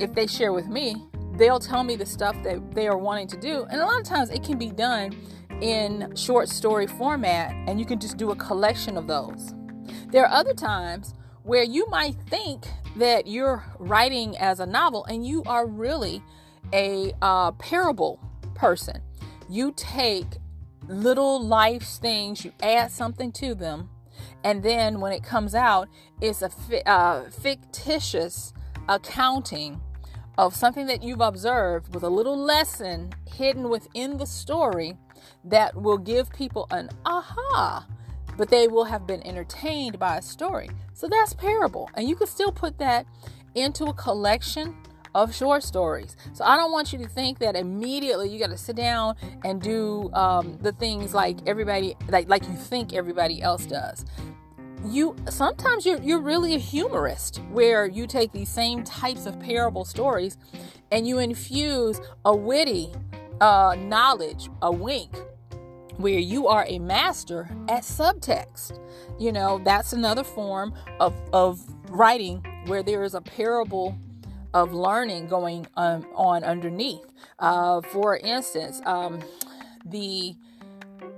if 0.00 0.14
they 0.14 0.26
share 0.26 0.52
with 0.52 0.66
me, 0.66 0.96
they'll 1.36 1.60
tell 1.60 1.84
me 1.84 1.96
the 1.96 2.06
stuff 2.06 2.36
that 2.42 2.74
they 2.74 2.88
are 2.88 2.98
wanting 2.98 3.28
to 3.28 3.36
do, 3.36 3.66
and 3.70 3.80
a 3.80 3.86
lot 3.86 4.00
of 4.00 4.04
times 4.04 4.30
it 4.30 4.42
can 4.42 4.58
be 4.58 4.70
done 4.70 5.16
in 5.60 6.14
short 6.16 6.48
story 6.48 6.86
format, 6.86 7.52
and 7.66 7.78
you 7.78 7.86
can 7.86 7.98
just 7.98 8.16
do 8.16 8.30
a 8.30 8.36
collection 8.36 8.96
of 8.96 9.06
those. 9.06 9.54
There 10.10 10.24
are 10.24 10.32
other 10.32 10.54
times 10.54 11.14
where 11.42 11.62
you 11.62 11.86
might 11.88 12.14
think 12.28 12.66
that 12.96 13.26
you're 13.26 13.64
writing 13.78 14.36
as 14.38 14.60
a 14.60 14.66
novel, 14.66 15.04
and 15.04 15.26
you 15.26 15.42
are 15.46 15.66
really 15.66 16.22
a 16.72 17.12
uh, 17.22 17.52
parable 17.52 18.20
person. 18.54 19.00
You 19.48 19.72
take 19.76 20.26
little 20.88 21.42
life 21.42 21.82
things, 21.82 22.44
you 22.44 22.52
add 22.60 22.90
something 22.90 23.32
to 23.32 23.54
them, 23.54 23.90
and 24.44 24.62
then 24.62 25.00
when 25.00 25.12
it 25.12 25.22
comes 25.22 25.54
out, 25.54 25.88
it's 26.20 26.42
a 26.42 26.48
fi- 26.48 26.82
uh, 26.82 27.30
fictitious 27.30 28.52
accounting 28.88 29.80
of 30.36 30.54
something 30.54 30.86
that 30.86 31.02
you've 31.02 31.20
observed 31.20 31.94
with 31.94 32.04
a 32.04 32.08
little 32.08 32.36
lesson 32.36 33.10
hidden 33.26 33.68
within 33.68 34.18
the 34.18 34.26
story 34.26 34.96
that 35.44 35.74
will 35.74 35.98
give 35.98 36.30
people 36.30 36.66
an 36.70 36.88
aha, 37.04 37.86
but 38.36 38.48
they 38.48 38.68
will 38.68 38.84
have 38.84 39.06
been 39.06 39.26
entertained 39.26 39.98
by 39.98 40.18
a 40.18 40.22
story. 40.22 40.68
So 40.94 41.08
that's 41.08 41.34
parable. 41.34 41.90
And 41.94 42.08
you 42.08 42.14
can 42.14 42.26
still 42.26 42.52
put 42.52 42.78
that 42.78 43.06
into 43.54 43.84
a 43.86 43.94
collection 43.94 44.76
of 45.22 45.34
short 45.34 45.62
stories. 45.62 46.16
So 46.32 46.44
I 46.44 46.56
don't 46.56 46.72
want 46.72 46.92
you 46.92 46.98
to 47.00 47.08
think 47.08 47.38
that 47.38 47.56
immediately 47.56 48.28
you 48.28 48.38
got 48.38 48.50
to 48.50 48.58
sit 48.58 48.76
down 48.76 49.16
and 49.44 49.60
do 49.60 50.10
um, 50.12 50.58
the 50.60 50.72
things 50.72 51.14
like 51.14 51.38
everybody 51.46 51.96
like 52.08 52.28
like 52.28 52.46
you 52.48 52.56
think 52.56 52.92
everybody 52.92 53.42
else 53.42 53.66
does. 53.66 54.04
You 54.86 55.16
sometimes 55.28 55.84
you're 55.84 56.00
you're 56.00 56.20
really 56.20 56.54
a 56.54 56.58
humorist 56.58 57.38
where 57.50 57.86
you 57.86 58.06
take 58.06 58.32
these 58.32 58.48
same 58.48 58.84
types 58.84 59.26
of 59.26 59.38
parable 59.40 59.84
stories 59.84 60.38
and 60.92 61.06
you 61.06 61.18
infuse 61.18 62.00
a 62.24 62.34
witty 62.34 62.92
uh, 63.40 63.76
knowledge, 63.78 64.48
a 64.62 64.70
wink, 64.70 65.14
where 65.96 66.18
you 66.18 66.46
are 66.46 66.64
a 66.68 66.78
master 66.78 67.48
at 67.68 67.82
subtext. 67.82 68.78
You 69.18 69.32
know, 69.32 69.60
that's 69.64 69.92
another 69.92 70.24
form 70.24 70.74
of, 71.00 71.14
of 71.32 71.60
writing 71.90 72.44
where 72.66 72.82
there 72.82 73.02
is 73.02 73.14
a 73.14 73.20
parable 73.20 73.98
of 74.54 74.72
learning 74.72 75.26
going 75.26 75.66
um, 75.76 76.06
on 76.14 76.44
underneath. 76.44 77.06
Uh, 77.38 77.80
for 77.80 78.16
instance, 78.16 78.80
um, 78.84 79.22
the 79.84 80.34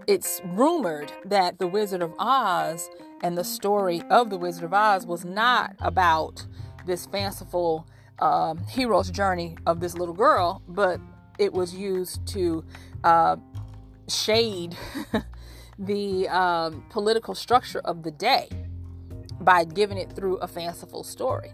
it's 0.06 0.40
rumored 0.44 1.12
that 1.24 1.58
the 1.58 1.66
Wizard 1.66 2.02
of 2.02 2.12
Oz 2.18 2.90
and 3.22 3.36
the 3.36 3.44
story 3.44 4.02
of 4.10 4.30
the 4.30 4.36
Wizard 4.36 4.64
of 4.64 4.74
Oz 4.74 5.06
was 5.06 5.24
not 5.24 5.76
about 5.80 6.46
this 6.86 7.06
fanciful 7.06 7.86
um, 8.18 8.58
hero's 8.68 9.10
journey 9.10 9.56
of 9.66 9.80
this 9.80 9.94
little 9.94 10.14
girl, 10.14 10.62
but 10.68 11.00
it 11.38 11.52
was 11.52 11.74
used 11.74 12.26
to 12.28 12.64
uh, 13.04 13.36
shade 14.08 14.76
the 15.78 16.28
um, 16.28 16.84
political 16.90 17.34
structure 17.34 17.80
of 17.80 18.02
the 18.02 18.10
day 18.10 18.48
by 19.40 19.64
giving 19.64 19.96
it 19.96 20.12
through 20.12 20.36
a 20.38 20.48
fanciful 20.48 21.02
story. 21.02 21.52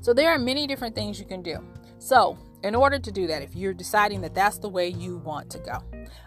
So 0.00 0.12
there 0.12 0.30
are 0.30 0.38
many 0.38 0.66
different 0.66 0.94
things 0.94 1.18
you 1.18 1.26
can 1.26 1.42
do. 1.42 1.58
So, 1.98 2.38
in 2.62 2.74
order 2.74 2.98
to 2.98 3.12
do 3.12 3.26
that, 3.28 3.42
if 3.42 3.54
you're 3.54 3.72
deciding 3.72 4.20
that 4.22 4.34
that's 4.34 4.58
the 4.58 4.68
way 4.68 4.88
you 4.88 5.18
want 5.18 5.50
to 5.50 5.58
go, 5.58 5.78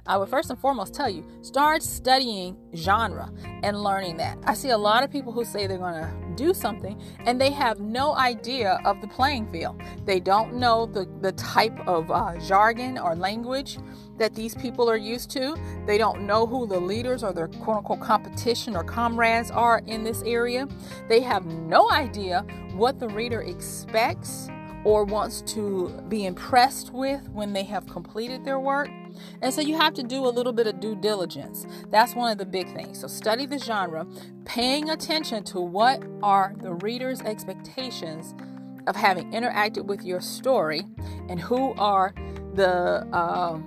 I 0.07 0.17
would 0.17 0.29
first 0.29 0.49
and 0.49 0.59
foremost 0.59 0.93
tell 0.93 1.09
you 1.09 1.25
start 1.41 1.83
studying 1.83 2.57
genre 2.75 3.31
and 3.63 3.81
learning 3.81 4.17
that. 4.17 4.37
I 4.45 4.53
see 4.53 4.69
a 4.69 4.77
lot 4.77 5.03
of 5.03 5.11
people 5.11 5.33
who 5.33 5.43
say 5.43 5.67
they're 5.67 5.77
going 5.77 6.01
to 6.01 6.33
do 6.35 6.53
something 6.53 7.01
and 7.25 7.39
they 7.39 7.51
have 7.51 7.79
no 7.79 8.15
idea 8.15 8.79
of 8.85 9.01
the 9.01 9.07
playing 9.07 9.51
field. 9.51 9.81
They 10.05 10.19
don't 10.19 10.55
know 10.55 10.85
the, 10.85 11.07
the 11.21 11.33
type 11.33 11.77
of 11.87 12.09
uh, 12.09 12.37
jargon 12.39 12.97
or 12.97 13.15
language 13.15 13.77
that 14.17 14.33
these 14.33 14.55
people 14.55 14.89
are 14.89 14.97
used 14.97 15.31
to. 15.31 15.57
They 15.85 15.97
don't 15.97 16.21
know 16.25 16.45
who 16.45 16.65
the 16.67 16.79
leaders 16.79 17.23
or 17.23 17.33
their 17.33 17.47
quote 17.47 17.77
unquote 17.77 18.01
competition 18.01 18.75
or 18.75 18.83
comrades 18.83 19.51
are 19.51 19.81
in 19.85 20.03
this 20.03 20.21
area. 20.23 20.67
They 21.09 21.21
have 21.21 21.45
no 21.45 21.91
idea 21.91 22.45
what 22.73 22.99
the 22.99 23.09
reader 23.09 23.41
expects 23.41 24.49
or 24.83 25.03
wants 25.03 25.41
to 25.43 25.89
be 26.07 26.25
impressed 26.25 26.91
with 26.93 27.27
when 27.29 27.53
they 27.53 27.63
have 27.63 27.85
completed 27.87 28.43
their 28.43 28.59
work. 28.59 28.89
And 29.41 29.53
so 29.53 29.61
you 29.61 29.77
have 29.77 29.93
to 29.95 30.03
do 30.03 30.25
a 30.25 30.29
little 30.29 30.53
bit 30.53 30.67
of 30.67 30.79
due 30.79 30.95
diligence. 30.95 31.65
That's 31.89 32.15
one 32.15 32.31
of 32.31 32.37
the 32.37 32.45
big 32.45 32.73
things. 32.73 32.99
So 32.99 33.07
study 33.07 33.45
the 33.45 33.59
genre, 33.59 34.07
paying 34.45 34.89
attention 34.89 35.43
to 35.45 35.59
what 35.59 36.03
are 36.23 36.53
the 36.57 36.73
reader's 36.73 37.21
expectations 37.21 38.33
of 38.87 38.95
having 38.95 39.31
interacted 39.31 39.85
with 39.85 40.03
your 40.03 40.21
story 40.21 40.83
and 41.29 41.39
who 41.39 41.73
are 41.73 42.13
the 42.55 43.07
uh, 43.13 43.59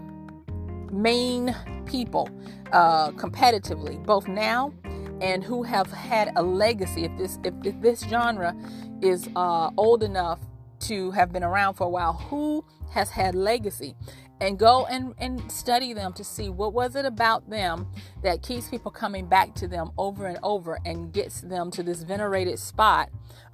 main 0.91 1.55
people 1.87 2.29
uh, 2.73 3.11
competitively, 3.13 4.05
both 4.05 4.27
now 4.27 4.73
and 5.21 5.45
who 5.45 5.63
have 5.63 5.91
had 5.93 6.33
a 6.37 6.43
legacy. 6.43 7.05
If 7.05 7.17
this 7.17 7.39
if, 7.45 7.55
if 7.65 7.81
this 7.81 8.01
genre 8.01 8.55
is 9.01 9.29
uh, 9.37 9.71
old 9.77 10.03
enough 10.03 10.41
to 10.85 11.11
have 11.13 11.33
been 11.33 11.45
around 11.45 11.75
for 11.75 11.85
a 11.85 11.91
while, 11.91 12.15
who 12.15 12.65
has 12.91 13.11
had 13.11 13.35
legacy? 13.35 13.95
and 14.41 14.59
go 14.59 14.85
and, 14.87 15.15
and 15.19 15.51
study 15.51 15.93
them 15.93 16.13
to 16.13 16.25
see 16.25 16.49
what 16.49 16.73
was 16.73 16.97
it 16.97 17.05
about 17.05 17.49
them 17.49 17.87
that 18.23 18.43
keeps 18.43 18.69
people 18.69 18.91
coming 18.91 19.27
back 19.27 19.55
to 19.55 19.69
them 19.69 19.91
over 19.97 20.27
and 20.27 20.39
over 20.43 20.79
and 20.85 21.13
gets 21.13 21.41
them 21.41 21.71
to 21.71 21.83
this 21.83 22.03
venerated 22.03 22.59
spot 22.59 23.11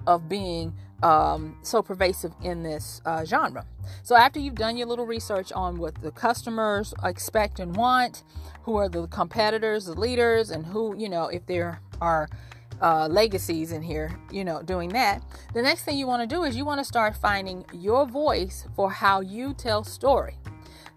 of 0.07 0.27
being 0.27 0.73
um, 1.03 1.55
so 1.63 1.81
pervasive 1.81 2.33
in 2.43 2.63
this 2.63 3.01
uh, 3.05 3.25
genre. 3.25 3.65
So 4.03 4.15
after 4.15 4.39
you've 4.39 4.55
done 4.55 4.77
your 4.77 4.87
little 4.87 5.05
research 5.05 5.51
on 5.51 5.77
what 5.77 6.01
the 6.01 6.11
customers 6.11 6.93
expect 7.03 7.59
and 7.59 7.75
want, 7.75 8.23
who 8.63 8.75
are 8.75 8.89
the 8.89 9.07
competitors, 9.07 9.85
the 9.85 9.99
leaders, 9.99 10.51
and 10.51 10.65
who 10.65 10.95
you 10.97 11.09
know 11.09 11.27
if 11.27 11.45
there 11.47 11.81
are 11.99 12.29
uh, 12.81 13.07
legacies 13.07 13.71
in 13.71 13.81
here, 13.81 14.17
you 14.31 14.43
know, 14.43 14.61
doing 14.61 14.89
that. 14.89 15.23
The 15.53 15.61
next 15.61 15.83
thing 15.83 15.97
you 15.97 16.07
want 16.07 16.27
to 16.27 16.35
do 16.35 16.43
is 16.43 16.55
you 16.55 16.65
want 16.65 16.79
to 16.79 16.85
start 16.85 17.15
finding 17.15 17.65
your 17.73 18.05
voice 18.05 18.67
for 18.75 18.91
how 18.91 19.21
you 19.21 19.53
tell 19.53 19.83
story. 19.83 20.37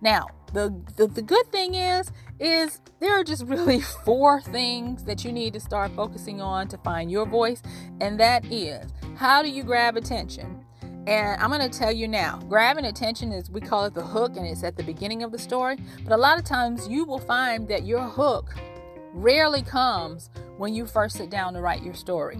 Now, 0.00 0.28
the, 0.54 0.72
the, 0.96 1.08
the 1.08 1.22
good 1.22 1.50
thing 1.50 1.74
is 1.74 2.10
is 2.38 2.80
there 3.00 3.12
are 3.12 3.24
just 3.24 3.44
really 3.46 3.80
four 3.80 4.40
things 4.40 5.04
that 5.04 5.24
you 5.24 5.32
need 5.32 5.52
to 5.52 5.60
start 5.60 5.90
focusing 5.94 6.40
on 6.40 6.68
to 6.68 6.78
find 6.78 7.10
your 7.10 7.26
voice 7.26 7.60
and 8.00 8.18
that 8.18 8.44
is 8.50 8.92
how 9.16 9.42
do 9.42 9.50
you 9.50 9.62
grab 9.62 9.96
attention 9.96 10.64
and 11.06 11.40
i'm 11.42 11.50
going 11.50 11.60
to 11.60 11.78
tell 11.78 11.92
you 11.92 12.06
now 12.06 12.38
grabbing 12.48 12.84
attention 12.84 13.32
is 13.32 13.50
we 13.50 13.60
call 13.60 13.84
it 13.84 13.94
the 13.94 14.02
hook 14.02 14.36
and 14.36 14.46
it's 14.46 14.62
at 14.62 14.76
the 14.76 14.82
beginning 14.82 15.22
of 15.22 15.32
the 15.32 15.38
story 15.38 15.76
but 16.04 16.12
a 16.12 16.16
lot 16.16 16.38
of 16.38 16.44
times 16.44 16.88
you 16.88 17.04
will 17.04 17.18
find 17.18 17.66
that 17.68 17.84
your 17.84 18.02
hook 18.02 18.54
rarely 19.14 19.62
comes 19.62 20.28
when 20.58 20.74
you 20.74 20.84
first 20.84 21.16
sit 21.16 21.30
down 21.30 21.54
to 21.54 21.60
write 21.60 21.82
your 21.82 21.94
story 21.94 22.38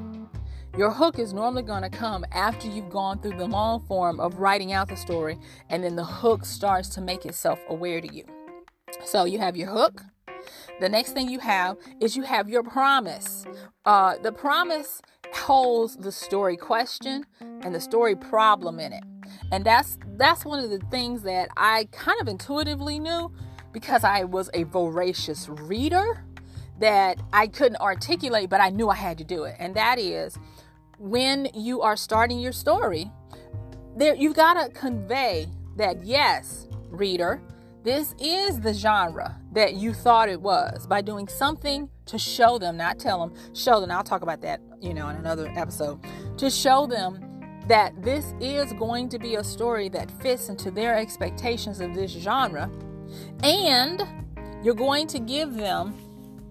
your 0.77 0.91
hook 0.91 1.21
is 1.21 1.33
normally 1.33 1.63
going 1.63 1.83
to 1.83 1.89
come 1.89 2.25
after 2.33 2.67
you've 2.67 2.91
gone 2.91 3.21
through 3.21 3.37
the 3.37 3.47
long 3.47 3.87
form 3.87 4.19
of 4.19 4.41
writing 4.41 4.73
out 4.73 4.89
the 4.89 4.97
story, 4.97 5.39
and 5.71 5.85
then 5.85 5.95
the 5.95 6.05
hook 6.05 6.45
starts 6.45 6.89
to 6.91 7.01
make 7.01 7.25
itself 7.25 7.61
aware 7.69 8.01
to 8.01 8.13
you. 8.13 8.25
So 9.05 9.25
you 9.25 9.39
have 9.39 9.57
your 9.57 9.69
hook. 9.69 10.03
The 10.81 10.89
next 10.89 11.13
thing 11.13 11.29
you 11.29 11.39
have 11.39 11.77
is 12.01 12.17
you 12.17 12.25
have 12.25 12.49
your 12.49 12.65
promise. 12.65 13.45
Uh, 13.85 14.17
the 14.21 14.33
promise 14.33 15.01
holds 15.33 15.97
the 15.97 16.11
story 16.11 16.57
question 16.57 17.25
and 17.41 17.73
the 17.73 17.81
story 17.81 18.17
problem 18.17 18.81
in 18.81 18.93
it, 18.93 19.05
and 19.53 19.65
that's 19.65 19.97
that's 20.17 20.45
one 20.45 20.59
of 20.59 20.71
the 20.71 20.81
things 20.91 21.23
that 21.23 21.51
I 21.57 21.87
kind 21.93 22.21
of 22.21 22.27
intuitively 22.27 22.99
knew 22.99 23.33
because 23.73 24.03
I 24.03 24.25
was 24.25 24.51
a 24.55 24.65
voracious 24.65 25.49
reader 25.49 26.25
that 26.79 27.21
I 27.33 27.47
couldn't 27.47 27.81
articulate, 27.81 28.51
but 28.51 28.61
I 28.61 28.71
knew 28.71 28.89
I 28.89 28.97
had 28.97 29.19
to 29.19 29.25
do 29.25 29.45
it, 29.45 29.57
and 29.59 29.75
that 29.75 29.99
is 29.99 30.39
when 30.99 31.49
you 31.55 31.83
are 31.83 31.97
starting 31.97 32.39
your 32.39 32.53
story, 32.53 33.11
there 33.97 34.15
you've 34.15 34.37
got 34.37 34.55
to 34.55 34.73
convey 34.73 35.49
that 35.77 36.05
yes, 36.05 36.69
reader, 36.89 37.41
this 37.83 38.15
is 38.19 38.61
the 38.61 38.73
genre 38.73 39.39
that 39.53 39.75
you 39.75 39.93
thought 39.93 40.29
it 40.29 40.41
was 40.41 40.87
by 40.87 41.01
doing 41.03 41.29
something 41.29 41.91
to 42.07 42.19
show 42.19 42.59
them, 42.59 42.77
not 42.77 42.99
tell 42.99 43.21
them, 43.21 43.35
show 43.55 43.81
them. 43.81 43.91
I'll 43.91 44.03
talk 44.03 44.23
about 44.23 44.41
that 44.43 44.61
you 44.85 44.93
know, 44.93 45.09
in 45.09 45.17
another 45.17 45.51
episode, 45.57 45.99
to 46.37 46.51
show 46.51 46.87
them 46.87 47.19
that 47.67 48.01
this 48.03 48.35
is 48.41 48.73
going 48.75 49.09
to 49.09 49.19
be 49.19 49.37
a 49.37 49.45
story 49.45 49.89
that 49.89 50.11
fits 50.21 50.51
into 50.51 50.71
their 50.71 50.97
expectations 50.97 51.81
of 51.81 51.95
this 51.95 52.11
genre. 52.11 52.71
And 53.43 54.03
you're 54.63 54.75
going 54.75 55.07
to 55.09 55.19
give 55.19 55.55
them 55.55 55.95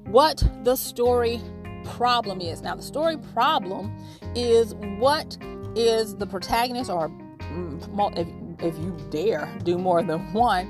what 0.05 0.43
the 0.63 0.75
story 0.75 1.41
problem 1.85 2.41
is. 2.41 2.61
Now, 2.61 2.75
the 2.75 2.83
story 2.83 3.17
problem 3.17 3.95
is 4.35 4.75
what 4.75 5.37
is 5.75 6.15
the 6.15 6.27
protagonist, 6.27 6.89
or 6.89 7.09
mm, 7.09 8.17
if, 8.17 8.27
if 8.63 8.77
you 8.79 8.95
dare 9.09 9.51
do 9.63 9.77
more 9.77 10.03
than 10.03 10.33
one, 10.33 10.67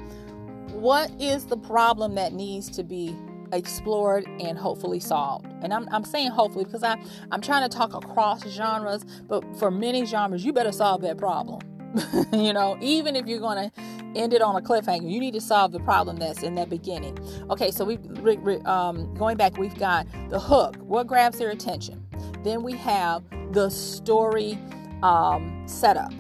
what 0.72 1.12
is 1.20 1.46
the 1.46 1.58
problem 1.58 2.16
that 2.16 2.34
needs 2.34 2.70
to 2.72 2.84
be 2.84 3.16
explored 3.54 4.28
and 4.40 4.58
hopefully 4.58 5.00
solved. 5.00 5.46
And 5.62 5.74
I'm, 5.74 5.88
I'm 5.92 6.04
saying 6.04 6.32
hopefully 6.32 6.66
because 6.66 6.84
I, 6.84 6.98
I'm 7.32 7.42
trying 7.42 7.70
to 7.70 7.76
talk 7.76 7.94
across 7.94 8.46
genres, 8.48 9.06
but 9.28 9.44
for 9.58 9.72
many 9.72 10.06
genres, 10.06 10.44
you 10.44 10.52
better 10.52 10.72
solve 10.72 11.02
that 11.02 11.18
problem. 11.18 11.62
you 12.34 12.54
know, 12.54 12.78
even 12.82 13.16
if 13.16 13.28
you're 13.28 13.40
going 13.40 13.70
to 13.70 13.82
end 14.16 14.34
it 14.34 14.42
on 14.42 14.56
a 14.56 14.62
cliffhanger, 14.62 15.10
you 15.10 15.20
need 15.20 15.34
to 15.34 15.42
solve 15.42 15.72
the 15.72 15.80
problem 15.80 16.18
that's 16.18 16.44
in 16.44 16.56
that 16.56 16.70
beginning. 16.70 17.18
Okay, 17.50 17.72
so 17.72 17.86
we 17.86 17.98
um, 18.66 19.14
going 19.16 19.38
back, 19.38 19.58
we've 19.58 19.78
got 19.78 20.08
the 20.30 20.40
hook. 20.40 20.76
What 20.78 21.08
grabs 21.08 21.38
their 21.38 21.52
attention? 21.52 22.06
Then 22.44 22.64
we 22.64 22.74
have 22.74 23.24
the 23.52 23.70
story 23.70 24.58
um, 25.02 25.64
setup. 25.68 26.14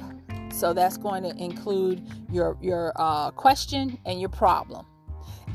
So 0.51 0.73
that's 0.73 0.97
going 0.97 1.23
to 1.23 1.35
include 1.43 2.07
your 2.31 2.57
your 2.61 2.93
uh, 2.95 3.31
question 3.31 3.97
and 4.05 4.19
your 4.19 4.29
problem. 4.29 4.85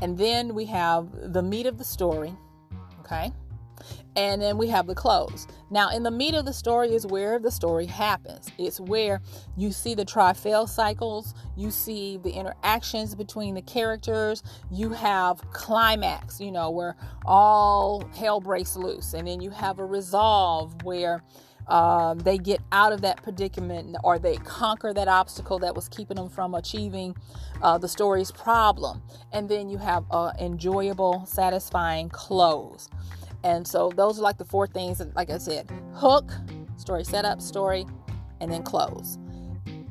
And 0.01 0.17
then 0.17 0.53
we 0.53 0.65
have 0.65 1.07
the 1.33 1.41
meat 1.41 1.65
of 1.65 1.77
the 1.77 1.83
story, 1.83 2.33
okay? 3.01 3.33
And 4.15 4.41
then 4.41 4.57
we 4.57 4.67
have 4.67 4.87
the 4.87 4.95
close. 4.95 5.47
Now, 5.69 5.89
in 5.91 6.03
the 6.03 6.11
meat 6.11 6.33
of 6.33 6.45
the 6.45 6.53
story 6.53 6.93
is 6.93 7.05
where 7.05 7.39
the 7.39 7.51
story 7.51 7.85
happens. 7.85 8.49
It's 8.57 8.79
where 8.79 9.21
you 9.55 9.71
see 9.71 9.93
the 9.93 10.03
try-fail 10.03 10.67
cycles, 10.67 11.33
you 11.55 11.71
see 11.71 12.17
the 12.17 12.31
interactions 12.31 13.15
between 13.15 13.55
the 13.55 13.61
characters, 13.61 14.43
you 14.71 14.89
have 14.89 15.39
climax, 15.51 16.41
you 16.41 16.51
know, 16.51 16.69
where 16.71 16.95
all 17.25 18.03
hell 18.15 18.41
breaks 18.41 18.75
loose, 18.75 19.13
and 19.13 19.27
then 19.27 19.41
you 19.41 19.51
have 19.51 19.79
a 19.79 19.85
resolve 19.85 20.83
where 20.83 21.23
um, 21.69 22.17
they 22.19 22.37
get 22.37 22.61
out 22.71 22.91
of 22.91 23.01
that 23.01 23.21
predicament 23.21 23.95
or 24.03 24.17
they 24.17 24.37
conquer 24.37 24.91
that 24.93 25.07
obstacle 25.07 25.59
that 25.59 25.75
was 25.75 25.87
keeping 25.87 26.15
them 26.15 26.29
from 26.29 26.55
achieving 26.55 27.15
uh, 27.61 27.77
the 27.77 27.87
story's 27.87 28.31
problem. 28.31 29.01
And 29.31 29.47
then 29.47 29.69
you 29.69 29.77
have 29.77 30.05
an 30.11 30.33
enjoyable, 30.39 31.25
satisfying 31.27 32.09
close. 32.09 32.89
And 33.43 33.67
so 33.67 33.91
those 33.95 34.19
are 34.19 34.21
like 34.21 34.37
the 34.37 34.45
four 34.45 34.67
things 34.67 34.97
that, 34.97 35.15
like 35.15 35.29
I 35.29 35.37
said, 35.37 35.69
hook, 35.93 36.31
story 36.77 37.03
setup, 37.03 37.41
story, 37.41 37.85
and 38.41 38.51
then 38.51 38.63
close. 38.63 39.17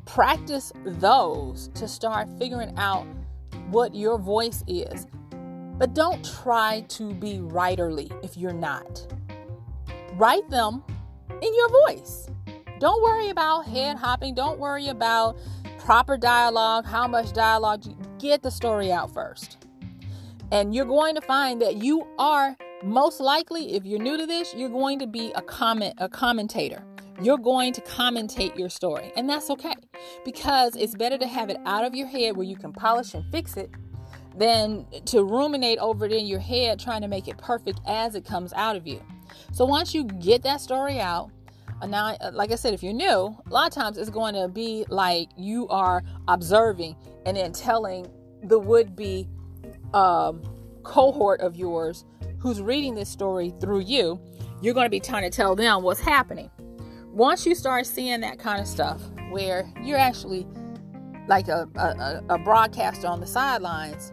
Practice 0.04 0.72
those 0.84 1.68
to 1.74 1.86
start 1.86 2.28
figuring 2.38 2.74
out 2.76 3.06
what 3.70 3.94
your 3.94 4.18
voice 4.18 4.64
is. 4.66 5.06
But 5.78 5.94
don't 5.94 6.24
try 6.42 6.84
to 6.88 7.14
be 7.14 7.38
writerly 7.38 8.12
if 8.24 8.36
you're 8.36 8.52
not. 8.52 9.06
Write 10.14 10.48
them 10.50 10.82
in 11.30 11.54
your 11.54 11.68
voice. 11.86 12.28
Don't 12.80 13.02
worry 13.02 13.28
about 13.28 13.66
head 13.66 13.96
hopping. 13.96 14.34
Don't 14.34 14.58
worry 14.58 14.88
about 14.88 15.38
proper 15.78 16.16
dialogue, 16.16 16.84
how 16.84 17.06
much 17.06 17.32
dialogue. 17.32 17.84
Get 18.18 18.42
the 18.42 18.50
story 18.50 18.90
out 18.90 19.12
first. 19.12 19.66
And 20.50 20.74
you're 20.74 20.86
going 20.86 21.14
to 21.14 21.20
find 21.20 21.60
that 21.62 21.76
you 21.76 22.06
are 22.18 22.56
most 22.82 23.20
likely, 23.20 23.74
if 23.74 23.84
you're 23.84 23.98
new 23.98 24.16
to 24.16 24.26
this, 24.26 24.54
you're 24.54 24.68
going 24.68 24.98
to 25.00 25.06
be 25.06 25.32
a 25.34 25.42
comment, 25.42 25.94
a 25.98 26.08
commentator. 26.08 26.84
You're 27.20 27.38
going 27.38 27.72
to 27.72 27.80
commentate 27.80 28.56
your 28.56 28.68
story, 28.68 29.10
and 29.16 29.28
that's 29.28 29.50
okay 29.50 29.74
because 30.24 30.76
it's 30.76 30.94
better 30.94 31.18
to 31.18 31.26
have 31.26 31.50
it 31.50 31.56
out 31.66 31.84
of 31.84 31.94
your 31.94 32.06
head 32.06 32.36
where 32.36 32.46
you 32.46 32.56
can 32.56 32.72
polish 32.72 33.14
and 33.14 33.24
fix 33.32 33.56
it 33.56 33.70
than 34.36 34.86
to 35.06 35.24
ruminate 35.24 35.78
over 35.80 36.06
it 36.06 36.12
in 36.12 36.26
your 36.26 36.38
head 36.38 36.78
trying 36.78 37.00
to 37.00 37.08
make 37.08 37.26
it 37.26 37.36
perfect 37.38 37.80
as 37.86 38.14
it 38.14 38.24
comes 38.24 38.52
out 38.52 38.76
of 38.76 38.86
you. 38.86 39.02
So 39.52 39.64
once 39.64 39.92
you 39.92 40.04
get 40.04 40.44
that 40.44 40.60
story 40.60 41.00
out, 41.00 41.32
uh, 41.82 41.86
now, 41.86 42.16
uh, 42.20 42.30
like 42.32 42.52
I 42.52 42.54
said, 42.54 42.72
if 42.72 42.84
you're 42.84 42.92
new, 42.92 43.08
a 43.10 43.50
lot 43.50 43.66
of 43.66 43.74
times 43.74 43.98
it's 43.98 44.10
going 44.10 44.34
to 44.34 44.48
be 44.48 44.84
like 44.88 45.28
you 45.36 45.66
are 45.68 46.04
observing 46.28 46.94
and 47.26 47.36
then 47.36 47.52
telling 47.52 48.06
the 48.44 48.58
would 48.58 48.94
be 48.94 49.28
um, 49.92 50.42
cohort 50.84 51.40
of 51.40 51.56
yours 51.56 52.04
who's 52.38 52.60
reading 52.60 52.94
this 52.94 53.08
story 53.08 53.52
through 53.60 53.80
you, 53.80 54.20
you're 54.60 54.74
going 54.74 54.86
to 54.86 54.90
be 54.90 55.00
trying 55.00 55.22
to 55.22 55.30
tell 55.30 55.54
them 55.54 55.82
what's 55.82 56.00
happening. 56.00 56.50
Once 57.12 57.46
you 57.46 57.54
start 57.54 57.86
seeing 57.86 58.20
that 58.20 58.38
kind 58.38 58.60
of 58.60 58.66
stuff, 58.66 59.00
where 59.30 59.70
you're 59.82 59.98
actually 59.98 60.46
like 61.26 61.48
a, 61.48 61.68
a, 61.76 62.34
a 62.34 62.38
broadcaster 62.38 63.06
on 63.06 63.20
the 63.20 63.26
sidelines, 63.26 64.12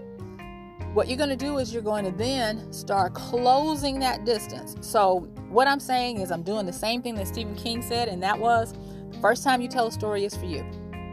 what 0.94 1.08
you're 1.08 1.18
going 1.18 1.30
to 1.30 1.36
do 1.36 1.58
is 1.58 1.74
you're 1.74 1.84
going 1.84 2.06
to 2.06 2.12
then 2.12 2.72
start 2.72 3.14
closing 3.14 4.00
that 4.00 4.26
distance. 4.26 4.76
So, 4.80 5.28
what 5.50 5.68
I'm 5.68 5.80
saying 5.80 6.20
is, 6.20 6.32
I'm 6.32 6.42
doing 6.42 6.66
the 6.66 6.74
same 6.74 7.02
thing 7.02 7.16
that 7.16 7.28
Stephen 7.28 7.56
King 7.56 7.82
said, 7.82 8.08
and 8.08 8.24
that 8.24 8.40
was 8.40 8.74
the 9.12 9.18
first 9.20 9.44
time 9.44 9.62
you 9.62 9.68
tell 9.68 9.88
a 9.88 9.92
story 9.92 10.24
is 10.24 10.36
for 10.36 10.46
you. 10.46 10.66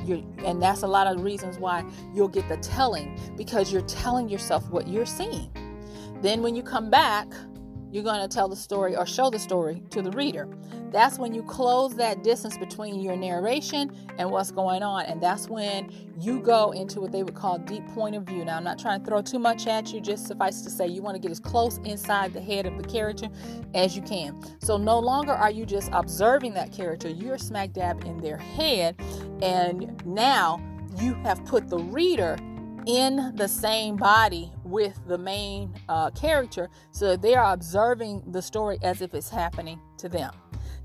You're, 0.05 0.23
and 0.45 0.63
that's 0.63 0.83
a 0.83 0.87
lot 0.87 1.07
of 1.07 1.23
reasons 1.23 1.59
why 1.59 1.85
you'll 2.15 2.29
get 2.29 2.49
the 2.49 2.57
telling 2.59 3.19
because 3.37 3.73
you're 3.73 3.83
telling 3.83 4.29
yourself 4.29 4.69
what 4.71 4.89
you're 4.89 5.07
seeing. 5.07 5.51
Then, 6.23 6.43
when 6.43 6.55
you 6.55 6.63
come 6.63 6.89
back, 6.89 7.27
you're 7.93 8.03
going 8.03 8.27
to 8.27 8.35
tell 8.35 8.49
the 8.49 8.57
story 8.57 8.97
or 8.97 9.05
show 9.05 9.29
the 9.29 9.39
story 9.39 9.83
to 9.91 10.01
the 10.01 10.11
reader. 10.13 10.49
That's 10.91 11.19
when 11.19 11.35
you 11.35 11.43
close 11.43 11.95
that 11.97 12.23
distance 12.23 12.57
between 12.57 13.01
your 13.01 13.17
narration 13.17 13.95
and 14.19 14.31
what's 14.31 14.51
going 14.51 14.83
on. 14.83 15.05
And 15.05 15.23
that's 15.23 15.49
when 15.49 15.93
you 16.19 16.41
go 16.41 16.71
into 16.71 17.03
what 17.03 17.13
they 17.13 17.23
would 17.23 17.35
call 17.35 17.59
deep 17.59 17.87
point 17.89 18.17
of 18.17 18.23
view. 18.23 18.47
Now, 18.47 18.57
I'm 18.57 18.65
not 18.65 18.79
trying 18.79 19.01
to 19.01 19.07
throw 19.07 19.21
too 19.21 19.39
much 19.39 19.67
at 19.67 19.93
you, 19.93 20.01
just 20.01 20.27
suffice 20.27 20.63
to 20.63 20.71
say 20.71 20.87
you 20.87 21.03
want 21.03 21.17
to 21.17 21.21
get 21.21 21.31
as 21.31 21.39
close 21.39 21.79
inside 21.85 22.33
the 22.33 22.41
head 22.41 22.65
of 22.65 22.81
the 22.81 22.89
character 22.89 23.29
as 23.75 23.95
you 23.95 24.03
can. 24.03 24.41
So, 24.61 24.79
no 24.79 24.99
longer 24.99 25.33
are 25.33 25.51
you 25.51 25.67
just 25.67 25.91
observing 25.93 26.55
that 26.55 26.73
character, 26.73 27.11
you're 27.11 27.37
smack 27.37 27.75
dab 27.75 28.05
in 28.05 28.19
their 28.19 28.39
head. 28.39 28.97
And 29.43 30.03
now 30.07 30.63
you 30.99 31.13
have 31.15 31.45
put 31.45 31.69
the 31.69 31.79
reader 31.79 32.39
in 32.87 33.33
the 33.37 33.49
same 33.49 33.97
body 33.97 34.53
with 34.65 34.99
the 35.07 35.19
main 35.19 35.75
uh, 35.89 36.11
character 36.11 36.69
so 36.91 37.17
they 37.17 37.35
are 37.35 37.53
observing 37.53 38.23
the 38.33 38.43
story 38.43 38.79
as 38.83 39.03
if 39.03 39.15
it's 39.15 39.31
happening 39.31 39.81
to 39.99 40.09
them. 40.09 40.33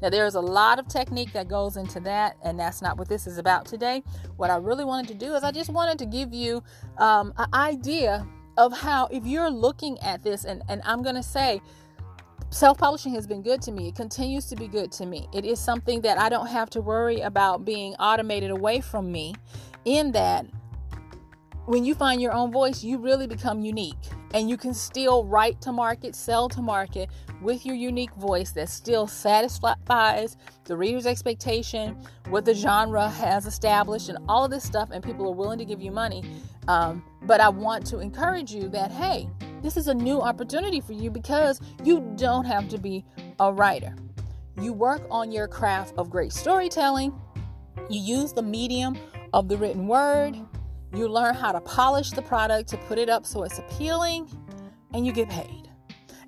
Now, 0.02 0.10
there's 0.10 0.36
a 0.36 0.41
lot 0.41 0.78
of 0.78 0.88
technique 0.88 1.34
that 1.34 1.48
goes 1.48 1.76
into 1.76 2.00
that, 2.02 2.38
and 2.43 2.60
that's 2.60 2.82
not 2.84 2.98
what 2.98 3.10
this 3.10 3.26
is 3.26 3.39
about 3.39 3.66
today. 3.66 4.04
What 4.36 4.52
I 4.52 4.58
really 4.58 4.86
wanted 4.86 5.08
to 5.08 5.16
do 5.16 5.34
is 5.34 5.43
I 5.43 5.52
just 5.52 5.72
wanted 5.72 5.98
to 6.00 6.06
give 6.06 6.34
you 6.34 6.62
um, 7.00 7.34
an 7.38 7.48
idea 7.54 8.28
of 8.58 8.78
how, 8.78 9.08
if 9.08 9.26
you're 9.26 9.50
looking 9.50 10.00
at 10.00 10.24
this, 10.24 10.45
and, 10.45 10.62
and 10.70 10.82
I'm 10.86 11.02
going 11.02 11.16
to 11.16 11.24
say, 11.24 11.62
self 12.52 12.78
publishing 12.78 13.14
has 13.16 13.26
been 13.26 13.41
good 13.41 13.62
to 13.64 13.72
me. 13.72 13.88
It 13.88 13.95
continues 13.95 14.45
to 14.48 14.56
be 14.56 14.68
good 14.68 14.91
to 14.93 15.06
me. 15.08 15.28
It 15.34 15.45
is 15.45 15.60
something 15.60 16.02
that 16.02 16.20
I 16.20 16.30
don't 16.30 16.48
have 16.48 16.70
to 16.72 16.82
worry 16.82 17.22
about 17.22 17.66
being 17.66 17.95
automated 17.95 18.52
away 18.52 18.82
from 18.82 19.12
me, 19.12 19.34
in 19.86 20.12
that 20.12 20.45
when 21.68 21.84
you 21.84 21.93
find 21.93 22.22
your 22.22 22.32
own 22.32 22.49
voice, 22.49 22.82
you 22.82 22.97
really 22.97 23.28
become 23.28 23.59
unique. 23.59 23.97
And 24.34 24.49
you 24.49 24.55
can 24.55 24.74
still 24.74 25.26
write 25.26 25.59
to 25.61 25.74
market, 25.74 26.15
sell 26.15 26.47
to 26.49 26.61
market 26.61 27.09
with 27.41 27.65
your 27.65 27.76
unique 27.76 28.13
voice 28.15 28.51
that 28.51 28.70
still 28.70 29.05
satisfies 29.05 30.38
the 30.63 30.78
reader's 30.78 31.05
expectation, 31.05 31.97
what 32.30 32.45
the 32.45 32.53
genre 32.53 33.09
has 33.09 33.45
established, 33.45 34.07
and 34.07 34.18
all 34.30 34.45
of 34.45 34.51
this 34.51 34.63
stuff. 34.63 34.91
And 34.91 35.03
people 35.03 35.28
are 35.28 35.36
willing 35.36 35.59
to 35.59 35.65
give 35.65 35.82
you 35.82 35.91
money. 35.91 36.24
Um, 36.70 37.03
but 37.24 37.41
I 37.41 37.49
want 37.49 37.86
to 37.88 37.99
encourage 37.99 38.53
you 38.53 38.70
that, 38.70 38.89
hey, 38.89 39.30
this 39.61 39.76
is 39.76 39.89
a 39.89 39.93
new 39.93 40.22
opportunity 40.22 40.80
for 40.80 40.93
you 40.93 41.11
because 41.11 41.59
you 41.84 42.13
don't 42.15 42.45
have 42.45 42.70
to 42.70 42.78
be 42.78 43.03
a 43.41 43.51
writer. 43.51 43.93
You 44.61 44.72
work 44.72 45.01
on 45.11 45.34
your 45.34 45.49
craft 45.49 45.95
of 45.97 46.09
great 46.09 46.32
storytelling, 46.32 47.13
you 47.89 47.99
use 47.99 48.32
the 48.32 48.41
medium 48.41 48.97
of 49.34 49.49
the 49.49 49.57
written 49.57 49.88
word 49.88 50.39
you 50.98 51.08
learn 51.08 51.36
how 51.36 51.52
to 51.52 51.62
polish 51.62 52.12
the 52.12 52.22
product 52.22 52.70
to 52.70 52.78
put 52.78 52.98
it 52.98 53.10
up 53.10 53.26
so 53.26 53.43
it's 53.43 53.60
appealing, 53.60 54.30
and 54.93 55.06
you 55.06 55.12
get 55.12 55.30
paid. 55.30 55.70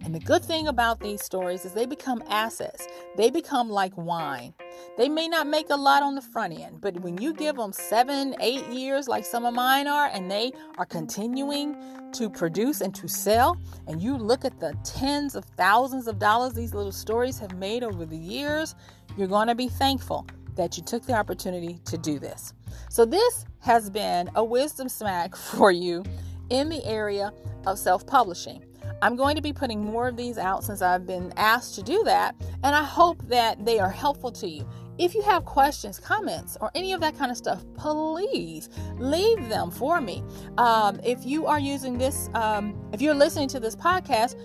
And 0.03 0.15
the 0.15 0.19
good 0.19 0.45
thing 0.45 0.67
about 0.67 1.01
these 1.01 1.21
stories 1.21 1.65
is 1.65 1.73
they 1.73 1.85
become 1.85 2.23
assets. 2.29 2.87
They 3.17 3.29
become 3.29 3.69
like 3.69 3.97
wine. 3.97 4.53
They 4.97 5.09
may 5.09 5.27
not 5.27 5.45
make 5.45 5.69
a 5.69 5.75
lot 5.75 6.03
on 6.03 6.15
the 6.15 6.21
front 6.21 6.57
end, 6.57 6.79
but 6.79 6.99
when 7.01 7.17
you 7.17 7.33
give 7.33 7.57
them 7.57 7.73
seven, 7.73 8.35
eight 8.39 8.65
years, 8.67 9.07
like 9.07 9.25
some 9.25 9.45
of 9.45 9.53
mine 9.53 9.87
are, 9.87 10.09
and 10.13 10.31
they 10.31 10.53
are 10.77 10.85
continuing 10.85 11.75
to 12.13 12.29
produce 12.29 12.81
and 12.81 12.95
to 12.95 13.07
sell, 13.07 13.57
and 13.87 14.01
you 14.01 14.15
look 14.17 14.45
at 14.45 14.59
the 14.59 14.73
tens 14.83 15.35
of 15.35 15.43
thousands 15.57 16.07
of 16.07 16.17
dollars 16.17 16.53
these 16.53 16.73
little 16.73 16.93
stories 16.93 17.37
have 17.39 17.53
made 17.55 17.83
over 17.83 18.05
the 18.05 18.17
years, 18.17 18.75
you're 19.17 19.27
going 19.27 19.47
to 19.47 19.55
be 19.55 19.67
thankful 19.67 20.25
that 20.55 20.77
you 20.77 20.83
took 20.83 21.05
the 21.05 21.13
opportunity 21.13 21.79
to 21.85 21.97
do 21.97 22.19
this. 22.19 22.53
So, 22.89 23.05
this 23.05 23.45
has 23.59 23.89
been 23.89 24.29
a 24.35 24.43
wisdom 24.43 24.89
smack 24.89 25.35
for 25.35 25.71
you 25.71 26.03
in 26.49 26.69
the 26.69 26.83
area 26.85 27.33
of 27.65 27.77
self 27.77 28.05
publishing. 28.05 28.63
I'm 29.01 29.15
going 29.15 29.35
to 29.35 29.41
be 29.41 29.53
putting 29.53 29.83
more 29.83 30.09
of 30.09 30.17
these 30.17 30.37
out 30.37 30.63
since 30.63 30.81
I've 30.81 31.07
been 31.07 31.31
asked 31.37 31.75
to 31.75 31.83
do 31.83 32.03
that, 32.03 32.35
and 32.63 32.75
I 32.75 32.83
hope 32.83 33.21
that 33.29 33.63
they 33.65 33.79
are 33.79 33.89
helpful 33.89 34.31
to 34.33 34.47
you. 34.47 34.67
If 34.97 35.15
you 35.15 35.21
have 35.21 35.45
questions, 35.45 35.97
comments, 35.97 36.57
or 36.59 36.69
any 36.75 36.91
of 36.91 36.99
that 36.99 37.17
kind 37.17 37.31
of 37.31 37.37
stuff, 37.37 37.63
please 37.77 38.69
leave 38.97 39.47
them 39.47 39.71
for 39.71 40.01
me. 40.01 40.21
Um, 40.57 40.99
if 41.05 41.25
you 41.25 41.47
are 41.47 41.59
using 41.59 41.97
this, 41.97 42.29
um, 42.33 42.75
if 42.91 43.01
you're 43.01 43.13
listening 43.13 43.47
to 43.49 43.61
this 43.61 43.77
podcast, 43.77 44.35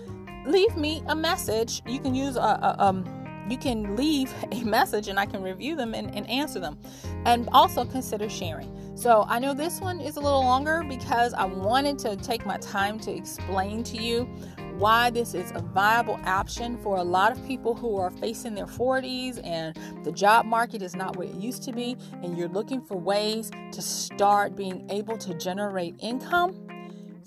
leave 0.47 0.77
me 0.77 1.03
a 1.07 1.15
message. 1.15 1.81
You 1.85 1.99
can 1.99 2.15
use 2.15 2.37
a, 2.37 2.39
a 2.39 2.75
um, 2.79 3.03
you 3.49 3.57
can 3.57 3.95
leave 3.95 4.33
a 4.51 4.63
message 4.63 5.07
and 5.07 5.19
I 5.19 5.25
can 5.25 5.41
review 5.41 5.75
them 5.75 5.93
and, 5.93 6.13
and 6.15 6.29
answer 6.29 6.59
them. 6.59 6.77
And 7.25 7.49
also 7.51 7.85
consider 7.85 8.29
sharing. 8.29 8.71
So 8.95 9.25
I 9.27 9.39
know 9.39 9.53
this 9.53 9.81
one 9.81 9.99
is 9.99 10.15
a 10.15 10.21
little 10.21 10.43
longer 10.43 10.83
because 10.87 11.33
I 11.33 11.45
wanted 11.45 11.99
to 11.99 12.15
take 12.15 12.45
my 12.45 12.57
time 12.57 12.99
to 13.01 13.11
explain 13.11 13.83
to 13.83 13.97
you 13.97 14.23
why 14.77 15.09
this 15.09 15.33
is 15.33 15.51
a 15.55 15.61
viable 15.61 16.19
option 16.25 16.77
for 16.77 16.97
a 16.97 17.03
lot 17.03 17.31
of 17.31 17.45
people 17.47 17.73
who 17.73 17.97
are 17.97 18.11
facing 18.11 18.55
their 18.55 18.65
40s 18.65 19.39
and 19.45 19.77
the 20.03 20.11
job 20.11 20.45
market 20.45 20.81
is 20.81 20.95
not 20.95 21.15
what 21.15 21.27
it 21.27 21.35
used 21.35 21.63
to 21.63 21.71
be, 21.71 21.95
and 22.21 22.37
you're 22.37 22.49
looking 22.49 22.81
for 22.81 22.97
ways 22.97 23.51
to 23.71 23.81
start 23.81 24.55
being 24.55 24.89
able 24.89 25.17
to 25.17 25.33
generate 25.35 25.95
income. 25.99 26.67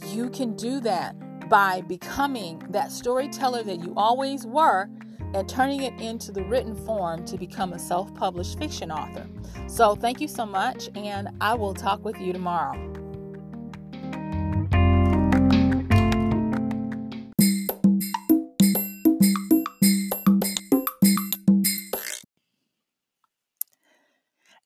You 0.08 0.28
can 0.30 0.56
do 0.56 0.80
that 0.80 1.48
by 1.48 1.80
becoming 1.82 2.62
that 2.70 2.92
storyteller 2.92 3.62
that 3.62 3.80
you 3.80 3.94
always 3.96 4.46
were 4.46 4.88
and 5.34 5.48
turning 5.48 5.82
it 5.82 5.98
into 6.00 6.32
the 6.32 6.42
written 6.44 6.74
form 6.74 7.24
to 7.26 7.36
become 7.36 7.72
a 7.72 7.78
self 7.78 8.14
published 8.14 8.58
fiction 8.58 8.90
author. 8.90 9.26
So, 9.66 9.94
thank 9.94 10.20
you 10.20 10.28
so 10.28 10.46
much, 10.46 10.88
and 10.94 11.28
I 11.40 11.54
will 11.54 11.74
talk 11.74 12.04
with 12.04 12.18
you 12.20 12.32
tomorrow. 12.32 12.76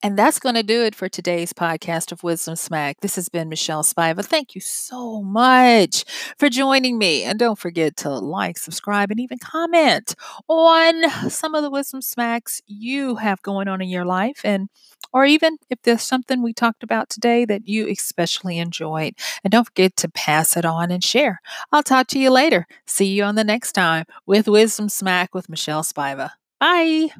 And 0.04 0.18
that's 0.18 0.40
going 0.40 0.56
to 0.56 0.64
do 0.64 0.82
it 0.82 0.96
for 0.96 1.08
today's 1.08 1.52
podcast 1.52 2.10
of 2.10 2.24
Wisdom 2.24 2.56
Smack. 2.56 3.00
This 3.00 3.14
has 3.14 3.28
been 3.28 3.48
Michelle 3.48 3.84
Spiva. 3.84 4.24
Thank 4.24 4.56
you 4.56 4.60
so 4.60 5.22
much 5.22 6.04
for 6.38 6.48
joining 6.48 6.98
me. 6.98 7.22
And 7.22 7.38
don't 7.38 7.58
forget 7.58 7.96
to 7.98 8.10
like, 8.10 8.58
subscribe, 8.58 9.12
and 9.12 9.20
even 9.20 9.38
comment 9.38 10.16
on 10.48 11.30
some 11.30 11.54
of 11.54 11.62
the 11.62 11.70
Wisdom 11.70 12.02
Smacks 12.02 12.60
you 12.66 13.14
have 13.16 13.40
going 13.42 13.68
on 13.68 13.80
in 13.80 13.88
your 13.88 14.04
life. 14.04 14.40
And 14.42 14.68
or 15.12 15.24
even 15.24 15.58
if 15.70 15.80
there's 15.82 16.02
something 16.02 16.42
we 16.42 16.52
talked 16.52 16.82
about 16.82 17.08
today 17.08 17.44
that 17.44 17.68
you 17.68 17.88
especially 17.88 18.58
enjoyed. 18.58 19.14
And 19.44 19.52
don't 19.52 19.66
forget 19.66 19.94
to 19.96 20.10
pass 20.10 20.56
it 20.56 20.64
on 20.64 20.90
and 20.90 21.04
share. 21.04 21.40
I'll 21.70 21.82
talk 21.82 22.08
to 22.08 22.18
you 22.18 22.30
later. 22.30 22.66
See 22.86 23.06
you 23.06 23.22
on 23.22 23.36
the 23.36 23.44
next 23.44 23.72
time 23.72 24.06
with 24.26 24.48
Wisdom 24.48 24.88
Smack 24.88 25.34
with 25.34 25.48
Michelle 25.48 25.84
Spiva. 25.84 26.30
Bye. 26.58 27.10